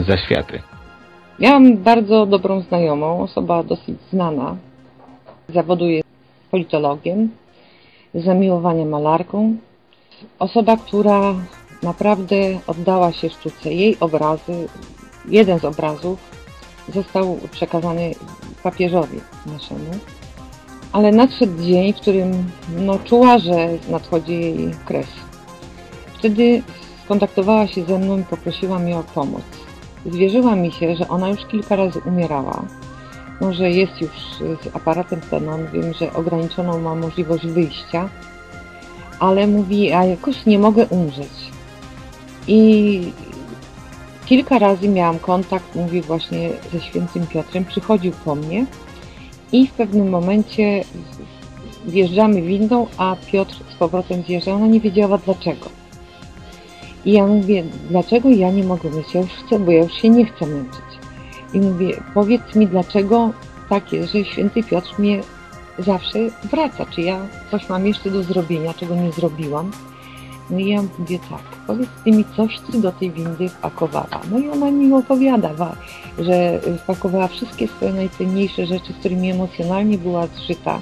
zaświaty. 0.08 0.62
Miałam 1.40 1.78
bardzo 1.78 2.26
dobrą 2.26 2.62
znajomą, 2.62 3.22
osoba 3.22 3.64
dosyć 3.64 3.96
znana. 4.12 4.56
Zawoduje 5.50 6.02
politologiem, 6.52 7.30
zamiłowania 8.16 8.86
malarką, 8.86 9.58
osoba, 10.40 10.78
która 10.78 11.36
naprawdę 11.84 12.36
oddała 12.68 13.12
się 13.12 13.30
sztuce. 13.30 13.74
Jej 13.74 13.98
obrazy, 14.00 14.68
jeden 15.30 15.60
z 15.60 15.66
obrazów 15.66 16.20
został 16.94 17.40
przekazany 17.52 18.12
papieżowi 18.64 19.20
naszemu. 19.46 19.92
Ale 20.92 21.12
nadszedł 21.12 21.64
dzień, 21.64 21.94
w 21.94 21.96
którym 21.96 22.52
no, 22.78 23.00
czuła, 23.00 23.38
że 23.38 23.70
nadchodzi 23.90 24.40
jej 24.40 24.72
kres. 24.86 25.08
Wtedy 26.20 26.64
skontaktowała 27.06 27.68
się 27.68 27.84
ze 27.84 28.00
mną 28.00 28.20
i 28.20 28.24
poprosiła 28.24 28.80
mnie 28.80 28.98
o 28.98 29.04
pomoc. 29.04 29.44
Zwierzyła 30.06 30.56
mi 30.56 30.72
się, 30.72 30.96
że 30.96 31.08
ona 31.08 31.30
już 31.30 31.46
kilka 31.46 31.76
razy 31.76 32.00
umierała. 32.06 32.66
Może 33.42 33.72
jest 33.72 34.02
już 34.02 34.12
z 34.40 34.76
aparatem 34.76 35.20
Xenon, 35.20 35.68
wiem, 35.74 35.94
że 35.94 36.14
ograniczoną 36.14 36.82
ma 36.82 36.96
możliwość 36.96 37.48
wyjścia, 37.48 38.10
ale 39.24 39.48
mówi, 39.48 39.92
a 39.92 40.06
jakoś 40.06 40.46
nie 40.46 40.60
mogę 40.60 40.86
umrzeć. 40.86 41.34
I 42.48 43.12
kilka 44.26 44.60
razy 44.60 44.90
miałam 44.90 45.20
kontakt, 45.20 45.76
mówi 45.76 46.02
właśnie 46.02 46.50
ze 46.74 46.82
świętym 46.82 47.28
Piotrem, 47.28 47.66
przychodził 47.66 48.12
po 48.26 48.36
mnie 48.36 48.66
i 49.52 49.68
w 49.68 49.72
pewnym 49.72 50.10
momencie 50.10 50.84
wjeżdżamy 51.86 52.42
windą, 52.42 52.88
a 52.98 53.16
Piotr 53.32 53.56
z 53.76 53.76
powrotem 53.76 54.24
zjeżdżał, 54.28 54.56
ona 54.56 54.68
nie 54.68 54.80
wiedziała 54.80 55.18
dlaczego. 55.18 55.70
I 57.06 57.12
ja 57.12 57.28
mówię, 57.28 57.64
dlaczego 57.90 58.30
ja 58.30 58.52
nie 58.52 58.64
mogę 58.64 58.90
myć? 58.90 59.14
Ja 59.14 59.22
już 59.22 59.32
chcę, 59.32 59.60
bo 59.60 59.72
ja 59.72 59.84
już 59.84 59.94
się 59.94 60.10
nie 60.10 60.26
chcę 60.26 60.46
męczyć. 60.46 60.92
I 61.54 61.60
mówię, 61.60 62.02
powiedz 62.14 62.56
mi, 62.56 62.68
dlaczego 62.68 63.32
tak 63.70 63.94
jest, 63.94 64.14
że 64.14 64.26
święty 64.26 64.64
Piotr 64.64 65.00
mnie 65.00 65.22
zawsze 65.80 66.20
wraca. 66.44 66.86
Czy 66.86 67.02
ja 67.02 67.20
coś 67.52 67.70
mam 67.70 67.88
jeszcze 67.88 68.12
do 68.12 68.24
zrobienia, 68.24 68.74
czego 68.74 68.96
nie 68.96 69.12
zrobiłam? 69.12 69.72
No 70.50 70.60
i 70.60 70.68
ja 70.70 70.82
mówię 71.00 71.20
tak, 71.30 71.42
powiedz 71.68 71.90
ty 72.04 72.12
mi 72.12 72.26
coś 72.38 72.60
ty 72.60 72.82
do 72.82 72.92
tej 72.92 73.12
windy 73.12 73.50
wpakowała. 73.50 74.22
No 74.32 74.40
i 74.40 74.50
ona 74.50 74.72
mi 74.72 74.94
opowiada, 74.94 75.76
że 76.20 76.60
wpakowała 76.84 77.28
wszystkie 77.28 77.68
swoje 77.68 77.94
najcenniejsze 77.94 78.66
rzeczy, 78.66 78.94
z 78.94 78.96
którymi 78.96 79.32
emocjonalnie 79.32 79.98
była 79.98 80.28
zżyta. 80.28 80.80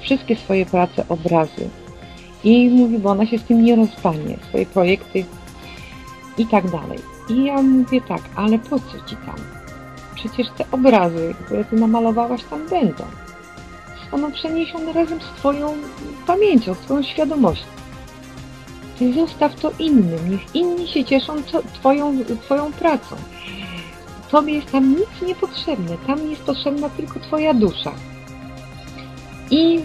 Wszystkie 0.00 0.36
swoje 0.36 0.66
prace, 0.66 1.04
obrazy. 1.08 1.68
I 2.44 2.70
mówi, 2.70 2.98
bo 2.98 3.10
ona 3.10 3.26
się 3.26 3.38
z 3.38 3.44
tym 3.44 3.64
nie 3.64 3.76
rozstanie, 3.76 4.36
swoje 4.48 4.66
projekty 4.66 5.24
i 6.38 6.46
tak 6.46 6.70
dalej. 6.70 6.98
I 7.28 7.44
ja 7.44 7.62
mówię 7.62 8.00
tak, 8.00 8.22
ale 8.36 8.58
po 8.58 8.78
co 8.78 8.92
ci 9.06 9.16
tam? 9.16 9.36
Przecież 10.14 10.46
te 10.58 10.64
obrazy, 10.72 11.34
które 11.44 11.64
ty 11.64 11.76
namalowałaś 11.76 12.44
tam 12.44 12.68
będą. 12.68 13.04
Zostaną 14.10 14.32
przeniesione 14.32 14.92
razem 14.92 15.20
z 15.20 15.38
twoją 15.38 15.72
pamięcią, 16.26 16.74
z 16.74 16.78
twoją 16.78 17.02
świadomością. 17.02 17.66
Ty 18.98 19.12
zostaw 19.12 19.60
to 19.60 19.72
innym, 19.78 20.30
niech 20.30 20.54
inni 20.54 20.88
się 20.88 21.04
cieszą 21.04 21.34
twoją, 21.74 22.18
twoją 22.42 22.72
pracą. 22.72 23.16
Tobie 24.30 24.54
jest 24.54 24.72
tam 24.72 24.90
nic 24.90 25.28
niepotrzebne, 25.28 25.96
tam 26.06 26.30
jest 26.30 26.42
potrzebna 26.42 26.88
tylko 26.88 27.20
twoja 27.20 27.54
dusza. 27.54 27.92
I 29.50 29.80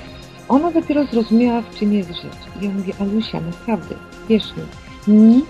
ona 0.49 0.71
dopiero 0.71 1.05
zrozumiała, 1.05 1.61
w 1.61 1.76
czym 1.80 1.93
jest 1.93 2.09
rzecz. 2.09 2.61
I 2.61 2.65
ja 2.65 2.71
mówię, 2.71 2.93
Alusia, 2.99 3.41
naprawdę, 3.41 3.95
wierz 4.30 4.53
mi, 4.55 4.63
nic 5.07 5.45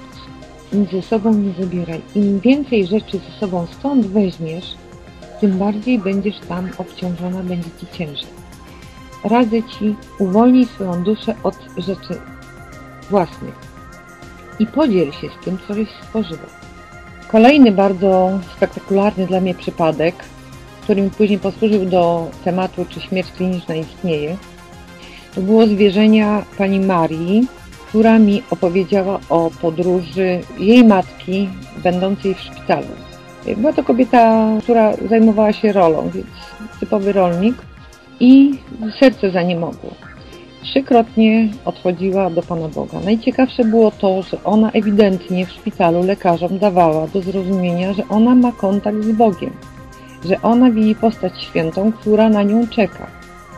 ze 0.91 1.01
sobą 1.01 1.33
nie 1.33 1.53
zabieraj. 1.59 2.01
Im 2.15 2.39
więcej 2.39 2.87
rzeczy 2.87 3.19
ze 3.19 3.39
sobą 3.39 3.67
stąd 3.79 4.05
weźmiesz, 4.05 4.75
tym 5.41 5.57
bardziej 5.57 5.99
będziesz 5.99 6.39
tam 6.39 6.69
obciążona, 6.77 7.43
będzie 7.43 7.69
ci 7.79 7.97
ciężej. 7.97 8.42
Radzę 9.23 9.63
ci, 9.63 9.95
uwolnij 10.19 10.65
swoją 10.65 11.03
duszę 11.03 11.35
od 11.43 11.55
rzeczy 11.77 12.21
własnych 13.09 13.53
i 14.59 14.67
podziel 14.67 15.11
się 15.11 15.29
z 15.29 15.45
tym, 15.45 15.57
co 15.67 15.73
żeś 15.73 15.89
stworzyła. 15.89 16.49
Kolejny 17.31 17.71
bardzo 17.71 18.39
spektakularny 18.55 19.27
dla 19.27 19.41
mnie 19.41 19.55
przypadek, 19.55 20.15
który 20.81 21.01
mi 21.01 21.09
później 21.09 21.39
posłużył 21.39 21.85
do 21.85 22.27
tematu, 22.43 22.85
czy 22.89 23.01
śmierć 23.01 23.31
kliniczna 23.31 23.75
istnieje, 23.75 24.37
to 25.35 25.41
było 25.41 25.67
zwierzenia 25.67 26.45
pani 26.57 26.79
Marii, 26.79 27.47
która 27.87 28.19
mi 28.19 28.43
opowiedziała 28.49 29.19
o 29.29 29.51
podróży 29.61 30.41
jej 30.59 30.83
matki, 30.83 31.49
będącej 31.83 32.35
w 32.35 32.39
szpitalu. 32.39 32.87
Była 33.57 33.73
to 33.73 33.83
kobieta, 33.83 34.47
która 34.61 34.93
zajmowała 35.09 35.53
się 35.53 35.73
rolą, 35.73 36.09
więc 36.09 36.27
typowy 36.79 37.13
rolnik 37.13 37.55
i 38.23 38.59
serce 38.99 39.31
za 39.31 39.41
nie 39.41 39.55
mogło. 39.55 39.91
Trzykrotnie 40.61 41.49
odchodziła 41.65 42.29
do 42.29 42.41
Pana 42.41 42.67
Boga. 42.67 42.99
Najciekawsze 43.05 43.65
było 43.65 43.91
to, 43.91 44.21
że 44.21 44.43
ona 44.43 44.71
ewidentnie 44.71 45.45
w 45.45 45.51
szpitalu 45.51 46.03
lekarzom 46.03 46.59
dawała 46.59 47.07
do 47.07 47.21
zrozumienia, 47.21 47.93
że 47.93 48.03
ona 48.09 48.35
ma 48.35 48.51
kontakt 48.51 49.03
z 49.03 49.11
Bogiem, 49.11 49.53
że 50.25 50.41
ona 50.41 50.71
widzi 50.71 50.95
postać 50.95 51.43
świętą, 51.43 51.91
która 51.91 52.29
na 52.29 52.43
nią 52.43 52.67
czeka. 52.67 53.07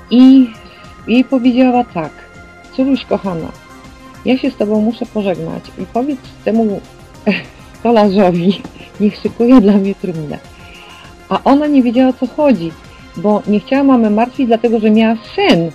I 0.10 0.48
jej 1.08 1.24
powiedziała 1.24 1.84
tak, 1.84 2.12
córuś 2.76 3.06
kochana, 3.06 3.52
ja 4.26 4.38
się 4.38 4.52
z 4.52 4.56
Tobą 4.56 4.82
muszę 4.82 5.06
pożegnać 5.06 5.64
i 5.78 5.86
powiedz 5.94 6.20
temu 6.46 6.82
stolarzowi, 7.80 8.62
niech 9.00 9.16
szykuje 9.16 9.62
dla 9.62 9.74
mnie 9.74 9.96
trumnę. 9.96 10.38
A 11.30 11.44
ona 11.44 11.68
nie 11.68 11.84
wiedziała 11.84 12.10
o 12.10 12.14
co 12.14 12.28
chodzi, 12.28 12.72
bo 13.18 13.42
nie 13.48 13.60
chciała 13.60 13.84
mamy 13.84 14.10
martwić, 14.10 14.48
dlatego 14.48 14.80
że 14.80 14.92
miała 14.92 15.16
sen 15.36 15.72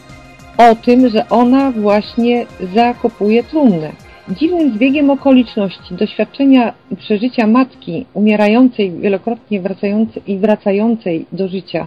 o 0.59 0.74
tym, 0.74 1.09
że 1.09 1.28
ona 1.28 1.70
właśnie 1.70 2.47
zakopuje 2.74 3.45
trumnę. 3.45 3.93
Dziwnym 4.28 4.74
zbiegiem 4.74 5.11
okoliczności, 5.11 5.95
doświadczenia 5.95 6.74
przeżycia 6.99 7.47
matki 7.47 8.07
umierającej, 8.14 8.91
wielokrotnie 8.91 9.61
wracającej 9.61 10.22
i 10.26 10.38
wracającej 10.38 11.26
do 11.32 11.49
życia 11.49 11.86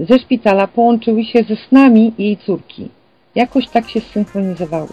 ze 0.00 0.18
szpitala 0.18 0.66
połączyły 0.66 1.24
się 1.24 1.44
ze 1.48 1.56
snami 1.68 2.12
jej 2.18 2.36
córki. 2.36 2.88
Jakoś 3.34 3.68
tak 3.68 3.90
się 3.90 4.00
zsynchronizowały. 4.00 4.88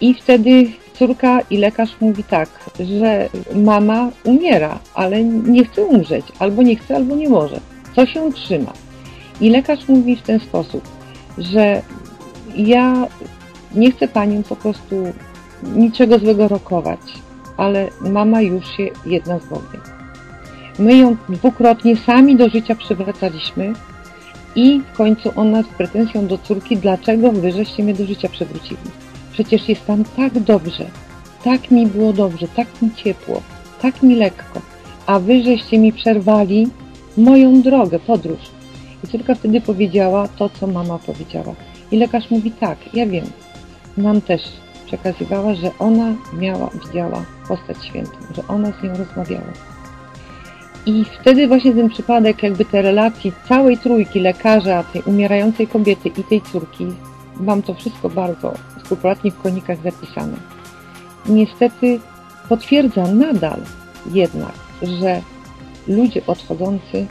I 0.00 0.14
wtedy 0.14 0.66
córka 0.94 1.40
i 1.50 1.56
lekarz 1.56 2.00
mówi 2.00 2.24
tak, 2.24 2.70
że 2.80 3.28
mama 3.54 4.10
umiera, 4.24 4.78
ale 4.94 5.24
nie 5.24 5.64
chce 5.64 5.82
umrzeć, 5.82 6.26
albo 6.38 6.62
nie 6.62 6.76
chce, 6.76 6.96
albo 6.96 7.16
nie 7.16 7.28
może. 7.28 7.60
Co 7.96 8.06
się 8.06 8.32
trzyma? 8.32 8.72
I 9.40 9.50
lekarz 9.50 9.88
mówi 9.88 10.16
w 10.16 10.22
ten 10.22 10.40
sposób, 10.40 10.88
że 11.38 11.82
ja 12.56 13.06
nie 13.74 13.90
chcę 13.92 14.08
panią 14.08 14.42
po 14.42 14.56
prostu 14.56 14.96
niczego 15.76 16.18
złego 16.18 16.48
rokować, 16.48 17.00
ale 17.56 17.88
mama 18.00 18.40
już 18.40 18.76
się 18.76 18.88
jedna 19.06 19.38
z 19.38 19.46
Bogiem. 19.46 19.80
My 20.78 20.96
ją 20.96 21.16
dwukrotnie 21.28 21.96
sami 21.96 22.36
do 22.36 22.48
życia 22.48 22.74
przywracaliśmy 22.74 23.72
i 24.54 24.80
w 24.92 24.96
końcu 24.96 25.32
ona 25.36 25.62
z 25.62 25.66
pretensją 25.66 26.26
do 26.26 26.38
córki, 26.38 26.76
dlaczego 26.76 27.32
wy 27.32 27.52
żeście 27.52 27.82
mnie 27.82 27.94
do 27.94 28.06
życia 28.06 28.28
przywrócili. 28.28 28.90
Przecież 29.32 29.68
jest 29.68 29.86
tam 29.86 30.04
tak 30.04 30.38
dobrze, 30.38 30.86
tak 31.44 31.70
mi 31.70 31.86
było 31.86 32.12
dobrze, 32.12 32.48
tak 32.48 32.82
mi 32.82 32.90
ciepło, 32.94 33.42
tak 33.82 34.02
mi 34.02 34.14
lekko, 34.14 34.60
a 35.06 35.18
wy 35.18 35.42
żeście 35.42 35.78
mi 35.78 35.92
przerwali 35.92 36.68
moją 37.16 37.62
drogę, 37.62 37.98
podróż. 37.98 38.57
I 39.04 39.06
córka 39.06 39.34
wtedy 39.34 39.60
powiedziała 39.60 40.28
to, 40.28 40.48
co 40.48 40.66
mama 40.66 40.98
powiedziała. 40.98 41.54
I 41.90 41.96
lekarz 41.96 42.30
mówi 42.30 42.50
tak, 42.50 42.94
ja 42.94 43.06
wiem. 43.06 43.24
Nam 43.96 44.20
też 44.20 44.42
przekazywała, 44.86 45.54
że 45.54 45.70
ona 45.78 46.14
miała, 46.32 46.70
widziała 46.86 47.24
postać 47.48 47.84
świętą, 47.86 48.12
że 48.36 48.42
ona 48.48 48.72
z 48.72 48.82
nią 48.82 48.96
rozmawiała. 48.96 49.52
I 50.86 51.04
wtedy 51.20 51.48
właśnie 51.48 51.72
ten 51.72 51.88
przypadek 51.88 52.42
jakby 52.42 52.64
tej 52.64 52.82
relacji 52.82 53.32
całej 53.48 53.78
trójki 53.78 54.20
lekarza, 54.20 54.82
tej 54.82 55.02
umierającej 55.02 55.66
kobiety 55.66 56.08
i 56.08 56.24
tej 56.24 56.42
córki, 56.42 56.86
mam 57.40 57.62
to 57.62 57.74
wszystko 57.74 58.10
bardzo 58.10 58.54
skrupulatnie 58.84 59.30
w 59.30 59.40
kronikach 59.42 59.78
zapisane. 59.82 60.36
Niestety 61.28 62.00
potwierdza 62.48 63.02
nadal 63.02 63.60
jednak, 64.12 64.54
że 64.82 65.22
ludzie 65.88 66.22
odchodzący 66.26 67.06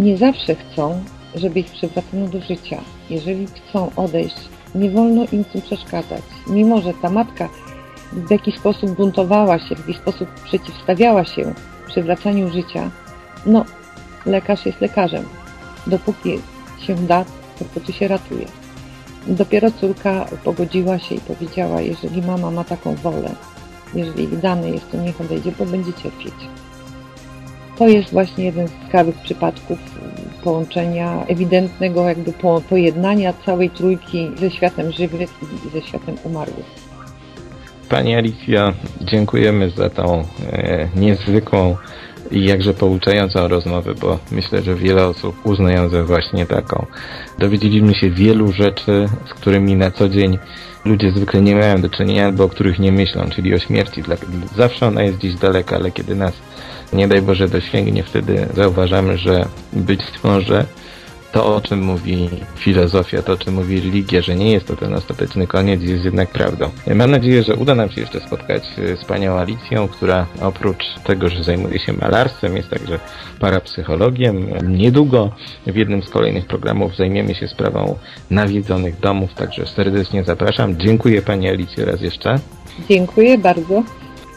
nie 0.00 0.16
zawsze 0.16 0.54
chcą, 0.54 1.04
żeby 1.34 1.60
ich 1.60 1.70
przywracano 1.70 2.28
do 2.28 2.40
życia. 2.40 2.80
Jeżeli 3.10 3.46
chcą 3.46 3.90
odejść, 3.96 4.36
nie 4.74 4.90
wolno 4.90 5.24
im 5.32 5.44
tym 5.44 5.62
przeszkadzać. 5.62 6.22
Mimo, 6.46 6.80
że 6.80 6.94
ta 6.94 7.10
matka 7.10 7.48
w 8.12 8.30
jakiś 8.30 8.58
sposób 8.58 8.90
buntowała 8.90 9.58
się, 9.58 9.76
w 9.76 9.78
jakiś 9.78 9.96
sposób 9.96 10.28
przeciwstawiała 10.44 11.24
się 11.24 11.54
przywracaniu 11.86 12.50
życia, 12.50 12.90
no, 13.46 13.64
lekarz 14.26 14.66
jest 14.66 14.80
lekarzem. 14.80 15.24
Dopóki 15.86 16.38
się 16.86 16.94
da, 16.94 17.24
dopóty 17.58 17.92
się 17.92 18.08
ratuje. 18.08 18.46
Dopiero 19.26 19.70
córka 19.70 20.26
pogodziła 20.44 20.98
się 20.98 21.14
i 21.14 21.20
powiedziała, 21.20 21.80
jeżeli 21.80 22.22
mama 22.22 22.50
ma 22.50 22.64
taką 22.64 22.94
wolę, 22.94 23.34
jeżeli 23.94 24.28
dane 24.28 24.70
jest, 24.70 24.90
to 24.90 24.96
niech 24.96 25.20
odejdzie, 25.20 25.52
bo 25.58 25.66
będzie 25.66 25.92
cierpieć. 25.92 26.34
To 27.80 27.88
jest 27.88 28.12
właśnie 28.12 28.44
jeden 28.44 28.68
z 28.68 28.72
ciekawych 28.86 29.14
przypadków 29.16 29.78
połączenia, 30.44 31.24
ewidentnego 31.26 32.08
jakby 32.08 32.32
po, 32.32 32.60
pojednania 32.68 33.32
całej 33.46 33.70
trójki 33.70 34.30
ze 34.36 34.50
światem 34.50 34.92
żywych 34.92 35.30
i 35.66 35.70
ze 35.70 35.82
światem 35.86 36.14
umarłych. 36.24 36.66
Pani 37.88 38.14
Alicja, 38.14 38.72
dziękujemy 39.00 39.70
za 39.70 39.90
tą 39.90 40.24
e, 40.52 40.88
niezwykłą 40.96 41.76
i 42.30 42.44
jakże 42.44 42.74
pouczającą 42.74 43.48
rozmowę, 43.48 43.94
bo 44.00 44.18
myślę, 44.30 44.62
że 44.62 44.74
wiele 44.74 45.06
osób 45.06 45.46
uzna 45.46 45.72
ją 45.72 45.88
za 45.88 46.04
właśnie 46.04 46.46
taką. 46.46 46.86
Dowiedzieliśmy 47.38 47.94
się 47.94 48.10
wielu 48.10 48.52
rzeczy, 48.52 49.08
z 49.28 49.34
którymi 49.34 49.76
na 49.76 49.90
co 49.90 50.08
dzień 50.08 50.38
ludzie 50.84 51.10
zwykle 51.10 51.40
nie 51.40 51.56
mają 51.56 51.80
do 51.80 51.88
czynienia, 51.88 52.26
albo 52.26 52.44
o 52.44 52.48
których 52.48 52.78
nie 52.78 52.92
myślą, 52.92 53.24
czyli 53.30 53.54
o 53.54 53.58
śmierci. 53.58 54.02
Zawsze 54.56 54.86
ona 54.86 55.02
jest 55.02 55.18
gdzieś 55.18 55.34
daleka, 55.34 55.76
ale 55.76 55.90
kiedy 55.90 56.14
nas, 56.14 56.32
nie 56.92 57.08
daj 57.08 57.22
Boże, 57.22 57.48
dosięgnie, 57.48 58.02
wtedy 58.02 58.46
zauważamy, 58.54 59.18
że 59.18 59.46
być 59.72 60.00
może 60.24 60.64
to, 61.32 61.56
o 61.56 61.60
czym 61.60 61.82
mówi 61.82 62.28
filozofia, 62.56 63.22
to, 63.22 63.32
o 63.32 63.36
czym 63.36 63.54
mówi 63.54 63.80
religia, 63.80 64.22
że 64.22 64.36
nie 64.36 64.52
jest 64.52 64.66
to 64.66 64.76
ten 64.76 64.94
ostateczny 64.94 65.46
koniec, 65.46 65.82
jest 65.82 66.04
jednak 66.04 66.28
prawdą. 66.28 66.70
Mam 66.94 67.10
nadzieję, 67.10 67.42
że 67.42 67.56
uda 67.56 67.74
nam 67.74 67.90
się 67.90 68.00
jeszcze 68.00 68.20
spotkać 68.20 68.62
z 69.02 69.04
panią 69.04 69.38
Alicją, 69.38 69.88
która 69.88 70.26
oprócz 70.40 70.84
tego, 71.04 71.28
że 71.28 71.44
zajmuje 71.44 71.78
się 71.78 71.92
malarstwem, 71.92 72.56
jest 72.56 72.70
także 72.70 72.98
parapsychologiem. 73.40 74.46
Niedługo 74.68 75.32
w 75.66 75.76
jednym 75.76 76.02
z 76.02 76.08
kolejnych 76.08 76.46
programów 76.46 76.96
zajmiemy 76.96 77.34
się 77.34 77.48
sprawą 77.48 77.98
nawiedzonych 78.30 79.00
domów, 79.00 79.34
także 79.34 79.66
serdecznie 79.66 80.24
zapraszam. 80.24 80.78
Dziękuję 80.78 81.22
pani 81.22 81.48
Alicjo 81.48 81.84
raz 81.84 82.00
jeszcze. 82.00 82.38
Dziękuję 82.88 83.38
bardzo. 83.38 83.82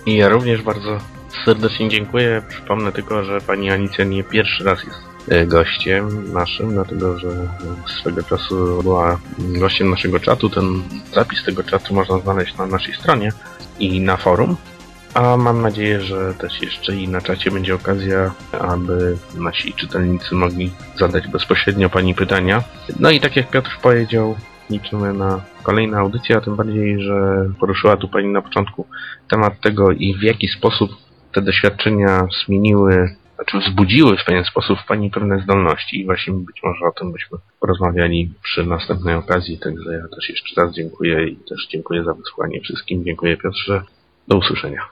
I 0.05 0.15
ja 0.15 0.29
również 0.29 0.61
bardzo 0.61 1.12
serdecznie 1.45 1.89
dziękuję. 1.89 2.41
Przypomnę 2.49 2.91
tylko, 2.91 3.23
że 3.23 3.41
pani 3.41 3.71
Alicja 3.71 4.05
nie 4.05 4.23
pierwszy 4.23 4.63
raz 4.63 4.83
jest 4.83 4.99
e, 5.29 5.45
gościem 5.45 6.33
naszym, 6.33 6.73
dlatego 6.73 7.19
że 7.19 7.29
swego 7.99 8.23
czasu 8.23 8.83
była 8.83 9.19
gościem 9.39 9.89
naszego 9.89 10.19
czatu. 10.19 10.49
Ten 10.49 10.83
zapis 11.13 11.43
tego 11.43 11.63
czatu 11.63 11.93
można 11.93 12.17
znaleźć 12.17 12.57
na 12.57 12.65
naszej 12.65 12.93
stronie 12.93 13.31
i 13.79 14.01
na 14.01 14.17
forum. 14.17 14.55
A 15.13 15.37
mam 15.37 15.61
nadzieję, 15.61 16.01
że 16.01 16.33
też 16.33 16.61
jeszcze 16.61 16.95
i 16.95 17.07
na 17.07 17.21
czacie 17.21 17.51
będzie 17.51 17.75
okazja, 17.75 18.31
aby 18.51 19.17
nasi 19.35 19.73
czytelnicy 19.73 20.35
mogli 20.35 20.71
zadać 20.99 21.27
bezpośrednio 21.27 21.89
Pani 21.89 22.15
pytania. 22.15 22.63
No 22.99 23.11
i 23.11 23.19
tak 23.19 23.35
jak 23.35 23.49
Piotr 23.49 23.77
powiedział, 23.81 24.35
liczymy 24.69 25.13
na 25.13 25.41
kolejne 25.63 25.97
audycje, 25.97 26.37
a 26.37 26.41
tym 26.41 26.55
bardziej, 26.55 27.01
że 27.01 27.49
poruszyła 27.59 27.97
tu 27.97 28.07
Pani 28.07 28.27
na 28.27 28.41
początku 28.41 28.87
temat 29.29 29.61
tego 29.61 29.91
i 29.91 30.15
w 30.15 30.23
jaki 30.23 30.47
sposób 30.47 31.02
te 31.33 31.41
doświadczenia 31.41 32.27
zmieniły, 32.45 33.15
znaczy 33.35 33.59
wzbudziły 33.59 34.17
w 34.17 34.25
pewien 34.25 34.43
sposób 34.43 34.79
w 34.79 34.85
Pani 34.85 35.11
pewne 35.11 35.41
zdolności 35.43 35.99
i 35.99 36.05
właśnie 36.05 36.33
być 36.33 36.63
może 36.63 36.85
o 36.85 36.91
tym 36.91 37.11
byśmy 37.11 37.37
porozmawiali 37.59 38.33
przy 38.43 38.65
następnej 38.65 39.15
okazji, 39.15 39.59
także 39.59 39.93
ja 39.93 40.15
też 40.15 40.29
jeszcze 40.29 40.61
raz 40.61 40.75
dziękuję 40.75 41.27
i 41.27 41.35
też 41.35 41.67
dziękuję 41.71 42.03
za 42.03 42.13
wysłuchanie 42.13 42.61
wszystkim. 42.61 43.03
Dziękuję 43.05 43.37
Piotrze. 43.37 43.83
Do 44.27 44.37
usłyszenia. 44.37 44.89